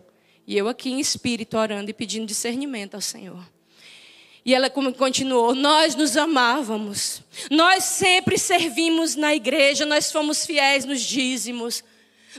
E 0.46 0.58
eu 0.58 0.68
aqui 0.68 0.90
em 0.90 1.00
espírito 1.00 1.56
orando 1.56 1.88
e 1.88 1.94
pedindo 1.94 2.26
discernimento 2.26 2.94
ao 2.94 3.00
Senhor. 3.00 3.42
E 4.44 4.54
ela 4.54 4.68
continuou: 4.68 5.54
Nós 5.54 5.94
nos 5.94 6.18
amávamos, 6.18 7.22
nós 7.50 7.84
sempre 7.84 8.36
servimos 8.36 9.14
na 9.16 9.34
igreja, 9.34 9.86
nós 9.86 10.12
fomos 10.12 10.44
fiéis 10.44 10.84
nos 10.84 11.00
dízimos, 11.00 11.82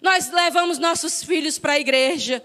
nós 0.01 0.31
levamos 0.31 0.77
nossos 0.77 1.23
filhos 1.23 1.59
para 1.59 1.73
a 1.73 1.79
igreja. 1.79 2.43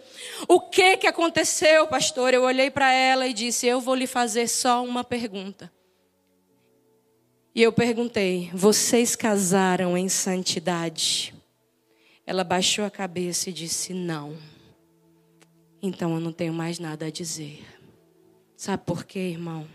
O 0.48 0.60
que 0.60 0.96
que 0.96 1.06
aconteceu, 1.06 1.86
pastor? 1.86 2.34
Eu 2.34 2.42
olhei 2.42 2.70
para 2.70 2.90
ela 2.92 3.26
e 3.26 3.32
disse: 3.32 3.66
Eu 3.66 3.80
vou 3.80 3.94
lhe 3.94 4.06
fazer 4.06 4.48
só 4.48 4.82
uma 4.82 5.04
pergunta. 5.04 5.70
E 7.54 7.62
eu 7.62 7.72
perguntei: 7.72 8.50
Vocês 8.52 9.14
casaram 9.14 9.96
em 9.96 10.08
santidade? 10.08 11.34
Ela 12.26 12.42
baixou 12.42 12.84
a 12.84 12.90
cabeça 12.90 13.50
e 13.50 13.52
disse: 13.52 13.94
Não. 13.94 14.36
Então 15.80 16.14
eu 16.14 16.20
não 16.20 16.32
tenho 16.32 16.52
mais 16.52 16.78
nada 16.78 17.06
a 17.06 17.10
dizer. 17.10 17.64
Sabe 18.56 18.82
por 18.84 19.04
quê, 19.04 19.18
irmão? 19.20 19.68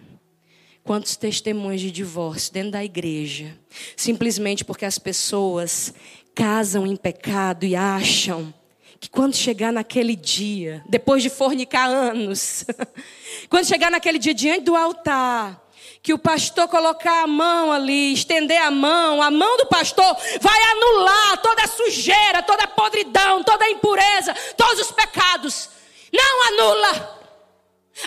Quantos 0.84 1.15
testemunhos 1.15 1.80
de 1.80 1.91
divórcio 1.91 2.51
dentro 2.51 2.72
da 2.72 2.84
igreja, 2.84 3.55
simplesmente 3.95 4.65
porque 4.65 4.84
as 4.84 4.97
pessoas 4.97 5.93
casam 6.36 6.86
em 6.86 6.95
pecado 6.95 7.65
e 7.65 7.75
acham 7.75 8.53
que 8.99 9.09
quando 9.09 9.36
chegar 9.36 9.73
naquele 9.73 10.15
dia, 10.15 10.84
depois 10.88 11.23
de 11.23 11.29
fornicar 11.29 11.89
anos, 11.89 12.63
quando 13.49 13.65
chegar 13.65 13.89
naquele 13.89 14.19
dia 14.19 14.34
diante 14.34 14.61
do 14.61 14.75
altar, 14.75 15.59
que 16.03 16.13
o 16.13 16.19
pastor 16.19 16.67
colocar 16.67 17.23
a 17.23 17.27
mão 17.27 17.71
ali, 17.71 18.13
estender 18.13 18.61
a 18.61 18.71
mão, 18.71 19.21
a 19.21 19.32
mão 19.32 19.57
do 19.57 19.65
pastor 19.67 20.17
vai 20.39 20.61
anular 20.71 21.38
toda 21.41 21.63
a 21.63 21.67
sujeira, 21.67 22.43
toda 22.43 22.63
a 22.63 22.67
podridão, 22.67 23.43
toda 23.43 23.65
a 23.65 23.71
impureza, 23.71 24.34
todos 24.55 24.82
os 24.82 24.91
pecados. 24.91 25.69
Não 26.11 26.47
anula. 26.47 27.21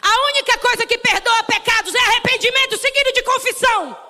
A 0.02 0.26
única 0.32 0.58
coisa 0.58 0.86
que 0.86 0.98
perdoa 0.98 1.42
pecados 1.44 1.94
é 1.94 1.98
arrependimento 1.98 2.78
seguido 2.78 3.12
de 3.12 3.22
confissão. 3.22 4.03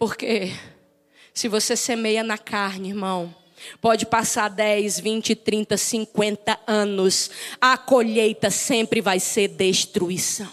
Porque 0.00 0.50
se 1.34 1.46
você 1.46 1.76
semeia 1.76 2.24
na 2.24 2.38
carne, 2.38 2.88
irmão, 2.88 3.34
pode 3.82 4.06
passar 4.06 4.48
10, 4.48 4.98
20, 4.98 5.34
30, 5.34 5.76
50 5.76 6.58
anos, 6.66 7.30
a 7.60 7.76
colheita 7.76 8.50
sempre 8.50 9.02
vai 9.02 9.20
ser 9.20 9.48
destruição. 9.48 10.50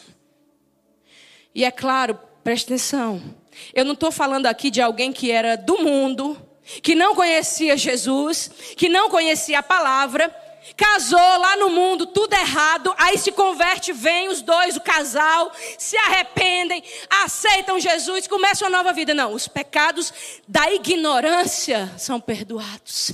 E 1.55 1.63
é 1.63 1.71
claro, 1.71 2.19
preste 2.43 2.65
atenção, 2.65 3.23
eu 3.73 3.85
não 3.85 3.93
estou 3.93 4.11
falando 4.11 4.47
aqui 4.47 4.69
de 4.69 4.81
alguém 4.81 5.13
que 5.13 5.31
era 5.31 5.55
do 5.55 5.77
mundo, 5.77 6.35
que 6.83 6.93
não 6.93 7.15
conhecia 7.15 7.77
Jesus, 7.77 8.51
que 8.75 8.89
não 8.89 9.09
conhecia 9.09 9.59
a 9.59 9.63
palavra, 9.63 10.27
casou 10.76 11.18
lá 11.18 11.55
no 11.57 11.70
mundo, 11.70 12.05
tudo 12.05 12.34
errado, 12.34 12.93
aí 12.97 13.18
se 13.18 13.32
converte, 13.32 13.93
vem 13.93 14.30
os 14.30 14.41
dois, 14.41 14.76
o 14.76 14.82
casal, 14.82 15.51
se 15.78 15.97
arrependem, 15.97 16.84
aceitam 17.24 17.80
Jesus, 17.80 18.28
começam 18.28 18.68
uma 18.68 18.78
nova 18.78 18.93
vida. 18.93 19.13
Não, 19.13 19.34
os 19.34 19.47
pecados 19.47 20.13
da 20.47 20.72
ignorância 20.72 21.91
são 21.97 22.20
perdoados. 22.20 23.13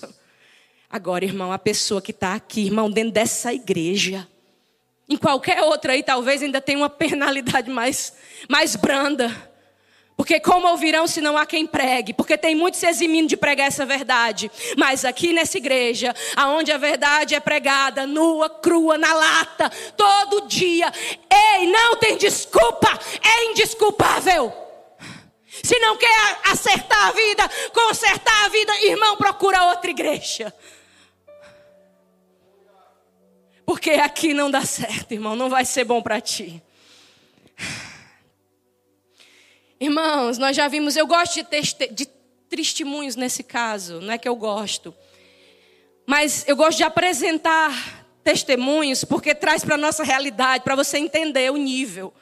Agora, 0.89 1.25
irmão, 1.25 1.51
a 1.51 1.59
pessoa 1.59 2.01
que 2.01 2.11
está 2.11 2.35
aqui, 2.35 2.65
irmão, 2.65 2.89
dentro 2.89 3.11
dessa 3.11 3.53
igreja, 3.53 4.27
em 5.09 5.17
qualquer 5.17 5.61
outra 5.61 5.93
aí, 5.93 6.03
talvez 6.03 6.41
ainda 6.41 6.61
tenha 6.61 6.77
uma 6.77 6.89
penalidade 6.89 7.69
mais, 7.69 8.13
mais 8.49 8.75
branda. 8.75 9.52
Porque 10.15 10.39
como 10.39 10.67
ouvirão 10.67 11.07
se 11.07 11.21
não 11.21 11.37
há 11.37 11.45
quem 11.45 11.65
pregue? 11.65 12.13
Porque 12.13 12.37
tem 12.37 12.53
muitos 12.53 12.79
se 12.79 12.87
eximindo 12.87 13.27
de 13.27 13.35
pregar 13.35 13.67
essa 13.67 13.85
verdade. 13.85 14.51
Mas 14.77 15.03
aqui 15.03 15.33
nessa 15.33 15.57
igreja, 15.57 16.13
aonde 16.35 16.71
a 16.71 16.77
verdade 16.77 17.33
é 17.33 17.39
pregada, 17.39 18.05
nua, 18.05 18.49
crua, 18.49 18.97
na 18.97 19.13
lata, 19.13 19.69
todo 19.97 20.47
dia. 20.47 20.91
Ei, 21.31 21.67
não 21.67 21.95
tem 21.95 22.17
desculpa, 22.17 22.87
é 23.21 23.45
indesculpável. 23.51 24.53
Se 25.63 25.77
não 25.79 25.97
quer 25.97 26.39
acertar 26.45 27.07
a 27.07 27.11
vida, 27.11 27.49
consertar 27.73 28.45
a 28.45 28.49
vida, 28.49 28.85
irmão, 28.85 29.17
procura 29.17 29.65
outra 29.65 29.89
igreja. 29.89 30.53
Porque 33.65 33.91
aqui 33.91 34.33
não 34.33 34.51
dá 34.51 34.61
certo, 34.61 35.13
irmão, 35.13 35.35
não 35.35 35.49
vai 35.49 35.65
ser 35.65 35.85
bom 35.85 36.01
para 36.01 36.21
ti. 36.21 36.61
Irmãos, 39.83 40.37
nós 40.37 40.55
já 40.55 40.69
vimos, 40.69 40.95
eu 40.95 41.05
gosto 41.05 41.43
de, 41.43 41.87
de 41.91 42.05
testemunhos 42.47 43.17
nesse 43.17 43.43
caso, 43.43 43.99
não 43.99 44.13
é 44.13 44.17
que 44.17 44.29
eu 44.29 44.33
gosto. 44.33 44.95
Mas 46.07 46.45
eu 46.47 46.55
gosto 46.55 46.77
de 46.77 46.85
apresentar 46.85 48.05
testemunhos 48.23 49.03
porque 49.03 49.35
traz 49.35 49.61
para 49.61 49.75
a 49.75 49.77
nossa 49.77 50.01
realidade, 50.01 50.63
para 50.63 50.77
você 50.77 50.97
entender 50.99 51.51
o 51.51 51.57
nível. 51.57 52.13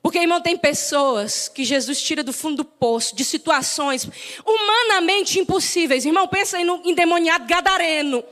Porque, 0.00 0.18
irmão, 0.18 0.40
tem 0.40 0.56
pessoas 0.56 1.46
que 1.46 1.62
Jesus 1.62 2.00
tira 2.00 2.22
do 2.22 2.32
fundo 2.32 2.56
do 2.56 2.64
poço, 2.64 3.14
de 3.14 3.22
situações 3.22 4.08
humanamente 4.42 5.38
impossíveis. 5.38 6.06
Irmão, 6.06 6.26
pensa 6.26 6.56
aí 6.56 6.64
no 6.64 6.80
endemoniado 6.86 7.46
gadareno. 7.46 8.24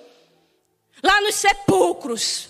Lá 1.02 1.20
nos 1.20 1.34
sepulcros. 1.34 2.48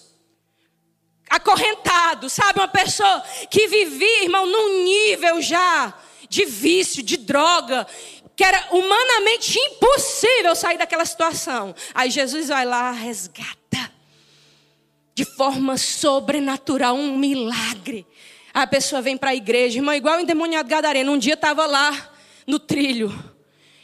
Acorrentado, 1.29 2.31
sabe? 2.31 2.61
Uma 2.61 2.69
pessoa 2.69 3.25
que 3.51 3.67
vivia, 3.67 4.23
irmão, 4.23 4.47
num 4.47 4.85
nível 4.85 5.43
já 5.43 5.93
de 6.33 6.47
vício, 6.47 7.03
de 7.03 7.19
droga, 7.19 7.87
que 8.35 8.43
era 8.43 8.69
humanamente 8.71 9.59
impossível 9.59 10.57
sair 10.57 10.79
daquela 10.79 11.05
situação. 11.05 11.75
Aí 11.93 12.11
Jesus 12.11 12.49
vai 12.49 12.65
lá, 12.65 12.91
resgata, 12.91 13.93
de 15.15 15.27
forma 15.27 15.77
sobrenatural, 15.77 16.97
um 16.97 17.19
milagre. 17.19 18.07
A 18.55 18.67
pessoa 18.67 19.03
vem 19.03 19.15
para 19.15 19.31
a 19.31 19.35
igreja, 19.35 19.79
irmão, 19.79 19.95
igual 19.95 20.17
o 20.17 20.21
endemoniado 20.21 20.71
gadareno. 20.71 21.13
Um 21.13 21.19
dia 21.19 21.35
estava 21.35 21.67
lá 21.67 22.15
no 22.47 22.59
trilho, 22.59 23.13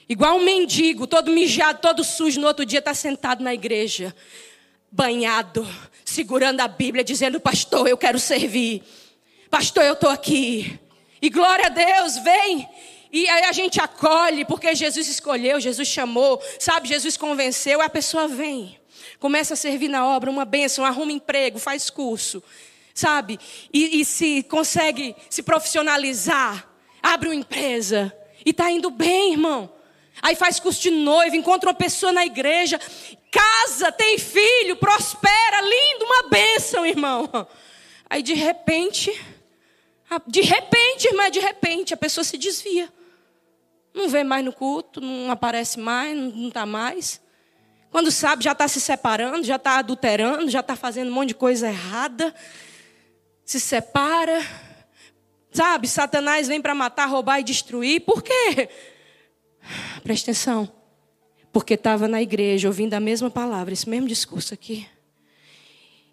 igual 0.08 0.38
um 0.38 0.42
mendigo, 0.42 1.06
todo 1.06 1.30
mijado, 1.30 1.80
todo 1.82 2.02
sujo. 2.02 2.40
No 2.40 2.46
outro 2.46 2.64
dia 2.64 2.78
está 2.78 2.94
sentado 2.94 3.44
na 3.44 3.52
igreja, 3.52 4.16
banhado, 4.90 5.68
segurando 6.02 6.60
a 6.60 6.68
Bíblia, 6.68 7.04
dizendo: 7.04 7.38
Pastor, 7.38 7.86
eu 7.86 7.98
quero 7.98 8.18
servir. 8.18 8.82
Pastor, 9.50 9.84
eu 9.84 9.92
estou 9.92 10.08
aqui. 10.08 10.80
E 11.20 11.28
glória 11.28 11.66
a 11.66 11.68
Deus, 11.68 12.18
vem. 12.18 12.68
E 13.10 13.28
aí 13.28 13.44
a 13.44 13.52
gente 13.52 13.80
acolhe, 13.80 14.44
porque 14.44 14.74
Jesus 14.74 15.08
escolheu, 15.08 15.60
Jesus 15.60 15.88
chamou, 15.88 16.40
sabe? 16.58 16.88
Jesus 16.88 17.16
convenceu, 17.16 17.80
a 17.80 17.88
pessoa 17.88 18.28
vem. 18.28 18.78
Começa 19.18 19.54
a 19.54 19.56
servir 19.56 19.88
na 19.88 20.06
obra, 20.06 20.30
uma 20.30 20.44
bênção, 20.44 20.84
arruma 20.84 21.12
emprego, 21.12 21.58
faz 21.58 21.88
curso, 21.88 22.42
sabe? 22.94 23.38
E, 23.72 24.00
e 24.00 24.04
se 24.04 24.42
consegue 24.42 25.16
se 25.30 25.42
profissionalizar, 25.42 26.68
abre 27.02 27.28
uma 27.28 27.34
empresa. 27.34 28.14
E 28.44 28.50
está 28.50 28.70
indo 28.70 28.90
bem, 28.90 29.32
irmão. 29.32 29.72
Aí 30.20 30.36
faz 30.36 30.60
curso 30.60 30.82
de 30.82 30.90
noivo, 30.90 31.34
encontra 31.34 31.70
uma 31.70 31.74
pessoa 31.74 32.12
na 32.12 32.26
igreja, 32.26 32.78
casa, 33.30 33.90
tem 33.90 34.18
filho, 34.18 34.76
prospera, 34.76 35.60
lindo, 35.62 36.04
uma 36.04 36.28
bênção, 36.28 36.84
irmão. 36.84 37.28
Aí 38.10 38.22
de 38.22 38.34
repente 38.34 39.12
de 40.26 40.40
repente, 40.40 41.08
irmã, 41.08 41.30
de 41.30 41.40
repente, 41.40 41.94
a 41.94 41.96
pessoa 41.96 42.24
se 42.24 42.38
desvia. 42.38 42.92
Não 43.92 44.08
vê 44.08 44.24
mais 44.24 44.44
no 44.44 44.52
culto, 44.52 45.00
não 45.00 45.30
aparece 45.30 45.78
mais, 45.78 46.16
não 46.16 46.48
está 46.48 46.64
mais. 46.64 47.20
Quando 47.90 48.10
sabe, 48.10 48.44
já 48.44 48.52
está 48.52 48.68
se 48.68 48.80
separando, 48.80 49.44
já 49.44 49.56
está 49.56 49.78
adulterando, 49.78 50.50
já 50.50 50.60
está 50.60 50.76
fazendo 50.76 51.08
um 51.08 51.14
monte 51.14 51.28
de 51.28 51.34
coisa 51.34 51.68
errada. 51.68 52.34
Se 53.44 53.58
separa. 53.58 54.40
Sabe, 55.50 55.88
Satanás 55.88 56.46
vem 56.46 56.60
para 56.60 56.74
matar, 56.74 57.06
roubar 57.06 57.40
e 57.40 57.44
destruir. 57.44 58.00
Por 58.00 58.22
quê? 58.22 58.68
Presta 60.02 60.30
atenção. 60.30 60.70
Porque 61.50 61.74
estava 61.74 62.06
na 62.06 62.20
igreja 62.20 62.68
ouvindo 62.68 62.94
a 62.94 63.00
mesma 63.00 63.30
palavra, 63.30 63.72
esse 63.72 63.88
mesmo 63.88 64.06
discurso 64.06 64.52
aqui. 64.52 64.86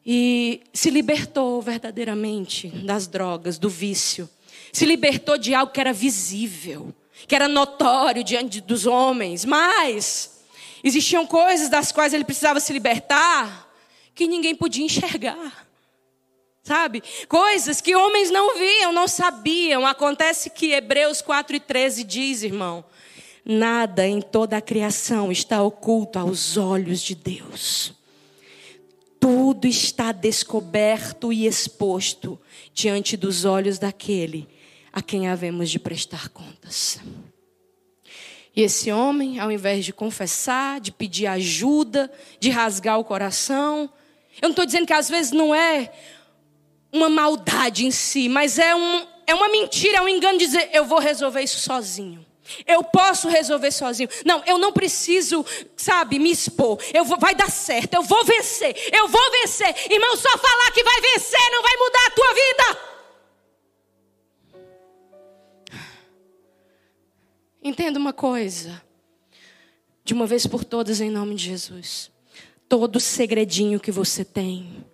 E 0.06 0.62
se 0.72 0.90
libertou 0.90 1.62
verdadeiramente 1.62 2.68
das 2.68 3.08
drogas, 3.08 3.58
do 3.58 3.70
vício. 3.70 4.30
Se 4.72 4.86
libertou 4.86 5.38
de 5.38 5.56
algo 5.56 5.72
que 5.72 5.80
era 5.80 5.92
visível, 5.92 6.94
que 7.28 7.34
era 7.34 7.48
notório 7.48 8.24
diante 8.24 8.62
dos 8.62 8.86
homens, 8.86 9.44
mas 9.46 10.44
existiam 10.84 11.26
coisas 11.26 11.70
das 11.70 11.92
quais 11.92 12.14
ele 12.14 12.24
precisava 12.24 12.60
se 12.60 12.72
libertar 12.72 13.68
que 14.14 14.28
ninguém 14.28 14.54
podia 14.54 14.86
enxergar. 14.86 15.66
Sabe? 16.64 17.04
Coisas 17.28 17.80
que 17.80 17.96
homens 17.96 18.32
não 18.32 18.58
viam, 18.58 18.92
não 18.92 19.08
sabiam. 19.08 19.86
Acontece 19.86 20.50
que 20.50 20.72
Hebreus 20.72 21.22
4 21.22 21.56
e 21.56 21.60
13 21.60 22.04
diz, 22.04 22.42
irmão, 22.42 22.84
nada 23.46 24.08
em 24.08 24.20
toda 24.20 24.58
a 24.58 24.62
criação 24.62 25.32
está 25.32 25.62
oculto 25.62 26.18
aos 26.18 26.58
olhos 26.58 27.02
de 27.02 27.14
Deus. 27.14 27.95
Tudo 29.28 29.66
está 29.66 30.12
descoberto 30.12 31.34
e 31.34 31.48
exposto 31.48 32.40
diante 32.72 33.18
dos 33.18 33.44
olhos 33.44 33.80
daquele 33.80 34.48
a 34.94 35.02
quem 35.02 35.28
havemos 35.28 35.72
de 35.72 35.80
prestar 35.80 36.30
contas. 36.30 37.00
E 38.56 38.62
esse 38.62 38.92
homem, 38.92 39.40
ao 39.40 39.52
invés 39.52 39.84
de 39.84 39.92
confessar, 39.92 40.80
de 40.80 40.92
pedir 40.92 41.26
ajuda, 41.26 42.12
de 42.40 42.52
rasgar 42.52 43.00
o 43.00 43.04
coração, 43.04 43.90
eu 44.40 44.44
não 44.44 44.52
estou 44.52 44.64
dizendo 44.64 44.86
que 44.86 44.94
às 44.94 45.10
vezes 45.10 45.32
não 45.32 45.56
é 45.56 45.92
uma 46.94 47.10
maldade 47.10 47.84
em 47.84 47.90
si, 47.90 48.30
mas 48.30 48.60
é, 48.60 48.76
um, 48.76 49.08
é 49.26 49.34
uma 49.34 49.50
mentira, 49.50 49.98
é 49.98 50.02
um 50.02 50.08
engano 50.08 50.38
dizer, 50.38 50.70
eu 50.72 50.86
vou 50.86 51.00
resolver 51.00 51.42
isso 51.42 51.58
sozinho. 51.58 52.24
Eu 52.66 52.84
posso 52.84 53.28
resolver 53.28 53.72
sozinho. 53.72 54.10
Não, 54.26 54.44
eu 54.46 54.58
não 54.58 54.72
preciso, 54.72 55.46
sabe, 55.76 56.20
me 56.20 56.32
expor. 56.32 56.80
Eu 56.94 57.04
vou, 57.04 57.18
vai 57.18 57.34
dar 57.34 57.50
certo. 57.50 57.94
Eu 57.94 58.04
vou 58.04 58.24
vencer. 58.24 58.76
Eu 58.94 59.08
vou 59.08 59.32
vencer. 59.32 59.92
Irmão, 59.92 60.16
só 60.16 60.38
falar 60.38 60.72
que 60.72 60.84
vai 60.84 61.02
vencer 61.02 61.52
não 61.52 61.62
vai 61.62 61.78
mudar 61.78 62.06
a 62.06 62.12
tua 62.12 62.34
vida. 62.34 62.96
Entenda 67.64 68.00
uma 68.00 68.14
coisa. 68.14 68.82
De 70.04 70.14
uma 70.14 70.28
vez 70.28 70.46
por 70.46 70.64
todas, 70.64 71.02
em 71.02 71.10
nome 71.10 71.34
de 71.34 71.46
Jesus. 71.46 72.12
Todo 72.70 73.00
segredinho 73.00 73.80
que 73.80 73.92
você 73.92 74.24
tem 74.24 74.86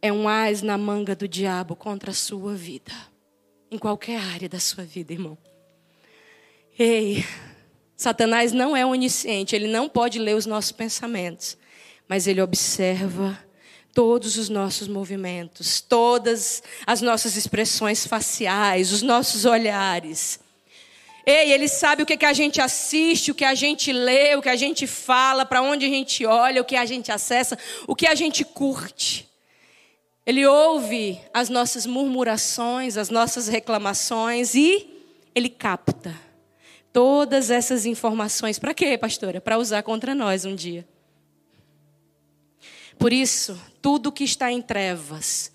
é 0.00 0.12
um 0.12 0.28
ás 0.28 0.62
na 0.62 0.78
manga 0.78 1.16
do 1.16 1.26
diabo 1.26 1.74
contra 1.74 2.12
a 2.12 2.14
sua 2.14 2.54
vida. 2.54 2.92
Em 3.70 3.78
qualquer 3.78 4.20
área 4.20 4.48
da 4.48 4.60
sua 4.60 4.84
vida, 4.84 5.12
irmão. 5.12 5.36
Ei, 6.76 7.24
Satanás 7.96 8.52
não 8.52 8.76
é 8.76 8.84
onisciente, 8.84 9.54
ele 9.54 9.68
não 9.68 9.88
pode 9.88 10.18
ler 10.18 10.34
os 10.34 10.44
nossos 10.44 10.72
pensamentos, 10.72 11.56
mas 12.08 12.26
ele 12.26 12.42
observa 12.42 13.38
todos 13.94 14.36
os 14.36 14.48
nossos 14.48 14.88
movimentos, 14.88 15.80
todas 15.80 16.64
as 16.84 17.00
nossas 17.00 17.36
expressões 17.36 18.04
faciais, 18.04 18.90
os 18.90 19.02
nossos 19.02 19.44
olhares. 19.44 20.40
Ei, 21.24 21.52
ele 21.52 21.68
sabe 21.68 22.02
o 22.02 22.06
que, 22.06 22.16
que 22.16 22.26
a 22.26 22.32
gente 22.32 22.60
assiste, 22.60 23.30
o 23.30 23.36
que 23.36 23.44
a 23.44 23.54
gente 23.54 23.92
lê, 23.92 24.34
o 24.34 24.42
que 24.42 24.48
a 24.48 24.56
gente 24.56 24.84
fala, 24.84 25.46
para 25.46 25.62
onde 25.62 25.86
a 25.86 25.88
gente 25.88 26.26
olha, 26.26 26.60
o 26.60 26.64
que 26.64 26.74
a 26.74 26.84
gente 26.84 27.12
acessa, 27.12 27.56
o 27.86 27.94
que 27.94 28.08
a 28.08 28.16
gente 28.16 28.44
curte. 28.44 29.28
Ele 30.26 30.44
ouve 30.44 31.20
as 31.32 31.48
nossas 31.48 31.86
murmurações, 31.86 32.96
as 32.96 33.10
nossas 33.10 33.46
reclamações 33.46 34.56
e 34.56 34.90
ele 35.36 35.48
capta 35.48 36.33
todas 36.94 37.50
essas 37.50 37.84
informações. 37.86 38.56
Para 38.56 38.72
quê, 38.72 38.96
pastora? 38.96 39.40
Para 39.40 39.58
usar 39.58 39.82
contra 39.82 40.14
nós 40.14 40.44
um 40.44 40.54
dia. 40.54 40.86
Por 42.96 43.12
isso, 43.12 43.60
tudo 43.82 44.12
que 44.12 44.22
está 44.22 44.52
em 44.52 44.62
trevas, 44.62 45.52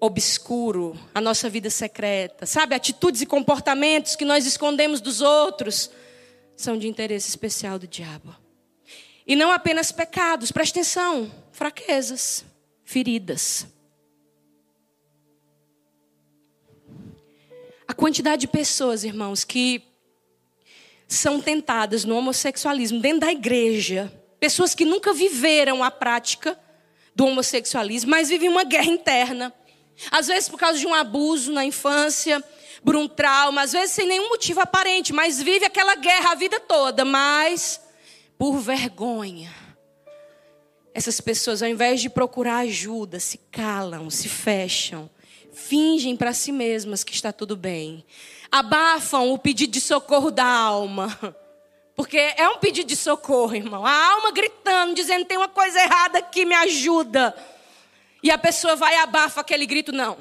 obscuro, 0.00 0.98
a 1.14 1.20
nossa 1.20 1.50
vida 1.50 1.68
secreta, 1.68 2.46
sabe, 2.46 2.74
atitudes 2.74 3.20
e 3.20 3.26
comportamentos 3.26 4.16
que 4.16 4.24
nós 4.24 4.46
escondemos 4.46 5.02
dos 5.02 5.20
outros, 5.20 5.90
são 6.56 6.78
de 6.78 6.88
interesse 6.88 7.28
especial 7.28 7.78
do 7.78 7.86
diabo. 7.86 8.34
E 9.26 9.36
não 9.36 9.52
apenas 9.52 9.92
pecados, 9.92 10.50
presta 10.50 10.80
atenção, 10.80 11.30
fraquezas, 11.52 12.42
feridas. 12.84 13.66
A 17.86 17.92
quantidade 17.92 18.40
de 18.40 18.48
pessoas, 18.48 19.04
irmãos, 19.04 19.44
que 19.44 19.89
são 21.10 21.40
tentadas 21.40 22.04
no 22.04 22.16
homossexualismo 22.16 23.00
dentro 23.00 23.20
da 23.20 23.32
igreja, 23.32 24.10
pessoas 24.38 24.76
que 24.76 24.84
nunca 24.84 25.12
viveram 25.12 25.82
a 25.82 25.90
prática 25.90 26.56
do 27.16 27.26
homossexualismo, 27.26 28.12
mas 28.12 28.28
vivem 28.28 28.48
uma 28.48 28.62
guerra 28.62 28.86
interna. 28.86 29.52
Às 30.08 30.28
vezes 30.28 30.48
por 30.48 30.58
causa 30.58 30.78
de 30.78 30.86
um 30.86 30.94
abuso 30.94 31.52
na 31.52 31.64
infância, 31.64 32.42
por 32.84 32.94
um 32.94 33.08
trauma, 33.08 33.62
às 33.62 33.72
vezes 33.72 33.90
sem 33.90 34.06
nenhum 34.06 34.28
motivo 34.28 34.60
aparente, 34.60 35.12
mas 35.12 35.42
vive 35.42 35.64
aquela 35.64 35.96
guerra 35.96 36.30
a 36.30 36.36
vida 36.36 36.60
toda, 36.60 37.04
mas 37.04 37.80
por 38.38 38.58
vergonha. 38.58 39.52
Essas 40.94 41.20
pessoas, 41.20 41.60
ao 41.60 41.68
invés 41.68 42.00
de 42.00 42.08
procurar 42.08 42.58
ajuda, 42.58 43.18
se 43.18 43.36
calam, 43.50 44.08
se 44.10 44.28
fecham 44.28 45.10
fingem 45.52 46.16
para 46.16 46.32
si 46.32 46.52
mesmas 46.52 47.04
que 47.04 47.12
está 47.12 47.32
tudo 47.32 47.56
bem. 47.56 48.04
Abafam 48.50 49.32
o 49.32 49.38
pedido 49.38 49.72
de 49.72 49.80
socorro 49.80 50.30
da 50.30 50.46
alma. 50.46 51.16
Porque 51.94 52.18
é 52.18 52.48
um 52.48 52.58
pedido 52.58 52.88
de 52.88 52.96
socorro, 52.96 53.54
irmão. 53.54 53.84
A 53.84 54.12
alma 54.12 54.32
gritando, 54.32 54.94
dizendo: 54.94 55.24
tem 55.24 55.36
uma 55.36 55.48
coisa 55.48 55.78
errada 55.80 56.18
aqui, 56.18 56.44
me 56.44 56.54
ajuda. 56.54 57.34
E 58.22 58.30
a 58.30 58.38
pessoa 58.38 58.74
vai 58.76 58.94
e 58.94 58.98
abafa 58.98 59.40
aquele 59.40 59.66
grito: 59.66 59.92
não, 59.92 60.16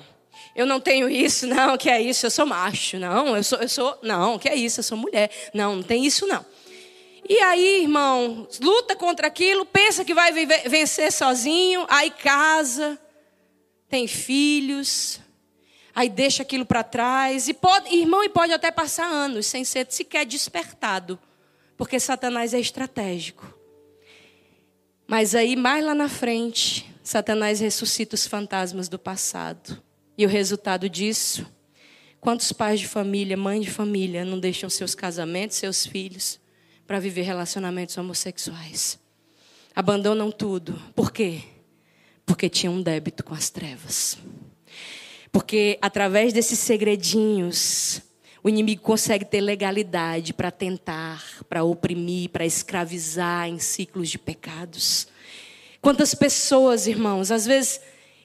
eu 0.55 0.65
não 0.65 0.80
tenho 0.80 1.09
isso, 1.09 1.47
não, 1.47 1.77
que 1.77 1.89
é 1.89 2.01
isso, 2.01 2.25
eu 2.25 2.32
sou 2.32 2.45
macho, 2.45 2.97
não, 2.97 3.36
eu 3.36 3.43
sou, 3.43 3.59
eu 3.59 3.69
sou, 3.69 3.97
não, 4.01 4.38
que 4.38 4.49
é 4.49 4.55
isso, 4.55 4.80
eu 4.80 4.84
sou 4.84 4.97
mulher, 4.97 5.32
não, 5.53 5.77
não 5.77 5.84
tem 5.84 6.05
isso, 6.05 6.27
não. 6.27 6.45
E 7.27 7.39
aí, 7.39 7.84
irmão, 7.84 8.47
luta 8.59 8.95
contra 8.95 9.27
aquilo, 9.27 9.65
pensa 9.65 10.03
que 10.03 10.13
vai 10.13 10.32
vencer 10.34 11.11
sozinho, 11.11 11.86
aí 11.88 12.09
casa, 12.09 12.99
tem 13.88 14.07
filhos, 14.07 15.19
aí 15.93 16.09
deixa 16.09 16.43
aquilo 16.43 16.65
para 16.65 16.83
trás. 16.83 17.47
E 17.47 17.53
pode, 17.53 17.93
irmão, 17.95 18.23
e 18.23 18.29
pode 18.29 18.53
até 18.53 18.71
passar 18.71 19.05
anos 19.05 19.45
sem 19.45 19.63
ser 19.63 19.87
sequer 19.89 20.25
despertado, 20.25 21.19
porque 21.77 21.99
Satanás 21.99 22.53
é 22.53 22.59
estratégico. 22.59 23.57
Mas 25.07 25.33
aí, 25.33 25.55
mais 25.55 25.83
lá 25.83 25.95
na 25.95 26.07
frente, 26.07 26.89
Satanás 27.03 27.59
ressuscita 27.59 28.13
os 28.13 28.27
fantasmas 28.27 28.87
do 28.87 28.99
passado. 28.99 29.81
E 30.15 30.25
o 30.25 30.29
resultado 30.29 30.87
disso? 30.87 31.45
Quantos 32.21 32.51
pais 32.51 32.81
de 32.81 32.87
família, 32.87 33.37
mães 33.37 33.65
de 33.65 33.71
família, 33.71 34.25
não 34.25 34.39
deixam 34.39 34.69
seus 34.69 34.93
casamentos, 34.93 35.57
seus 35.57 35.85
filhos, 35.85 36.39
para 36.85 36.99
viver 36.99 37.21
relacionamentos 37.21 37.97
homossexuais? 37.97 38.99
Abandonam 39.75 40.29
tudo. 40.29 40.79
Por 40.93 41.11
quê? 41.11 41.41
Porque 42.25 42.49
tinha 42.49 42.69
um 42.69 42.81
débito 42.81 43.23
com 43.23 43.33
as 43.33 43.49
trevas. 43.49 44.17
Porque 45.32 45.77
através 45.82 46.34
desses 46.34 46.59
segredinhos, 46.59 48.01
o 48.43 48.49
inimigo 48.49 48.82
consegue 48.82 49.25
ter 49.25 49.41
legalidade 49.41 50.34
para 50.34 50.49
tentar, 50.49 51.23
para 51.47 51.63
oprimir, 51.63 52.30
para 52.30 52.45
escravizar 52.45 53.47
em 53.47 53.59
ciclos 53.59 54.09
de 54.09 54.17
pecados. 54.17 55.07
Quantas 55.82 56.15
pessoas, 56.15 56.88
irmãos, 56.88 57.32
às 57.32 57.45
vezes, 57.45 57.82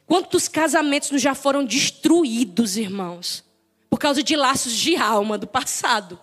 quantos 0.06 0.48
casamentos 0.48 1.20
já 1.20 1.34
foram 1.34 1.64
destruídos, 1.64 2.76
irmãos, 2.76 3.44
por 3.90 3.98
causa 3.98 4.22
de 4.22 4.34
laços 4.34 4.72
de 4.72 4.96
alma 4.96 5.36
do 5.36 5.46
passado. 5.46 6.18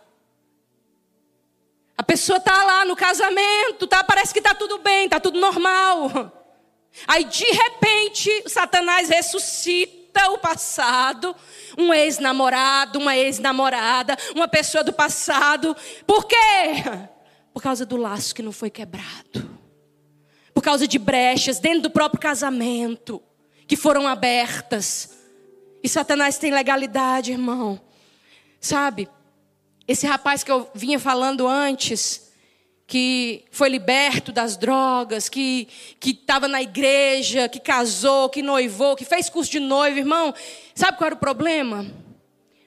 A 1.98 2.04
pessoa 2.04 2.38
está 2.38 2.64
lá 2.64 2.86
no 2.86 2.96
casamento, 2.96 3.86
tá, 3.88 4.04
parece 4.04 4.34
que 4.34 4.40
está 4.40 4.56
tudo 4.56 4.80
bem, 4.80 5.06
está 5.06 5.20
tudo 5.20 5.40
normal. 5.40 6.38
Aí 7.08 7.24
de 7.26 7.46
repente, 7.46 8.44
Satanás 8.48 9.08
ressuscita 9.10 10.01
o 10.30 10.38
passado, 10.38 11.36
um 11.78 11.94
ex-namorado, 11.94 13.00
uma 13.00 13.16
ex-namorada, 13.16 14.18
uma 14.36 14.48
pessoa 14.48 14.84
do 14.84 14.94
passado. 14.94 15.76
Por 16.06 16.26
quê? 16.26 16.36
Por 17.54 17.62
causa 17.62 17.86
do 17.86 17.98
laço 17.98 18.34
que 18.34 18.42
não 18.42 18.52
foi 18.52 18.70
quebrado. 18.70 19.50
Por 20.54 20.64
causa 20.64 20.88
de 20.88 21.00
brechas 21.00 21.60
dentro 21.60 21.84
do 21.84 21.92
próprio 21.92 22.20
casamento 22.20 23.22
que 23.68 23.76
foram 23.76 24.08
abertas. 24.08 25.18
E 25.84 25.90
Satanás 25.90 26.38
tem 26.38 26.52
legalidade, 26.52 27.32
irmão. 27.32 27.80
Sabe? 28.60 29.10
Esse 29.88 30.06
rapaz 30.06 30.44
que 30.44 30.52
eu 30.52 30.70
vinha 30.76 31.00
falando 31.00 31.48
antes, 31.48 32.31
que 32.92 33.46
foi 33.50 33.70
liberto 33.70 34.34
das 34.34 34.58
drogas, 34.58 35.30
que 35.30 35.70
estava 36.06 36.46
na 36.46 36.62
igreja, 36.62 37.48
que 37.48 37.58
casou, 37.58 38.28
que 38.28 38.42
noivou, 38.42 38.98
que 38.98 39.06
fez 39.06 39.30
curso 39.30 39.50
de 39.50 39.62
noivo, 39.62 39.98
irmão. 39.98 40.34
Sabe 40.76 40.98
qual 40.98 41.06
era 41.06 41.16
o 41.16 41.18
problema? 41.18 41.90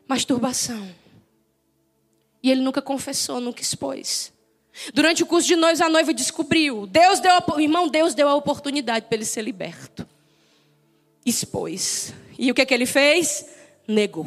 Masturbação. 0.09 0.91
E 2.43 2.51
ele 2.51 2.63
nunca 2.63 2.81
confessou, 2.81 3.39
nunca 3.39 3.61
expôs. 3.61 4.33
Durante 4.95 5.23
o 5.23 5.27
curso 5.27 5.47
de 5.47 5.57
noivos, 5.57 5.83
a 5.83 5.91
noiva 5.91 6.15
descobriu. 6.15 6.87
Deus 6.87 7.21
deu, 7.21 7.31
irmão, 7.59 7.87
Deus 7.87 8.15
deu 8.15 8.27
a 8.27 8.35
oportunidade 8.35 9.05
para 9.05 9.17
ele 9.17 9.27
ser 9.27 9.43
liberto. 9.43 10.09
expôs. 11.27 12.15
E 12.39 12.51
o 12.51 12.55
que, 12.55 12.63
é 12.63 12.65
que 12.65 12.73
ele 12.73 12.87
fez? 12.87 13.45
Negou. 13.87 14.27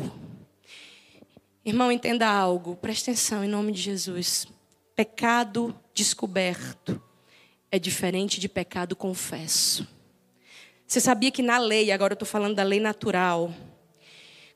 Irmão, 1.65 1.91
entenda 1.91 2.27
algo, 2.27 2.75
preste 2.75 3.09
atenção 3.09 3.43
em 3.43 3.47
nome 3.47 3.71
de 3.71 3.81
Jesus. 3.81 4.45
Pecado 4.97 5.79
descoberto 5.93 6.99
é 7.69 7.77
diferente 7.77 8.39
de 8.39 8.49
pecado 8.49 8.95
confesso. 8.95 9.87
Você 10.87 10.99
sabia 10.99 11.29
que 11.29 11.43
na 11.43 11.59
lei, 11.59 11.91
agora 11.91 12.13
eu 12.13 12.15
estou 12.15 12.27
falando 12.27 12.55
da 12.55 12.63
lei 12.63 12.79
natural, 12.79 13.53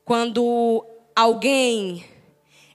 quando 0.04 0.84
alguém 1.14 2.04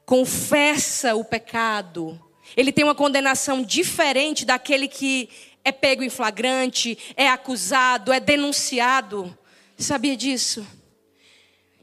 confessa 0.06 1.14
o 1.14 1.26
pecado, 1.26 2.18
ele 2.56 2.72
tem 2.72 2.86
uma 2.86 2.96
condenação 2.96 3.62
diferente 3.62 4.46
daquele 4.46 4.88
que 4.88 5.28
é 5.62 5.74
pego 5.74 6.02
em 6.04 6.10
flagrante, 6.10 6.98
é 7.18 7.28
acusado, 7.28 8.14
é 8.14 8.20
denunciado. 8.22 9.38
Sabia 9.78 10.16
disso? 10.16 10.66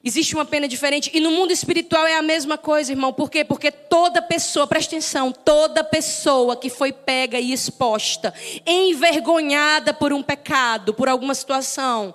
Existe 0.04 0.34
uma 0.34 0.44
pena 0.44 0.68
diferente. 0.68 1.10
E 1.14 1.18
no 1.18 1.30
mundo 1.30 1.50
espiritual 1.50 2.06
é 2.06 2.14
a 2.14 2.22
mesma 2.22 2.58
coisa, 2.58 2.92
irmão. 2.92 3.10
Por 3.10 3.30
quê? 3.30 3.42
Porque 3.42 3.70
toda 3.70 4.20
pessoa, 4.20 4.66
presta 4.66 4.94
atenção, 4.94 5.32
toda 5.32 5.82
pessoa 5.82 6.56
que 6.56 6.68
foi 6.68 6.92
pega 6.92 7.40
e 7.40 7.52
exposta, 7.52 8.34
envergonhada 8.66 9.94
por 9.94 10.12
um 10.12 10.22
pecado, 10.22 10.92
por 10.92 11.08
alguma 11.08 11.34
situação, 11.34 12.14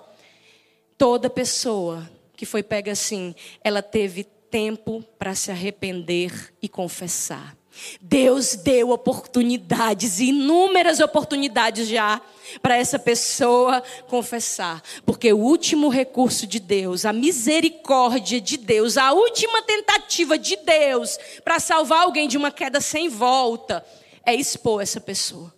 toda 0.96 1.28
pessoa 1.28 2.08
que 2.36 2.46
foi 2.46 2.62
pega 2.62 2.92
assim, 2.92 3.34
ela 3.62 3.82
teve 3.82 4.22
tempo 4.22 5.04
para 5.18 5.34
se 5.34 5.50
arrepender 5.50 6.54
e 6.62 6.68
confessar. 6.68 7.59
Deus 8.00 8.54
deu 8.56 8.90
oportunidades, 8.90 10.20
inúmeras 10.20 11.00
oportunidades 11.00 11.88
já, 11.88 12.20
para 12.60 12.76
essa 12.76 12.98
pessoa 12.98 13.82
confessar. 14.08 14.82
Porque 15.04 15.32
o 15.32 15.38
último 15.38 15.88
recurso 15.88 16.46
de 16.46 16.58
Deus, 16.58 17.04
a 17.04 17.12
misericórdia 17.12 18.40
de 18.40 18.56
Deus, 18.56 18.96
a 18.96 19.12
última 19.12 19.62
tentativa 19.62 20.36
de 20.38 20.56
Deus 20.56 21.18
para 21.44 21.60
salvar 21.60 22.02
alguém 22.02 22.28
de 22.28 22.36
uma 22.36 22.50
queda 22.50 22.80
sem 22.80 23.08
volta, 23.08 23.84
é 24.24 24.34
expor 24.34 24.82
essa 24.82 25.00
pessoa. 25.00 25.54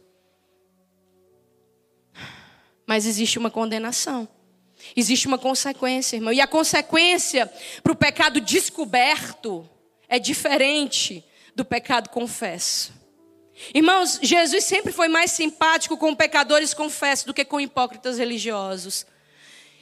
Mas 2.86 3.06
existe 3.06 3.38
uma 3.38 3.50
condenação. 3.50 4.28
Existe 4.96 5.26
uma 5.26 5.38
consequência, 5.38 6.16
irmão. 6.16 6.32
E 6.32 6.40
a 6.40 6.46
consequência 6.46 7.50
para 7.82 7.92
o 7.92 7.96
pecado 7.96 8.40
descoberto 8.40 9.68
é 10.08 10.18
diferente 10.18 11.24
do 11.54 11.64
pecado 11.64 12.08
confesso. 12.10 12.92
Irmãos, 13.74 14.18
Jesus 14.22 14.64
sempre 14.64 14.92
foi 14.92 15.08
mais 15.08 15.30
simpático 15.30 15.96
com 15.96 16.14
pecadores 16.14 16.72
confessos 16.72 17.26
do 17.26 17.34
que 17.34 17.44
com 17.44 17.60
hipócritas 17.60 18.18
religiosos. 18.18 19.06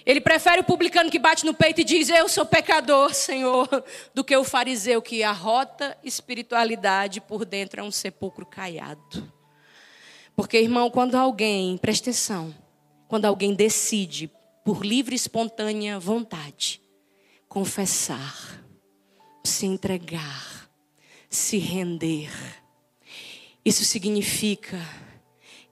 Ele 0.05 0.21
prefere 0.21 0.61
o 0.61 0.65
publicano 0.65 1.11
que 1.11 1.19
bate 1.19 1.45
no 1.45 1.55
peito 1.55 1.81
e 1.81 1.85
diz: 1.85 2.09
Eu 2.09 2.29
sou 2.29 2.45
pecador, 2.45 3.15
Senhor, 3.15 3.69
do 4.15 4.25
que 4.25 4.37
o 4.37 4.45
fariseu 4.45 5.01
que 5.01 5.23
arrota 5.23 5.97
espiritualidade 6.03 7.21
por 7.21 7.45
dentro 7.45 7.81
é 7.81 7.83
um 7.83 7.91
sepulcro 7.91 8.47
caiado. 8.47 9.33
Porque, 10.35 10.59
irmão, 10.59 10.91
quando 10.91 11.17
alguém, 11.17 11.77
presta 11.77 12.11
atenção, 12.11 12.55
quando 13.09 13.27
alguém 13.27 13.55
decide, 13.55 14.31
por 14.65 14.85
livre 14.85 15.15
e 15.15 15.17
espontânea 15.17 15.99
vontade, 15.99 16.81
confessar, 17.49 18.65
se 19.45 19.67
entregar, 19.67 20.70
se 21.31 21.57
render. 21.59 22.31
Isso 23.65 23.85
significa 23.85 24.85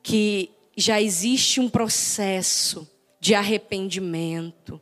que 0.03 0.51
já 0.77 1.03
existe 1.03 1.61
um 1.61 1.69
processo 1.69 2.89
de 3.21 3.35
arrependimento. 3.35 4.81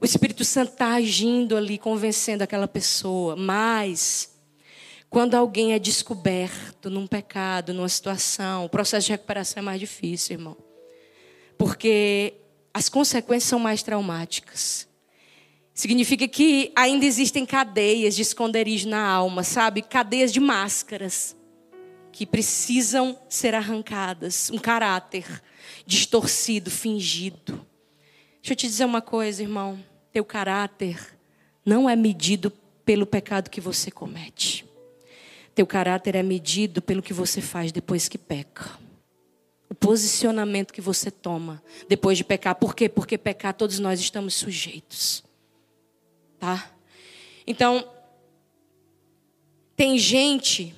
O 0.00 0.04
Espírito 0.04 0.44
Santo 0.44 0.72
está 0.72 0.94
agindo 0.94 1.56
ali, 1.56 1.76
convencendo 1.76 2.44
aquela 2.44 2.68
pessoa. 2.68 3.34
Mas, 3.34 4.32
quando 5.10 5.34
alguém 5.34 5.72
é 5.72 5.78
descoberto 5.78 6.88
num 6.88 7.06
pecado, 7.06 7.74
numa 7.74 7.88
situação, 7.88 8.64
o 8.64 8.68
processo 8.68 9.06
de 9.06 9.12
recuperação 9.12 9.60
é 9.60 9.64
mais 9.64 9.80
difícil, 9.80 10.34
irmão. 10.34 10.56
Porque 11.58 12.34
as 12.72 12.88
consequências 12.88 13.48
são 13.48 13.58
mais 13.58 13.82
traumáticas. 13.82 14.85
Significa 15.76 16.26
que 16.26 16.72
ainda 16.74 17.04
existem 17.04 17.44
cadeias 17.44 18.16
de 18.16 18.22
esconderijo 18.22 18.88
na 18.88 19.06
alma, 19.06 19.42
sabe? 19.42 19.82
Cadeias 19.82 20.32
de 20.32 20.40
máscaras 20.40 21.36
que 22.10 22.24
precisam 22.24 23.18
ser 23.28 23.54
arrancadas. 23.54 24.48
Um 24.50 24.56
caráter 24.56 25.26
distorcido, 25.84 26.70
fingido. 26.70 27.66
Deixa 28.40 28.54
eu 28.54 28.56
te 28.56 28.66
dizer 28.66 28.86
uma 28.86 29.02
coisa, 29.02 29.42
irmão. 29.42 29.78
Teu 30.14 30.24
caráter 30.24 30.98
não 31.62 31.90
é 31.90 31.94
medido 31.94 32.50
pelo 32.82 33.04
pecado 33.04 33.50
que 33.50 33.60
você 33.60 33.90
comete. 33.90 34.64
Teu 35.54 35.66
caráter 35.66 36.14
é 36.14 36.22
medido 36.22 36.80
pelo 36.80 37.02
que 37.02 37.12
você 37.12 37.42
faz 37.42 37.70
depois 37.70 38.08
que 38.08 38.16
peca. 38.16 38.78
O 39.68 39.74
posicionamento 39.74 40.72
que 40.72 40.80
você 40.80 41.10
toma 41.10 41.62
depois 41.86 42.16
de 42.16 42.24
pecar. 42.24 42.54
Por 42.54 42.74
quê? 42.74 42.88
Porque 42.88 43.18
pecar 43.18 43.52
todos 43.52 43.78
nós 43.78 44.00
estamos 44.00 44.32
sujeitos 44.32 45.25
tá? 46.38 46.70
Então, 47.46 47.88
tem 49.76 49.98
gente 49.98 50.74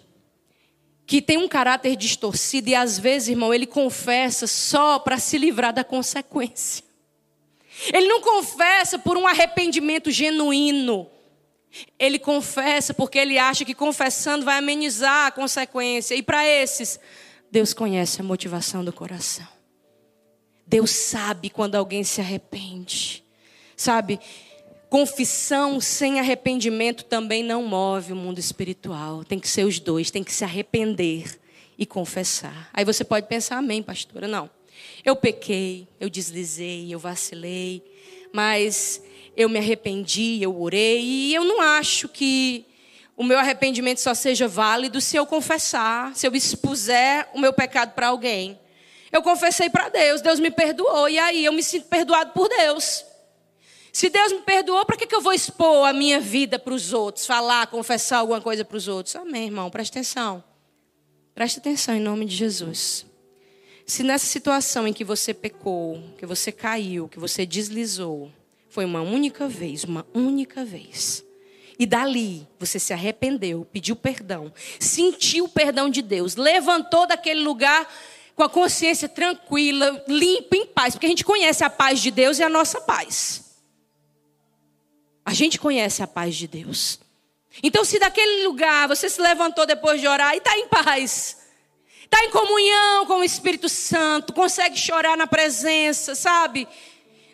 que 1.06 1.22
tem 1.22 1.38
um 1.38 1.48
caráter 1.48 1.96
distorcido 1.96 2.68
e 2.68 2.74
às 2.74 2.98
vezes, 2.98 3.28
irmão, 3.28 3.54
ele 3.54 3.66
confessa 3.66 4.46
só 4.46 4.98
para 4.98 5.18
se 5.18 5.38
livrar 5.38 5.72
da 5.72 5.82
consequência. 5.82 6.84
Ele 7.92 8.08
não 8.08 8.20
confessa 8.20 8.98
por 8.98 9.16
um 9.16 9.26
arrependimento 9.26 10.10
genuíno. 10.10 11.08
Ele 11.98 12.18
confessa 12.18 12.92
porque 12.92 13.18
ele 13.18 13.38
acha 13.38 13.64
que 13.64 13.74
confessando 13.74 14.44
vai 14.44 14.58
amenizar 14.58 15.26
a 15.26 15.30
consequência. 15.30 16.14
E 16.14 16.22
para 16.22 16.46
esses, 16.46 16.98
Deus 17.50 17.72
conhece 17.72 18.20
a 18.20 18.24
motivação 18.24 18.84
do 18.84 18.92
coração. 18.92 19.46
Deus 20.66 20.90
sabe 20.90 21.48
quando 21.48 21.76
alguém 21.76 22.04
se 22.04 22.20
arrepende. 22.20 23.24
Sabe? 23.76 24.20
Confissão 24.88 25.80
sem 25.80 26.18
arrependimento 26.18 27.04
também 27.04 27.42
não 27.42 27.62
move 27.62 28.12
o 28.12 28.16
mundo 28.16 28.38
espiritual. 28.38 29.22
Tem 29.22 29.38
que 29.38 29.48
ser 29.48 29.64
os 29.64 29.78
dois, 29.78 30.10
tem 30.10 30.24
que 30.24 30.32
se 30.32 30.44
arrepender 30.44 31.38
e 31.78 31.84
confessar. 31.84 32.70
Aí 32.72 32.84
você 32.84 33.04
pode 33.04 33.26
pensar, 33.26 33.58
amém, 33.58 33.82
pastora. 33.82 34.26
Não. 34.26 34.50
Eu 35.04 35.14
pequei, 35.14 35.86
eu 36.00 36.08
deslizei, 36.08 36.92
eu 36.92 36.98
vacilei, 36.98 37.82
mas 38.32 39.02
eu 39.36 39.48
me 39.48 39.58
arrependi, 39.58 40.38
eu 40.42 40.60
orei, 40.60 41.00
e 41.00 41.34
eu 41.34 41.44
não 41.44 41.60
acho 41.60 42.08
que 42.08 42.64
o 43.16 43.22
meu 43.22 43.38
arrependimento 43.38 43.98
só 43.98 44.14
seja 44.14 44.48
válido 44.48 45.00
se 45.00 45.16
eu 45.16 45.26
confessar, 45.26 46.14
se 46.14 46.26
eu 46.26 46.34
expuser 46.34 47.28
o 47.34 47.40
meu 47.40 47.52
pecado 47.52 47.92
para 47.92 48.08
alguém. 48.08 48.58
Eu 49.12 49.22
confessei 49.22 49.68
para 49.70 49.88
Deus, 49.88 50.20
Deus 50.20 50.40
me 50.40 50.50
perdoou, 50.50 51.08
e 51.08 51.18
aí 51.18 51.44
eu 51.44 51.52
me 51.52 51.62
sinto 51.62 51.86
perdoado 51.86 52.32
por 52.32 52.48
Deus. 52.48 53.04
Se 53.98 54.08
Deus 54.08 54.30
me 54.30 54.42
perdoou, 54.42 54.86
para 54.86 54.96
que, 54.96 55.08
que 55.08 55.14
eu 55.16 55.20
vou 55.20 55.32
expor 55.32 55.84
a 55.84 55.92
minha 55.92 56.20
vida 56.20 56.56
para 56.56 56.72
os 56.72 56.92
outros? 56.92 57.26
Falar, 57.26 57.66
confessar 57.66 58.18
alguma 58.18 58.40
coisa 58.40 58.64
para 58.64 58.76
os 58.76 58.86
outros? 58.86 59.16
Amém, 59.16 59.46
irmão. 59.46 59.68
Presta 59.70 59.98
atenção. 59.98 60.44
Presta 61.34 61.58
atenção 61.58 61.96
em 61.96 62.00
nome 62.00 62.24
de 62.24 62.36
Jesus. 62.36 63.04
Se 63.84 64.04
nessa 64.04 64.24
situação 64.24 64.86
em 64.86 64.92
que 64.92 65.02
você 65.02 65.34
pecou, 65.34 66.00
que 66.16 66.24
você 66.24 66.52
caiu, 66.52 67.08
que 67.08 67.18
você 67.18 67.44
deslizou, 67.44 68.30
foi 68.68 68.84
uma 68.84 69.00
única 69.00 69.48
vez, 69.48 69.82
uma 69.82 70.06
única 70.14 70.64
vez. 70.64 71.24
E 71.76 71.84
dali 71.84 72.46
você 72.56 72.78
se 72.78 72.92
arrependeu, 72.92 73.66
pediu 73.72 73.96
perdão, 73.96 74.52
sentiu 74.78 75.46
o 75.46 75.48
perdão 75.48 75.90
de 75.90 76.02
Deus, 76.02 76.36
levantou 76.36 77.04
daquele 77.04 77.40
lugar 77.40 77.92
com 78.36 78.44
a 78.44 78.48
consciência 78.48 79.08
tranquila, 79.08 80.04
limpa, 80.06 80.56
em 80.56 80.66
paz, 80.66 80.94
porque 80.94 81.06
a 81.06 81.10
gente 81.10 81.24
conhece 81.24 81.64
a 81.64 81.70
paz 81.70 81.98
de 81.98 82.12
Deus 82.12 82.38
e 82.38 82.44
a 82.44 82.48
nossa 82.48 82.80
paz. 82.80 83.47
A 85.28 85.34
gente 85.34 85.58
conhece 85.58 86.02
a 86.02 86.06
paz 86.06 86.34
de 86.34 86.48
Deus. 86.48 86.98
Então, 87.62 87.84
se 87.84 87.98
daquele 87.98 88.46
lugar 88.46 88.88
você 88.88 89.10
se 89.10 89.20
levantou 89.20 89.66
depois 89.66 90.00
de 90.00 90.08
orar 90.08 90.32
e 90.32 90.38
está 90.38 90.56
em 90.56 90.66
paz, 90.68 91.36
está 92.02 92.24
em 92.24 92.30
comunhão 92.30 93.04
com 93.04 93.18
o 93.18 93.22
Espírito 93.22 93.68
Santo, 93.68 94.32
consegue 94.32 94.78
chorar 94.78 95.18
na 95.18 95.26
presença, 95.26 96.14
sabe? 96.14 96.66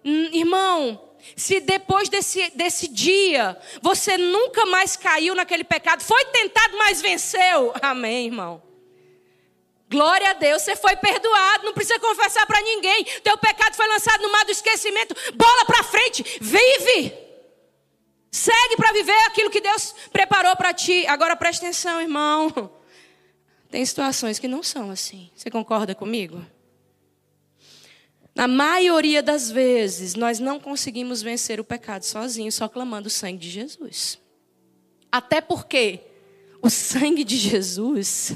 Hum, 0.04 0.28
irmão, 0.32 1.08
se 1.36 1.60
depois 1.60 2.08
desse, 2.08 2.50
desse 2.56 2.88
dia 2.88 3.56
você 3.80 4.18
nunca 4.18 4.66
mais 4.66 4.96
caiu 4.96 5.36
naquele 5.36 5.62
pecado, 5.62 6.02
foi 6.02 6.24
tentado, 6.24 6.76
mas 6.76 7.00
venceu. 7.00 7.72
Amém, 7.80 8.26
irmão. 8.26 8.60
Glória 9.88 10.30
a 10.30 10.32
Deus, 10.32 10.62
você 10.62 10.74
foi 10.74 10.96
perdoado, 10.96 11.64
não 11.64 11.72
precisa 11.72 12.00
confessar 12.00 12.44
para 12.44 12.60
ninguém. 12.60 13.04
Teu 13.22 13.38
pecado 13.38 13.76
foi 13.76 13.86
lançado 13.86 14.20
no 14.20 14.32
mar 14.32 14.44
do 14.44 14.50
esquecimento. 14.50 15.14
Bola 15.36 15.64
para 15.64 15.84
frente, 15.84 16.24
vive. 16.40 17.23
Segue 18.34 18.74
para 18.76 18.92
viver 18.92 19.16
aquilo 19.28 19.48
que 19.48 19.60
Deus 19.60 19.94
preparou 20.10 20.56
para 20.56 20.74
ti. 20.74 21.06
Agora 21.06 21.36
preste 21.36 21.64
atenção, 21.64 22.00
irmão. 22.00 22.52
Tem 23.70 23.86
situações 23.86 24.40
que 24.40 24.48
não 24.48 24.60
são 24.60 24.90
assim. 24.90 25.30
Você 25.36 25.48
concorda 25.52 25.94
comigo? 25.94 26.44
Na 28.34 28.48
maioria 28.48 29.22
das 29.22 29.52
vezes, 29.52 30.16
nós 30.16 30.40
não 30.40 30.58
conseguimos 30.58 31.22
vencer 31.22 31.60
o 31.60 31.64
pecado 31.64 32.02
sozinhos, 32.02 32.56
só 32.56 32.68
clamando 32.68 33.06
o 33.06 33.10
sangue 33.10 33.38
de 33.38 33.50
Jesus. 33.50 34.18
Até 35.12 35.40
porque 35.40 36.00
o 36.60 36.68
sangue 36.68 37.22
de 37.22 37.36
Jesus. 37.36 38.32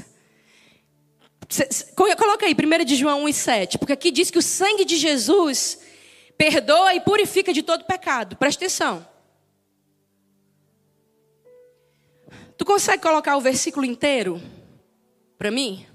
Coloca 1.93 2.45
aí, 2.45 2.55
1 2.55 2.85
de 2.85 2.95
João 2.95 3.25
1 3.25 3.27
e 3.27 3.33
7, 3.33 3.77
porque 3.77 3.91
aqui 3.91 4.11
diz 4.11 4.31
que 4.31 4.39
o 4.39 4.41
sangue 4.41 4.85
de 4.85 4.95
Jesus 4.95 5.81
perdoa 6.37 6.95
e 6.95 7.01
purifica 7.01 7.51
de 7.51 7.61
todo 7.61 7.83
pecado. 7.83 8.37
Presta 8.37 8.63
atenção. 8.63 9.08
Tu 12.59 12.65
consegue 12.65 13.01
colocar 13.01 13.37
o 13.37 13.41
versículo 13.41 13.85
inteiro 13.85 14.41
para 15.37 15.49
mim? 15.49 15.87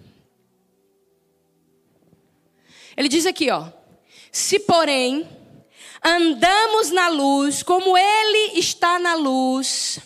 Ele 2.96 3.06
diz 3.06 3.26
aqui, 3.26 3.50
ó: 3.50 3.68
Se 4.32 4.58
porém 4.60 5.28
andamos 6.02 6.90
na 6.90 7.08
luz, 7.08 7.62
como 7.62 7.98
ele 7.98 8.58
está 8.58 8.98
na 8.98 9.14
luz, 9.14 9.98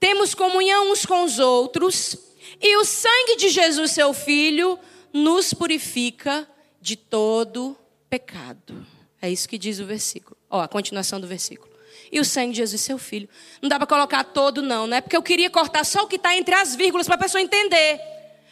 temos 0.00 0.34
comunhão 0.34 0.90
uns 0.90 1.06
com 1.06 1.22
os 1.22 1.38
outros, 1.38 2.16
e 2.60 2.76
o 2.78 2.84
sangue 2.84 3.36
de 3.36 3.48
Jesus, 3.48 3.92
seu 3.92 4.12
filho, 4.12 4.76
nos 5.12 5.54
purifica 5.54 6.44
de 6.80 6.96
todo 6.96 7.78
pecado. 8.10 8.84
É 9.20 9.30
isso 9.30 9.48
que 9.48 9.56
diz 9.56 9.78
o 9.78 9.86
versículo. 9.86 10.36
Ó, 10.50 10.60
a 10.60 10.66
continuação 10.66 11.20
do 11.20 11.28
versículo. 11.28 11.71
E 12.12 12.20
o 12.20 12.24
sangue 12.26 12.52
de 12.52 12.58
Jesus, 12.58 12.82
seu 12.82 12.98
filho. 12.98 13.26
Não 13.62 13.70
dá 13.70 13.78
para 13.78 13.86
colocar 13.86 14.22
todo, 14.22 14.60
não, 14.60 14.86
né? 14.86 15.00
Porque 15.00 15.16
eu 15.16 15.22
queria 15.22 15.48
cortar 15.48 15.82
só 15.82 16.02
o 16.02 16.06
que 16.06 16.16
está 16.16 16.36
entre 16.36 16.54
as 16.54 16.76
vírgulas 16.76 17.06
para 17.06 17.14
a 17.14 17.18
pessoa 17.18 17.40
entender. 17.40 17.98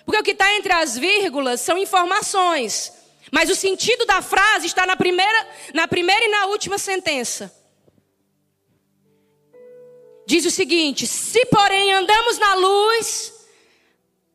Porque 0.07 0.19
o 0.19 0.25
que 0.25 0.31
está 0.31 0.51
entre 0.57 0.73
as 0.73 0.97
vírgulas 0.97 1.61
são 1.61 1.77
informações. 1.77 2.91
Mas 3.31 3.51
o 3.51 3.55
sentido 3.55 4.07
da 4.07 4.23
frase 4.23 4.67
está 4.67 4.87
na 4.87 4.97
primeira, 4.97 5.47
na 5.75 5.87
primeira 5.87 6.25
e 6.25 6.29
na 6.29 6.47
última 6.47 6.79
sentença. 6.79 7.55
Diz 10.27 10.47
o 10.47 10.51
seguinte: 10.51 11.07
se 11.07 11.45
porém 11.47 11.93
andamos 11.93 12.39
na 12.39 12.55
luz, 12.55 13.35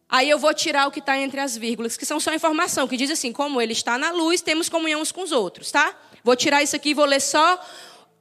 aí 0.07 0.30
eu 0.30 0.38
vou 0.38 0.53
tirar 0.53 0.88
o 0.88 0.91
que 0.91 0.99
está 0.99 1.17
entre 1.17 1.39
as 1.39 1.57
vírgulas, 1.57 1.97
que 1.97 2.05
são 2.05 2.19
só 2.19 2.32
informação, 2.32 2.88
que 2.88 2.95
diz 2.95 3.09
assim: 3.09 3.34
como 3.34 3.59
ele 3.59 3.73
está 3.73 3.97
na 3.97 4.11
luz, 4.11 4.41
temos 4.41 4.69
comunhão 4.69 5.01
uns 5.01 5.11
com 5.11 5.23
os 5.23 5.32
outros, 5.32 5.71
tá? 5.71 5.97
Vou 6.23 6.36
tirar 6.36 6.61
isso 6.61 6.76
aqui 6.76 6.89
e 6.89 6.93
vou 6.93 7.05
ler 7.05 7.21
só 7.21 7.59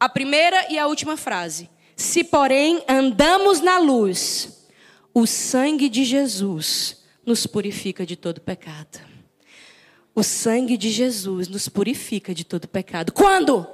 a 0.04 0.08
primeira 0.08 0.70
e 0.70 0.78
a 0.78 0.86
última 0.86 1.16
frase. 1.16 1.70
Se 1.96 2.22
porém 2.22 2.84
andamos 2.86 3.62
na 3.62 3.78
luz, 3.78 4.66
o 5.14 5.26
sangue 5.26 5.88
de 5.88 6.04
Jesus 6.04 7.02
nos 7.24 7.46
purifica 7.46 8.04
de 8.04 8.14
todo 8.14 8.38
pecado. 8.38 9.00
O 10.14 10.22
sangue 10.22 10.76
de 10.76 10.90
Jesus 10.90 11.48
nos 11.48 11.70
purifica 11.70 12.34
de 12.34 12.44
todo 12.44 12.68
pecado. 12.68 13.12
Quando? 13.12 13.66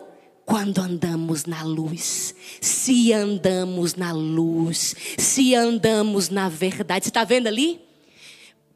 quando 0.45 0.81
andamos 0.81 1.45
na 1.45 1.63
luz. 1.63 2.35
Se 2.61 3.13
andamos 3.13 3.95
na 3.95 4.13
luz, 4.13 4.97
se 5.17 5.55
andamos 5.55 6.29
na 6.29 6.49
verdade. 6.49 7.05
Você 7.05 7.11
está 7.11 7.23
vendo 7.23 7.47
ali? 7.47 7.81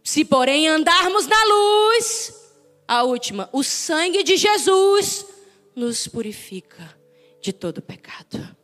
Se, 0.02 0.24
porém, 0.24 0.68
andarmos 0.68 1.26
na 1.26 1.44
luz, 1.44 2.32
a 2.86 3.02
última, 3.02 3.48
o 3.52 3.64
sangue 3.64 4.22
de 4.22 4.36
Jesus 4.36 5.26
nos 5.74 6.06
purifica 6.06 6.94
de 7.44 7.52
todo 7.52 7.82
pecado. 7.82 8.56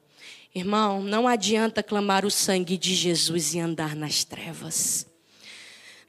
Irmão, 0.54 1.02
não 1.02 1.28
adianta 1.28 1.82
clamar 1.82 2.24
o 2.24 2.30
sangue 2.30 2.78
de 2.78 2.94
Jesus 2.94 3.52
e 3.52 3.60
andar 3.60 3.94
nas 3.94 4.24
trevas. 4.24 5.06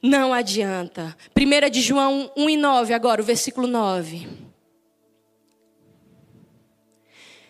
Não 0.00 0.32
adianta. 0.32 1.14
1 1.36 1.70
de 1.70 1.82
João 1.82 2.32
1 2.34 2.48
e 2.48 2.56
9, 2.56 2.94
agora, 2.94 3.20
o 3.20 3.24
versículo 3.24 3.66
9. 3.66 4.26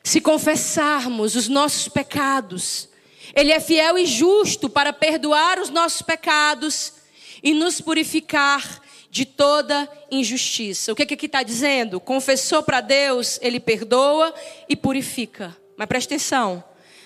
Se 0.02 0.20
confessarmos 0.20 1.36
os 1.36 1.46
nossos 1.46 1.86
pecados, 1.86 2.88
Ele 3.32 3.52
é 3.52 3.60
fiel 3.60 3.96
e 3.96 4.04
justo 4.04 4.68
para 4.68 4.92
perdoar 4.92 5.60
os 5.60 5.70
nossos 5.70 6.02
pecados 6.02 6.94
e 7.40 7.54
nos 7.54 7.80
purificar 7.80 8.82
de 9.12 9.26
toda 9.26 9.86
injustiça. 10.10 10.90
O 10.90 10.96
que, 10.96 11.04
que 11.04 11.12
aqui 11.12 11.26
está 11.26 11.42
dizendo? 11.42 12.00
Confessou 12.00 12.62
para 12.62 12.80
Deus, 12.80 13.38
Ele 13.42 13.60
perdoa 13.60 14.34
e 14.66 14.74
purifica. 14.74 15.54
Mas 15.76 15.86
preste 15.86 16.06
atenção: 16.06 16.64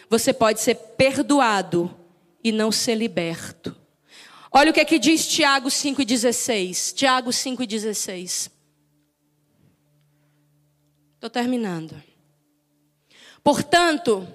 você 0.08 0.32
pode 0.32 0.60
ser 0.60 0.76
perdoado 0.96 1.92
e 2.44 2.52
não 2.52 2.70
ser 2.70 2.94
liberto. 2.94 3.74
Olha 4.52 4.70
o 4.70 4.72
que 4.72 4.80
aqui 4.80 5.00
diz 5.00 5.26
Tiago 5.26 5.68
5,16. 5.68 6.94
Tiago 6.94 7.30
5,16. 7.30 8.52
Estou 11.16 11.28
terminando. 11.28 12.00
Portanto, 13.42 14.28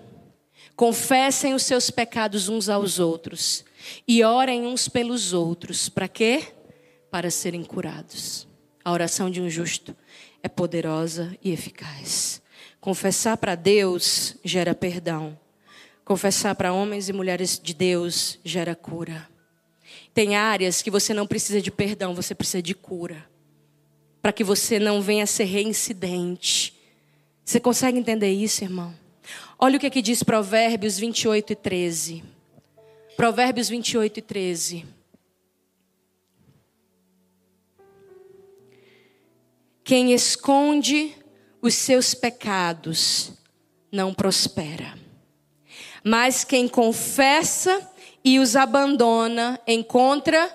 confessem 0.76 1.54
os 1.54 1.64
seus 1.64 1.90
pecados 1.90 2.50
uns 2.50 2.68
aos 2.68 3.00
outros 3.00 3.64
e 4.06 4.26
orem 4.26 4.68
uns 4.68 4.90
pelos 4.90 5.32
outros. 5.32 5.88
Para 5.88 6.10
quê? 6.10 6.54
Para 7.12 7.30
serem 7.30 7.64
curados. 7.64 8.48
A 8.84 8.92
oração 8.92 9.30
de 9.30 9.42
um 9.42 9.50
justo 9.50 9.96
é 10.42 10.48
poderosa 10.48 11.38
e 11.44 11.52
eficaz. 11.52 12.42
Confessar 12.80 13.38
para 13.38 13.54
Deus 13.54 14.38
gera 14.44 14.74
perdão. 14.74 15.38
Confessar 16.04 16.56
para 16.56 16.74
homens 16.74 17.10
e 17.10 17.14
mulheres 17.14 17.60
de 17.62 17.74
Deus 17.74 18.40
gera 18.44 18.74
cura. 18.74 19.30
Tem 20.14 20.36
áreas 20.36 20.82
que 20.82 20.90
você 20.90 21.14
não 21.14 21.28
precisa 21.28 21.62
de 21.62 21.70
perdão, 21.70 22.16
você 22.16 22.34
precisa 22.34 22.62
de 22.62 22.74
cura. 22.74 23.30
Para 24.22 24.34
que 24.34 24.44
você 24.44 24.80
não 24.80 25.02
venha 25.02 25.26
a 25.26 25.28
ser 25.28 25.44
reincidente. 25.44 26.74
Você 27.46 27.60
consegue 27.60 28.00
entender 28.00 28.32
isso, 28.32 28.64
irmão? 28.64 28.96
Olha 29.60 29.78
o 29.78 29.80
que 29.80 29.88
aqui 29.88 30.02
diz 30.02 30.24
Provérbios 30.24 30.98
28 30.98 31.54
e 31.54 31.56
13. 31.56 32.24
Provérbios 33.16 33.70
28 33.70 34.18
e 34.18 34.22
13. 34.22 35.01
Quem 39.92 40.14
esconde 40.14 41.14
os 41.62 41.74
seus 41.74 42.14
pecados 42.14 43.34
não 43.92 44.14
prospera. 44.14 44.98
Mas 46.02 46.46
quem 46.46 46.66
confessa 46.66 47.92
e 48.24 48.40
os 48.40 48.56
abandona 48.56 49.60
encontra 49.68 50.50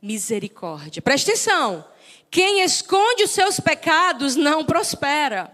misericórdia. 0.00 1.02
Preste 1.02 1.28
atenção. 1.28 1.84
Quem 2.30 2.62
esconde 2.62 3.24
os 3.24 3.32
seus 3.32 3.58
pecados 3.58 4.36
não 4.36 4.64
prospera. 4.64 5.50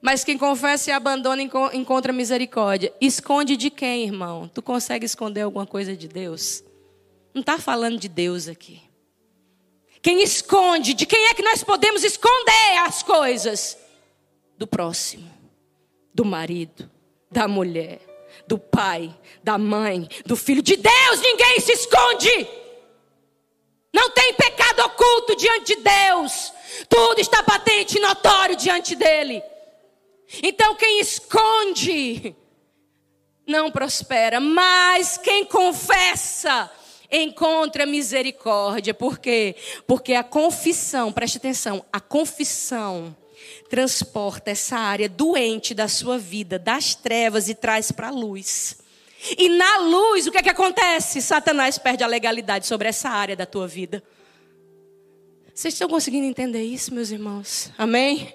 Mas 0.00 0.22
quem 0.22 0.38
confessa 0.38 0.90
e 0.90 0.92
abandona 0.92 1.42
encontra 1.42 2.12
misericórdia. 2.12 2.92
Esconde 3.00 3.56
de 3.56 3.70
quem, 3.70 4.04
irmão? 4.04 4.48
Tu 4.54 4.62
consegue 4.62 5.04
esconder 5.04 5.40
alguma 5.40 5.66
coisa 5.66 5.96
de 5.96 6.06
Deus? 6.06 6.62
Não 7.34 7.40
está 7.40 7.58
falando 7.58 7.98
de 7.98 8.08
Deus 8.08 8.46
aqui. 8.46 8.91
Quem 10.02 10.20
esconde, 10.20 10.94
de 10.94 11.06
quem 11.06 11.28
é 11.28 11.34
que 11.34 11.42
nós 11.42 11.62
podemos 11.62 12.02
esconder 12.02 12.78
as 12.84 13.04
coisas? 13.04 13.78
Do 14.58 14.66
próximo, 14.66 15.32
do 16.12 16.24
marido, 16.24 16.90
da 17.30 17.46
mulher, 17.46 18.00
do 18.48 18.58
pai, 18.58 19.16
da 19.44 19.56
mãe, 19.56 20.08
do 20.26 20.34
filho. 20.34 20.60
De 20.60 20.74
Deus 20.76 21.20
ninguém 21.20 21.60
se 21.60 21.72
esconde. 21.72 22.48
Não 23.94 24.10
tem 24.10 24.34
pecado 24.34 24.80
oculto 24.80 25.36
diante 25.36 25.76
de 25.76 25.82
Deus. 25.82 26.52
Tudo 26.88 27.20
está 27.20 27.42
patente 27.44 27.98
e 27.98 28.00
notório 28.00 28.56
diante 28.56 28.96
dele. 28.96 29.40
Então 30.42 30.74
quem 30.74 30.98
esconde 30.98 32.34
não 33.46 33.70
prospera, 33.70 34.40
mas 34.40 35.16
quem 35.16 35.44
confessa 35.44 36.70
encontra 37.12 37.84
misericórdia. 37.84 38.94
Por 38.94 39.18
quê? 39.18 39.54
Porque 39.86 40.14
a 40.14 40.24
confissão, 40.24 41.12
preste 41.12 41.36
atenção, 41.36 41.84
a 41.92 42.00
confissão 42.00 43.14
transporta 43.68 44.50
essa 44.50 44.76
área 44.76 45.08
doente 45.08 45.74
da 45.74 45.88
sua 45.88 46.18
vida, 46.18 46.58
das 46.58 46.94
trevas 46.94 47.48
e 47.48 47.54
traz 47.54 47.92
para 47.92 48.08
a 48.08 48.10
luz. 48.10 48.78
E 49.38 49.48
na 49.48 49.78
luz, 49.78 50.26
o 50.26 50.32
que 50.32 50.38
é 50.38 50.42
que 50.42 50.50
acontece? 50.50 51.22
Satanás 51.22 51.78
perde 51.78 52.02
a 52.02 52.06
legalidade 52.06 52.66
sobre 52.66 52.88
essa 52.88 53.08
área 53.08 53.36
da 53.36 53.46
tua 53.46 53.68
vida. 53.68 54.02
Vocês 55.54 55.74
estão 55.74 55.88
conseguindo 55.88 56.26
entender 56.26 56.62
isso, 56.62 56.94
meus 56.94 57.10
irmãos? 57.10 57.70
Amém? 57.76 58.34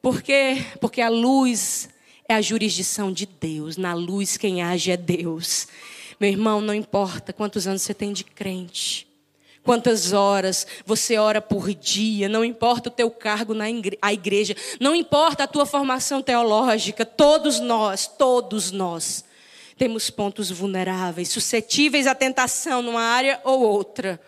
Por 0.00 0.22
quê? 0.22 0.64
Porque 0.80 1.00
a 1.00 1.08
luz 1.08 1.88
é 2.28 2.34
a 2.34 2.40
jurisdição 2.40 3.12
de 3.12 3.26
Deus. 3.26 3.76
Na 3.76 3.94
luz, 3.94 4.36
quem 4.36 4.62
age 4.62 4.90
é 4.90 4.96
Deus. 4.96 5.68
Meu 6.24 6.32
irmão, 6.32 6.62
não 6.62 6.72
importa 6.72 7.34
quantos 7.34 7.66
anos 7.66 7.82
você 7.82 7.92
tem 7.92 8.10
de 8.10 8.24
crente, 8.24 9.06
quantas 9.62 10.14
horas 10.14 10.66
você 10.86 11.18
ora 11.18 11.38
por 11.38 11.74
dia, 11.74 12.30
não 12.30 12.42
importa 12.42 12.88
o 12.88 12.90
teu 12.90 13.10
cargo 13.10 13.52
na 13.52 13.66
igreja, 14.10 14.56
não 14.80 14.96
importa 14.96 15.44
a 15.44 15.46
tua 15.46 15.66
formação 15.66 16.22
teológica, 16.22 17.04
todos 17.04 17.60
nós, 17.60 18.06
todos 18.06 18.70
nós, 18.70 19.22
temos 19.76 20.08
pontos 20.08 20.50
vulneráveis, 20.50 21.28
suscetíveis 21.28 22.06
à 22.06 22.14
tentação 22.14 22.80
numa 22.80 23.02
área 23.02 23.38
ou 23.44 23.60
outra. 23.60 24.18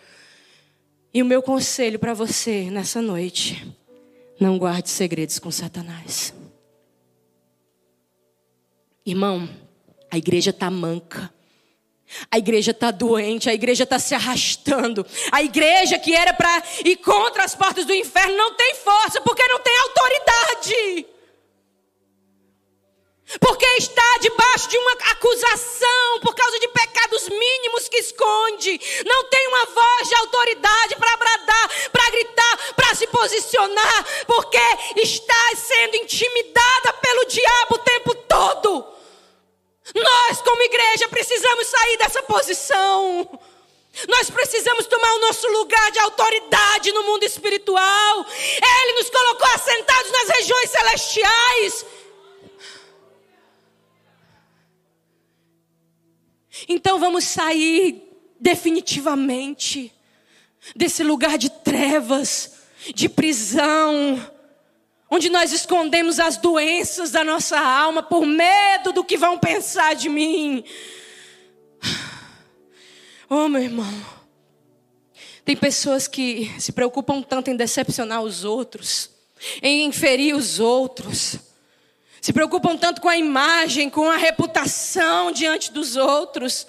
E 1.14 1.22
o 1.22 1.24
meu 1.24 1.40
conselho 1.42 1.98
para 1.98 2.12
você 2.12 2.68
nessa 2.70 3.00
noite 3.00 3.74
Não 4.38 4.58
guarde 4.58 4.90
segredos 4.90 5.38
com 5.38 5.50
Satanás. 5.50 6.34
Irmão, 9.06 9.48
a 10.10 10.18
igreja 10.18 10.50
está 10.50 10.70
manca. 10.70 11.34
A 12.30 12.38
igreja 12.38 12.70
está 12.70 12.90
doente, 12.90 13.50
a 13.50 13.54
igreja 13.54 13.84
está 13.84 13.98
se 13.98 14.14
arrastando. 14.14 15.04
A 15.32 15.42
igreja 15.42 15.98
que 15.98 16.14
era 16.14 16.32
para 16.32 16.62
ir 16.84 16.96
contra 16.96 17.44
as 17.44 17.54
portas 17.54 17.84
do 17.84 17.94
inferno 17.94 18.36
não 18.36 18.54
tem 18.54 18.74
força, 18.76 19.20
porque 19.20 19.46
não 19.48 19.58
tem 19.58 19.76
autoridade. 19.78 21.06
Porque 23.40 23.66
está 23.78 24.18
debaixo 24.20 24.68
de 24.68 24.78
uma 24.78 24.92
acusação 25.10 26.20
por 26.22 26.32
causa 26.32 26.60
de 26.60 26.68
pecados 26.68 27.28
mínimos 27.28 27.88
que 27.88 27.98
esconde. 27.98 28.80
Não 29.04 29.24
tem 29.24 29.48
uma 29.48 29.66
voz 29.66 30.08
de 30.08 30.14
autoridade 30.14 30.96
para 30.96 31.16
bradar, 31.16 31.70
para 31.90 32.10
gritar, 32.10 32.74
para 32.76 32.94
se 32.94 33.06
posicionar. 33.08 34.06
Porque 34.26 34.58
está 34.96 35.56
sendo 35.56 35.96
intimidada 35.96 36.92
pelo 36.92 37.26
diabo 37.26 37.74
o 37.74 37.78
tempo 37.78 38.14
todo. 38.14 38.95
Nós, 39.94 40.40
como 40.42 40.62
igreja, 40.62 41.08
precisamos 41.08 41.66
sair 41.66 41.98
dessa 41.98 42.22
posição. 42.22 43.40
Nós 44.08 44.28
precisamos 44.28 44.86
tomar 44.86 45.12
o 45.14 45.20
nosso 45.20 45.48
lugar 45.48 45.90
de 45.90 45.98
autoridade 46.00 46.92
no 46.92 47.04
mundo 47.04 47.24
espiritual. 47.24 48.26
Ele 48.28 48.92
nos 48.98 49.08
colocou 49.08 49.48
assentados 49.54 50.12
nas 50.12 50.28
regiões 50.36 50.70
celestiais. 50.70 51.86
Então 56.68 56.98
vamos 56.98 57.24
sair 57.24 58.02
definitivamente 58.38 59.92
desse 60.74 61.02
lugar 61.02 61.38
de 61.38 61.48
trevas, 61.50 62.52
de 62.94 63.08
prisão, 63.08 64.20
onde 65.10 65.30
nós 65.30 65.52
escondemos 65.52 66.18
as 66.18 66.36
doenças 66.36 67.10
da 67.10 67.22
nossa 67.22 67.58
alma 67.58 68.02
por 68.02 68.26
medo 68.26 68.92
do 68.92 69.04
que 69.04 69.16
vão 69.16 69.38
pensar 69.38 69.94
de 69.94 70.08
mim. 70.08 70.64
Oh, 73.28 73.48
meu 73.48 73.62
irmão. 73.62 74.06
Tem 75.44 75.56
pessoas 75.56 76.08
que 76.08 76.52
se 76.60 76.72
preocupam 76.72 77.22
tanto 77.22 77.50
em 77.50 77.56
decepcionar 77.56 78.22
os 78.22 78.44
outros, 78.44 79.10
em 79.62 79.84
inferir 79.84 80.34
os 80.34 80.58
outros, 80.58 81.38
se 82.20 82.32
preocupam 82.32 82.76
tanto 82.76 83.00
com 83.00 83.08
a 83.08 83.16
imagem, 83.16 83.88
com 83.88 84.10
a 84.10 84.16
reputação 84.16 85.30
diante 85.30 85.72
dos 85.72 85.94
outros. 85.94 86.66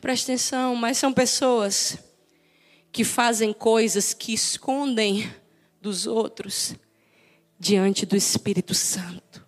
Presta 0.00 0.32
atenção, 0.32 0.74
mas 0.74 0.96
são 0.96 1.12
pessoas 1.12 1.98
que 2.90 3.04
fazem 3.04 3.52
coisas 3.52 4.14
que 4.14 4.32
escondem 4.32 5.30
dos 5.82 6.06
outros 6.06 6.74
diante 7.58 8.04
do 8.04 8.16
Espírito 8.16 8.74
Santo. 8.74 9.44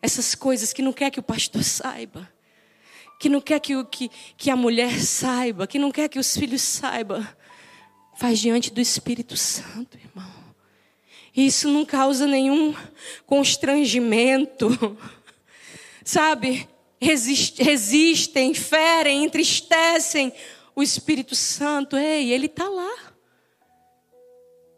Essas 0.00 0.34
coisas 0.34 0.72
que 0.72 0.82
não 0.82 0.92
quer 0.92 1.10
que 1.10 1.20
o 1.20 1.22
pastor 1.22 1.62
saiba, 1.64 2.30
que 3.18 3.28
não 3.28 3.40
quer 3.40 3.60
que, 3.60 3.84
que, 3.84 4.10
que 4.36 4.50
a 4.50 4.56
mulher 4.56 5.00
saiba, 5.00 5.66
que 5.66 5.78
não 5.78 5.90
quer 5.90 6.08
que 6.08 6.18
os 6.18 6.36
filhos 6.36 6.62
saibam, 6.62 7.26
faz 8.16 8.38
diante 8.38 8.72
do 8.72 8.80
Espírito 8.80 9.36
Santo, 9.36 9.96
irmão. 9.96 10.32
E 11.34 11.46
isso 11.46 11.68
não 11.68 11.84
causa 11.84 12.26
nenhum 12.26 12.74
constrangimento, 13.26 14.96
sabe? 16.04 16.68
resistem, 17.00 18.52
ferem, 18.54 19.24
entristecem 19.24 20.32
o 20.74 20.82
Espírito 20.82 21.34
Santo. 21.34 21.96
Ei, 21.96 22.32
ele 22.32 22.46
está 22.46 22.68
lá. 22.68 23.07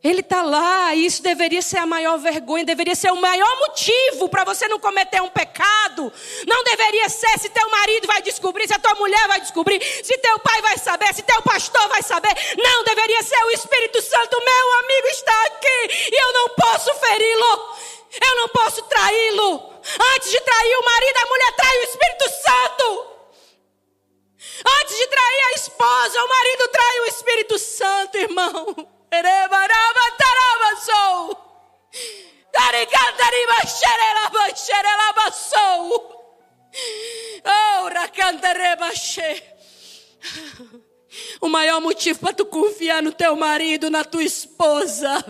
Ele 0.03 0.21
está 0.21 0.41
lá, 0.41 0.95
e 0.95 1.05
isso 1.05 1.23
deveria 1.23 1.61
ser 1.61 1.77
a 1.77 1.85
maior 1.85 2.17
vergonha, 2.17 2.65
deveria 2.65 2.95
ser 2.95 3.13
o 3.13 3.21
maior 3.21 3.59
motivo 3.59 4.31
para 4.31 4.45
você 4.45 4.67
não 4.67 4.79
cometer 4.79 5.21
um 5.21 5.29
pecado. 5.29 6.11
Não 6.47 6.65
deveria 6.65 7.07
ser 7.11 7.39
se 7.39 7.51
teu 7.51 7.69
marido 7.69 8.07
vai 8.07 8.23
descobrir, 8.23 8.67
se 8.67 8.73
a 8.73 8.79
tua 8.79 8.95
mulher 8.95 9.29
vai 9.29 9.43
descobrir, 9.43 9.79
se 10.03 10.17
teu 10.17 10.39
pai 10.39 10.63
vai 10.63 10.79
saber, 10.79 11.13
se 11.13 11.23
teu 11.23 11.43
pastor 11.43 11.87
vai 11.89 12.03
saber. 12.03 12.35
Não 12.57 12.83
deveria 12.83 13.23
ser 13.23 13.45
o 13.45 13.51
Espírito 13.51 14.01
Santo, 14.01 14.43
meu 14.43 14.73
amigo 14.79 15.07
está 15.09 15.43
aqui, 15.47 16.09
e 16.11 16.23
eu 16.23 16.33
não 16.33 16.49
posso 16.49 16.95
feri-lo, 16.95 17.77
eu 18.27 18.37
não 18.37 18.49
posso 18.49 18.83
traí-lo. 18.85 19.71
Antes 20.15 20.31
de 20.31 20.41
trair 20.41 20.77
o 20.77 20.85
marido, 20.85 21.17
a 21.19 21.27
mulher 21.27 21.53
trai 21.57 21.79
o 21.79 21.83
Espírito 21.83 22.25
Santo. 22.43 23.07
Antes 24.81 24.97
de 24.97 25.07
trair 25.09 25.41
a 25.41 25.53
esposa, 25.53 26.25
o 26.25 26.29
marido 26.29 26.69
trai 26.69 27.01
o 27.01 27.07
Espírito 27.07 27.59
Santo, 27.59 28.17
irmão. 28.17 28.89
O 41.41 41.49
maior 41.49 41.81
motivo 41.81 42.21
para 42.21 42.33
tu 42.33 42.45
confiar 42.45 43.03
no 43.03 43.13
teu 43.13 43.35
marido, 43.35 43.91
na 43.91 44.05
tua 44.05 44.23
esposa, 44.23 45.25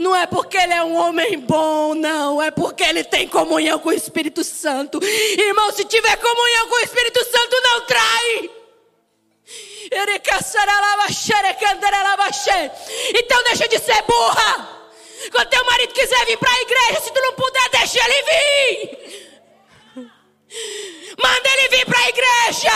não 0.00 0.14
é 0.14 0.26
porque 0.26 0.56
ele 0.56 0.72
é 0.72 0.82
um 0.82 0.94
homem 0.94 1.38
bom, 1.38 1.94
não. 1.94 2.40
É 2.40 2.50
porque 2.50 2.82
ele 2.82 3.04
tem 3.04 3.28
comunhão 3.28 3.78
com 3.78 3.90
o 3.90 3.92
Espírito 3.92 4.42
Santo. 4.42 4.98
Irmão, 5.02 5.70
se 5.72 5.84
tiver 5.84 6.16
comunhão 6.16 6.68
com 6.68 6.76
o 6.76 6.84
Espírito 6.84 7.24
Santo, 7.24 7.56
não 7.62 7.80
trai. 7.86 8.50
Então 13.14 13.44
deixa 13.44 13.68
de 13.68 13.78
ser 13.78 14.02
burra. 14.02 14.81
Quando 15.30 15.48
teu 15.48 15.64
marido 15.64 15.92
quiser 15.92 16.26
vir 16.26 16.38
para 16.38 16.50
a 16.50 16.60
igreja, 16.62 17.00
se 17.00 17.12
tu 17.12 17.20
não 17.20 17.34
puder, 17.34 17.68
deixa 17.70 17.98
ele 18.04 18.22
vir. 18.22 19.22
Manda 21.22 21.48
ele 21.50 21.68
vir 21.68 21.86
para 21.86 21.98
a 21.98 22.08
igreja. 22.08 22.70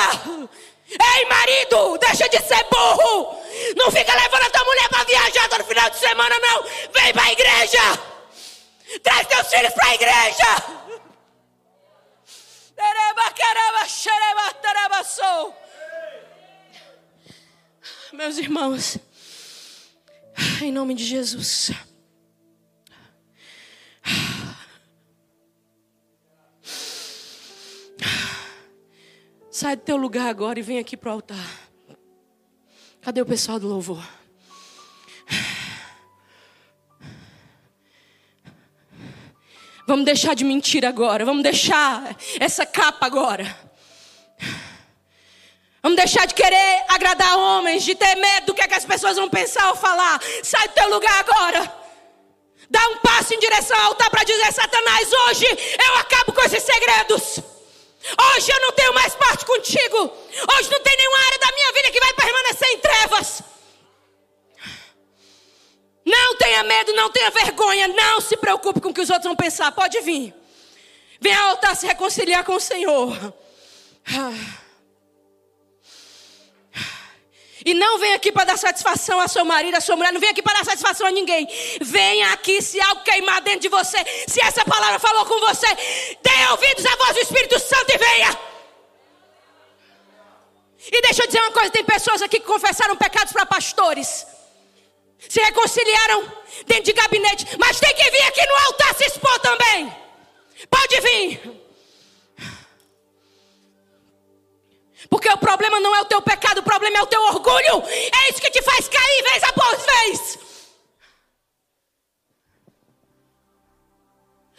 Ei, 0.89 1.25
marido, 1.27 1.99
deixa 1.99 2.29
de 2.29 2.39
ser 2.39 2.65
burro. 2.71 3.37
Não 3.77 3.91
fica 3.91 4.15
levando 4.15 4.43
a 4.43 4.51
tua 4.51 4.65
mulher 4.65 4.89
para 4.89 5.05
viajar 5.05 5.49
todo 5.49 5.65
final 5.65 5.91
de 5.91 5.99
semana, 5.99 6.39
não. 6.39 6.63
Vem 6.93 7.13
para 7.13 7.25
a 7.25 7.33
igreja. 7.33 8.03
Traz 9.03 9.27
teus 9.27 9.49
filhos 9.49 9.75
para 9.75 9.89
a 9.89 9.95
igreja. 9.95 10.77
Meus 18.13 18.39
irmãos, 18.39 18.99
em 20.63 20.73
nome 20.73 20.95
de 20.95 21.05
Jesus. 21.05 21.73
Sai 29.57 29.75
do 29.75 29.81
teu 29.85 29.97
lugar 29.97 30.29
agora 30.29 30.59
e 30.59 30.63
vem 30.63 30.79
aqui 30.79 30.99
para 30.99 31.09
o 31.09 31.13
altar. 31.15 31.49
Cadê 33.01 33.23
o 33.23 33.25
pessoal 33.25 33.59
do 33.59 33.67
louvor? 33.67 34.07
Vamos 39.89 40.05
deixar 40.05 40.35
de 40.35 40.45
mentir 40.45 40.85
agora. 40.85 41.25
Vamos 41.25 41.43
deixar 41.43 42.15
essa 42.39 42.67
capa 42.67 43.07
agora. 43.07 43.47
Vamos 45.83 45.97
deixar 45.97 46.27
de 46.27 46.35
querer 46.35 46.85
agradar 46.91 47.39
homens, 47.39 47.83
de 47.83 47.95
ter 47.95 48.15
medo 48.15 48.49
do 48.49 48.55
que, 48.55 48.61
é 48.61 48.69
que 48.69 48.75
as 48.75 48.85
pessoas 48.85 49.17
vão 49.17 49.31
pensar 49.31 49.71
ou 49.71 49.77
falar. 49.77 50.21
Sai 50.43 50.69
do 50.69 50.75
teu 50.75 50.91
lugar 50.91 51.19
agora. 51.19 51.75
Dá 52.69 52.87
um 52.91 52.99
passo 52.99 53.33
em 53.33 53.39
direção 53.39 53.79
ao 53.79 53.87
altar 53.87 54.11
para 54.11 54.23
dizer: 54.23 54.53
Satanás, 54.53 55.11
hoje 55.11 55.47
eu 55.47 55.97
acabo 55.97 56.35
com 56.35 56.43
esses 56.43 56.63
segredos. 56.63 57.56
Hoje 58.35 58.53
eu 58.53 58.61
não 58.61 58.73
tenho 58.73 58.95
mais 58.95 59.15
parte 59.15 59.45
contigo. 59.45 59.99
Hoje 59.99 60.71
não 60.71 60.81
tem 60.81 60.97
nenhuma 60.97 61.19
área 61.19 61.39
da 61.39 61.53
minha 61.53 61.73
vida 61.73 61.91
que 61.91 62.01
vai 62.01 62.15
permanecer 62.15 62.69
em 62.69 62.79
trevas. 62.79 63.43
Não 66.05 66.37
tenha 66.37 66.63
medo, 66.63 66.93
não 66.95 67.11
tenha 67.11 67.31
vergonha, 67.31 67.89
não 67.89 68.21
se 68.21 68.37
preocupe 68.37 68.81
com 68.81 68.91
o 68.91 68.95
que 68.95 69.01
os 69.01 69.11
outros 69.11 69.27
vão 69.27 69.35
pensar. 69.35 69.73
Pode 69.73 70.01
vir. 70.03 70.33
Venha 71.21 71.41
ao 71.41 71.51
altar 71.51 71.75
se 71.75 71.87
reconciliar 71.87 72.45
com 72.45 72.55
o 72.55 72.61
Senhor. 72.61 73.35
E 77.67 77.75
não 77.75 77.99
vem 77.99 78.15
aqui 78.15 78.31
para 78.31 78.45
dar 78.45 78.57
satisfação 78.57 79.19
a 79.19 79.27
seu 79.27 79.45
marido, 79.45 79.75
a 79.75 79.81
sua 79.81 79.97
mulher. 79.97 80.13
Não 80.13 80.21
vem 80.21 80.31
aqui 80.31 80.41
para 80.41 80.59
dar 80.59 80.65
satisfação 80.65 81.05
a 81.05 81.11
ninguém. 81.11 81.49
Venha 81.81 82.33
aqui 82.33 82.63
se 82.63 82.81
algo 82.81 83.03
queimar 83.03 83.41
dentro 83.41 83.63
de 83.63 83.69
você. 83.69 83.99
Se 84.29 84.41
essa 84.41 84.65
palavra 84.65 85.01
falou 85.01 85.27
com 85.27 85.41
você, 85.41 85.67
dê 86.23 86.53
ouvidos 86.53 86.87
à 86.87 86.95
voz 86.95 87.15
do 87.15 87.23
Espírito 87.23 87.59
Santo 87.59 87.93
e 87.93 87.99
venha. 87.99 88.39
E 90.93 91.03
deixa 91.03 91.25
eu 91.25 91.27
dizer 91.27 91.41
uma 91.41 91.51
coisa: 91.51 91.71
tem 91.71 91.83
pessoas 91.83 92.23
aqui 92.23 92.39
que 92.39 92.47
confessaram 92.47 92.95
pecados 92.95 93.33
para 93.33 93.45
pastores. 93.45 94.25
Se 95.29 95.41
reconciliaram 95.41 96.23
dentro 96.67 96.85
de 96.85 96.93
gabinete. 96.93 97.49
Mas 97.59 97.81
tem 97.81 97.93
que 97.97 98.11
vir 98.13 98.23
aqui 98.23 98.47
no 98.47 98.55
altar 98.67 98.95
se 98.95 99.07
expor 99.07 99.41
também. 99.41 99.93
Pode 100.71 101.01
vir. 101.01 101.66
Porque 105.09 105.29
o 105.29 105.39
problema 105.39 105.81
não 105.81 105.95
é 105.95 106.01
o 106.01 106.05
teu 106.05 106.21
pecado, 106.21 106.59
o 106.59 106.63
problema 106.63 106.99
é 106.99 107.03
o 107.03 107.07
teu 107.07 107.23
orgulho. 107.23 107.83
É 107.87 108.31
isso 108.31 108.41
que 108.41 108.51
te 108.51 108.63
faz 108.63 108.89
cair 108.89 109.23
vez 109.31 109.43
após 109.45 109.85
vez. 109.85 110.39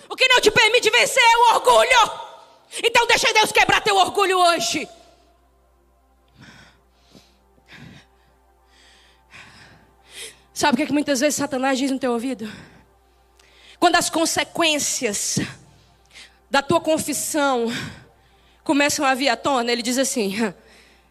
O 0.09 0.15
que 0.15 0.27
não 0.27 0.39
te 0.39 0.49
permite 0.51 0.89
vencer 0.89 1.23
é 1.23 1.37
o 1.37 1.55
orgulho. 1.55 2.27
Então 2.83 3.05
deixa 3.07 3.33
Deus 3.33 3.51
quebrar 3.51 3.81
teu 3.81 3.95
orgulho 3.95 4.37
hoje. 4.37 4.87
Sabe 10.53 10.73
o 10.73 10.77
que, 10.77 10.83
é 10.83 10.85
que 10.87 10.93
muitas 10.93 11.19
vezes 11.19 11.35
Satanás 11.35 11.77
diz 11.77 11.91
no 11.91 11.99
teu 11.99 12.13
ouvido? 12.13 12.51
Quando 13.79 13.95
as 13.95 14.09
consequências 14.09 15.37
da 16.49 16.63
tua 16.63 16.81
confissão 16.81 17.67
começam 18.68 19.05
a 19.05 19.15
vir 19.15 19.30
à 19.30 19.38
tona, 19.38 19.72
ele 19.72 19.82
diz 19.82 19.97
assim: 19.97 20.36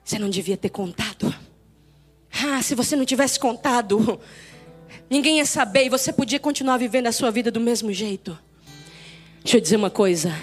Você 0.04 0.18
não 0.18 0.28
devia 0.28 0.58
ter 0.58 0.68
contado. 0.68 1.34
Ah, 2.30 2.60
se 2.60 2.74
você 2.74 2.94
não 2.94 3.06
tivesse 3.06 3.40
contado, 3.40 4.20
ninguém 5.08 5.38
ia 5.38 5.46
saber 5.46 5.86
e 5.86 5.88
você 5.88 6.12
podia 6.12 6.38
continuar 6.38 6.76
vivendo 6.76 7.06
a 7.06 7.12
sua 7.12 7.30
vida 7.30 7.50
do 7.50 7.58
mesmo 7.58 7.90
jeito. 7.94 8.38
Deixa 9.42 9.56
eu 9.56 9.60
dizer 9.62 9.76
uma 9.76 9.88
coisa. 9.88 10.38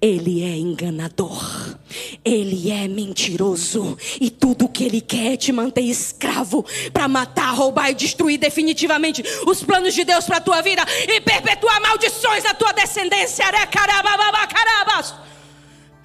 Ele 0.00 0.42
é 0.42 0.56
enganador, 0.56 1.76
ele 2.24 2.70
é 2.70 2.88
mentiroso, 2.88 3.98
e 4.18 4.30
tudo 4.30 4.66
que 4.66 4.82
ele 4.82 5.02
quer 5.02 5.34
é 5.34 5.36
te 5.36 5.52
manter 5.52 5.82
escravo 5.82 6.64
para 6.90 7.06
matar, 7.06 7.54
roubar 7.54 7.90
e 7.90 7.94
destruir 7.94 8.38
definitivamente 8.38 9.22
os 9.46 9.62
planos 9.62 9.92
de 9.92 10.04
Deus 10.04 10.24
para 10.24 10.38
a 10.38 10.40
tua 10.40 10.62
vida 10.62 10.82
e 11.06 11.20
perpetuar 11.20 11.82
maldições 11.82 12.44
na 12.44 12.54
tua 12.54 12.72
descendência. 12.72 13.44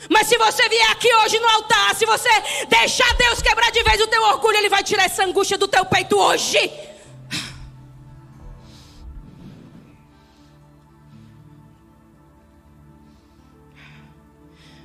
Mas 0.10 0.28
se 0.28 0.38
você 0.38 0.68
vier 0.70 0.92
aqui 0.92 1.14
hoje 1.24 1.40
no 1.40 1.48
altar, 1.48 1.96
se 1.96 2.06
você 2.06 2.30
deixar 2.68 3.12
Deus 3.18 3.42
quebrar 3.42 3.72
de 3.72 3.84
vez 3.84 4.02
o 4.02 4.08
teu 4.08 4.22
orgulho, 4.24 4.58
Ele 4.58 4.70
vai 4.70 4.84
tirar 4.84 5.06
essa 5.06 5.24
angústia 5.24 5.58
do 5.58 5.68
teu 5.68 5.86
peito 5.86 6.18
hoje. 6.18 6.58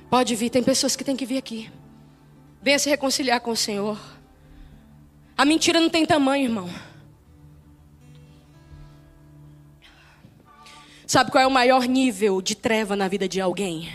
Pode 0.09 0.35
vir, 0.35 0.49
tem 0.49 0.61
pessoas 0.61 0.95
que 0.95 1.03
têm 1.05 1.15
que 1.15 1.25
vir 1.25 1.37
aqui. 1.37 1.71
Venha 2.61 2.77
se 2.77 2.89
reconciliar 2.89 3.39
com 3.39 3.51
o 3.51 3.55
Senhor. 3.57 3.97
A 5.37 5.45
mentira 5.45 5.79
não 5.79 5.89
tem 5.89 6.05
tamanho, 6.05 6.43
irmão. 6.43 6.69
Sabe 11.07 11.31
qual 11.31 11.43
é 11.43 11.47
o 11.47 11.51
maior 11.51 11.85
nível 11.87 12.41
de 12.41 12.55
treva 12.55 12.95
na 12.95 13.07
vida 13.07 13.27
de 13.27 13.39
alguém? 13.39 13.91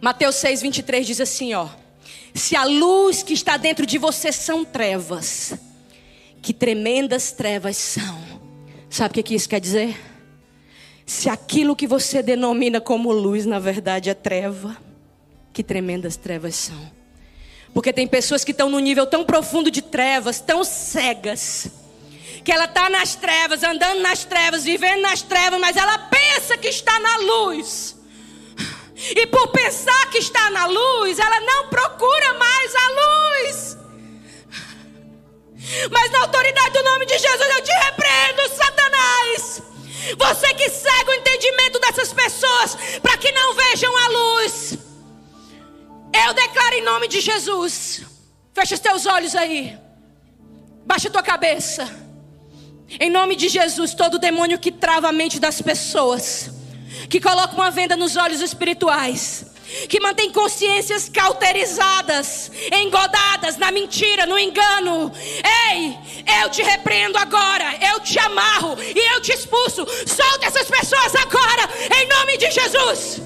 Mateus 0.00 0.36
6, 0.36 0.62
23 0.62 1.06
diz 1.06 1.20
assim: 1.20 1.54
ó. 1.54 1.68
Se 2.34 2.54
a 2.54 2.64
luz 2.64 3.22
que 3.22 3.32
está 3.32 3.56
dentro 3.56 3.86
de 3.86 3.96
você 3.96 4.30
são 4.30 4.64
trevas, 4.64 5.54
que 6.42 6.52
tremendas 6.52 7.32
trevas 7.32 7.76
são. 7.76 8.18
Sabe 8.90 9.18
o 9.18 9.24
que 9.24 9.34
isso 9.34 9.48
quer 9.48 9.60
dizer? 9.60 9.98
Se 11.06 11.28
aquilo 11.28 11.74
que 11.74 11.86
você 11.86 12.22
denomina 12.22 12.80
como 12.80 13.10
luz, 13.10 13.46
na 13.46 13.58
verdade 13.58 14.10
é 14.10 14.14
treva, 14.14 14.76
que 15.52 15.62
tremendas 15.62 16.16
trevas 16.16 16.54
são. 16.56 16.92
Porque 17.72 17.92
tem 17.92 18.06
pessoas 18.06 18.44
que 18.44 18.50
estão 18.50 18.68
num 18.68 18.78
nível 18.78 19.06
tão 19.06 19.24
profundo 19.24 19.70
de 19.70 19.82
trevas, 19.82 20.40
tão 20.40 20.62
cegas, 20.62 21.68
que 22.44 22.52
ela 22.52 22.66
está 22.66 22.90
nas 22.90 23.14
trevas, 23.14 23.62
andando 23.62 24.00
nas 24.00 24.24
trevas, 24.24 24.64
vivendo 24.64 25.02
nas 25.02 25.22
trevas, 25.22 25.60
mas 25.60 25.76
ela 25.76 25.98
pensa 25.98 26.56
que 26.56 26.68
está 26.68 26.98
na 27.00 27.16
luz. 27.18 27.95
E 28.96 29.26
por 29.26 29.48
pensar 29.48 30.10
que 30.10 30.18
está 30.18 30.50
na 30.50 30.66
luz, 30.66 31.18
ela 31.18 31.40
não 31.40 31.68
procura 31.68 32.34
mais 32.34 32.74
a 32.74 32.88
luz. 32.90 33.78
Mas 35.90 36.10
na 36.10 36.20
autoridade 36.20 36.70
do 36.70 36.82
nome 36.82 37.06
de 37.06 37.18
Jesus 37.18 37.56
eu 37.56 37.62
te 37.62 37.72
repreendo, 37.72 38.56
Satanás. 38.56 39.62
Você 40.16 40.54
que 40.54 40.70
cega 40.70 41.10
o 41.10 41.14
entendimento 41.14 41.78
dessas 41.80 42.12
pessoas 42.12 42.76
para 43.02 43.18
que 43.18 43.30
não 43.32 43.54
vejam 43.54 43.96
a 43.96 44.08
luz. 44.08 44.78
Eu 46.24 46.32
declaro 46.32 46.74
em 46.76 46.82
nome 46.82 47.08
de 47.08 47.20
Jesus. 47.20 48.02
Fecha 48.54 48.74
os 48.74 48.80
teus 48.80 49.04
olhos 49.04 49.34
aí. 49.34 49.76
Baixa 50.86 51.08
a 51.08 51.10
tua 51.10 51.22
cabeça. 51.22 52.06
Em 53.00 53.10
nome 53.10 53.34
de 53.36 53.48
Jesus, 53.48 53.92
todo 53.94 54.18
demônio 54.18 54.58
que 54.58 54.70
trava 54.70 55.08
a 55.08 55.12
mente 55.12 55.40
das 55.40 55.60
pessoas, 55.60 56.50
que 57.08 57.20
coloca 57.20 57.54
uma 57.54 57.70
venda 57.70 57.96
nos 57.96 58.16
olhos 58.16 58.40
espirituais, 58.40 59.46
que 59.88 60.00
mantém 60.00 60.30
consciências 60.32 61.08
cauterizadas, 61.08 62.50
engodadas 62.72 63.56
na 63.56 63.70
mentira, 63.70 64.26
no 64.26 64.38
engano. 64.38 65.12
Ei, 65.70 65.96
eu 66.42 66.50
te 66.50 66.62
repreendo 66.62 67.18
agora, 67.18 67.64
eu 67.92 68.00
te 68.00 68.18
amarro 68.18 68.76
e 68.80 69.14
eu 69.14 69.20
te 69.20 69.32
expulso. 69.32 69.86
Solta 70.06 70.46
essas 70.46 70.68
pessoas 70.68 71.14
agora, 71.16 71.68
em 72.00 72.08
nome 72.08 72.36
de 72.38 72.50
Jesus. 72.50 73.22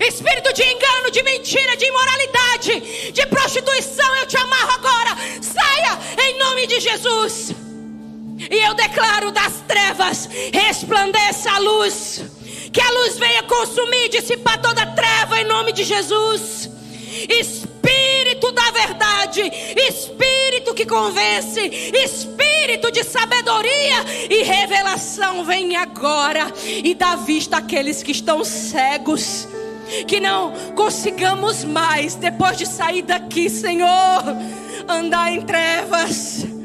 Espírito 0.00 0.52
de 0.52 0.62
engano, 0.62 1.10
de 1.10 1.22
mentira, 1.24 1.76
de 1.76 1.86
imoralidade, 1.86 3.12
de 3.12 3.26
prostituição, 3.26 4.16
eu 4.16 4.26
te 4.26 4.36
amarro 4.36 4.70
agora. 4.72 5.16
Saia 5.42 5.98
em 6.24 6.38
nome 6.38 6.66
de 6.68 6.78
Jesus. 6.78 7.67
E 8.38 8.66
eu 8.66 8.74
declaro 8.74 9.30
das 9.30 9.60
trevas 9.66 10.28
resplandeça 10.52 11.50
a 11.50 11.58
luz 11.58 12.22
que 12.72 12.80
a 12.80 12.90
luz 12.90 13.18
venha 13.18 13.42
consumir, 13.42 14.08
dissipar 14.08 14.60
toda 14.60 14.84
treva 14.86 15.40
em 15.40 15.44
nome 15.44 15.72
de 15.72 15.84
Jesus. 15.84 16.70
Espírito 17.28 18.52
da 18.52 18.70
verdade, 18.70 19.40
Espírito 19.88 20.74
que 20.74 20.84
convence, 20.84 21.60
Espírito 21.60 22.90
de 22.92 23.02
sabedoria 23.02 24.04
e 24.30 24.42
revelação, 24.42 25.44
vem 25.44 25.76
agora 25.76 26.52
e 26.66 26.94
dá 26.94 27.16
vista 27.16 27.56
àqueles 27.56 28.02
que 28.02 28.12
estão 28.12 28.44
cegos. 28.44 29.48
Que 30.06 30.20
não 30.20 30.52
consigamos 30.76 31.64
mais, 31.64 32.14
depois 32.14 32.58
de 32.58 32.66
sair 32.66 33.00
daqui, 33.00 33.48
Senhor, 33.48 34.22
andar 34.86 35.32
em 35.32 35.40
trevas 35.40 36.57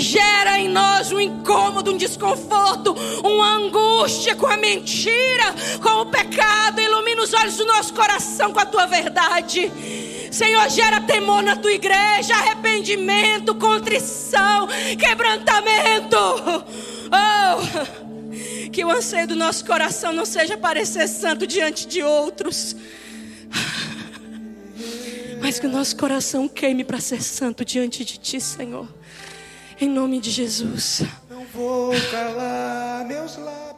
gera 0.00 0.58
em 0.58 0.68
nós 0.68 1.12
um 1.12 1.20
incômodo, 1.20 1.92
um 1.92 1.96
desconforto, 1.96 2.94
uma 3.22 3.54
angústia 3.54 4.34
com 4.34 4.46
a 4.46 4.56
mentira, 4.56 5.54
com 5.82 6.02
o 6.02 6.06
pecado. 6.06 6.80
Ilumina 6.80 7.22
os 7.22 7.32
olhos 7.34 7.56
do 7.56 7.66
nosso 7.66 7.92
coração 7.94 8.52
com 8.52 8.60
a 8.60 8.66
tua 8.66 8.86
verdade. 8.86 9.70
Senhor, 10.30 10.68
gera 10.70 11.00
temor 11.00 11.42
na 11.42 11.56
tua 11.56 11.72
igreja, 11.72 12.34
arrependimento, 12.34 13.54
contrição, 13.54 14.68
quebrantamento. 14.98 16.16
Oh, 17.12 18.70
que 18.70 18.84
o 18.84 18.90
anseio 18.90 19.26
do 19.26 19.34
nosso 19.34 19.64
coração 19.64 20.12
não 20.12 20.24
seja 20.24 20.56
parecer 20.56 21.08
santo 21.08 21.46
diante 21.46 21.88
de 21.88 22.02
outros, 22.02 22.76
mas 25.42 25.58
que 25.58 25.66
o 25.66 25.70
nosso 25.70 25.96
coração 25.96 26.46
queime 26.46 26.84
para 26.84 27.00
ser 27.00 27.20
santo 27.20 27.64
diante 27.64 28.04
de 28.04 28.16
ti, 28.16 28.40
Senhor. 28.40 28.99
Em 29.80 29.88
nome 29.88 30.20
de 30.20 30.30
Jesus. 30.30 31.02
Não 31.30 31.42
vou 31.54 31.92
calar 32.10 33.02
meus 33.06 33.36
lábios. 33.38 33.69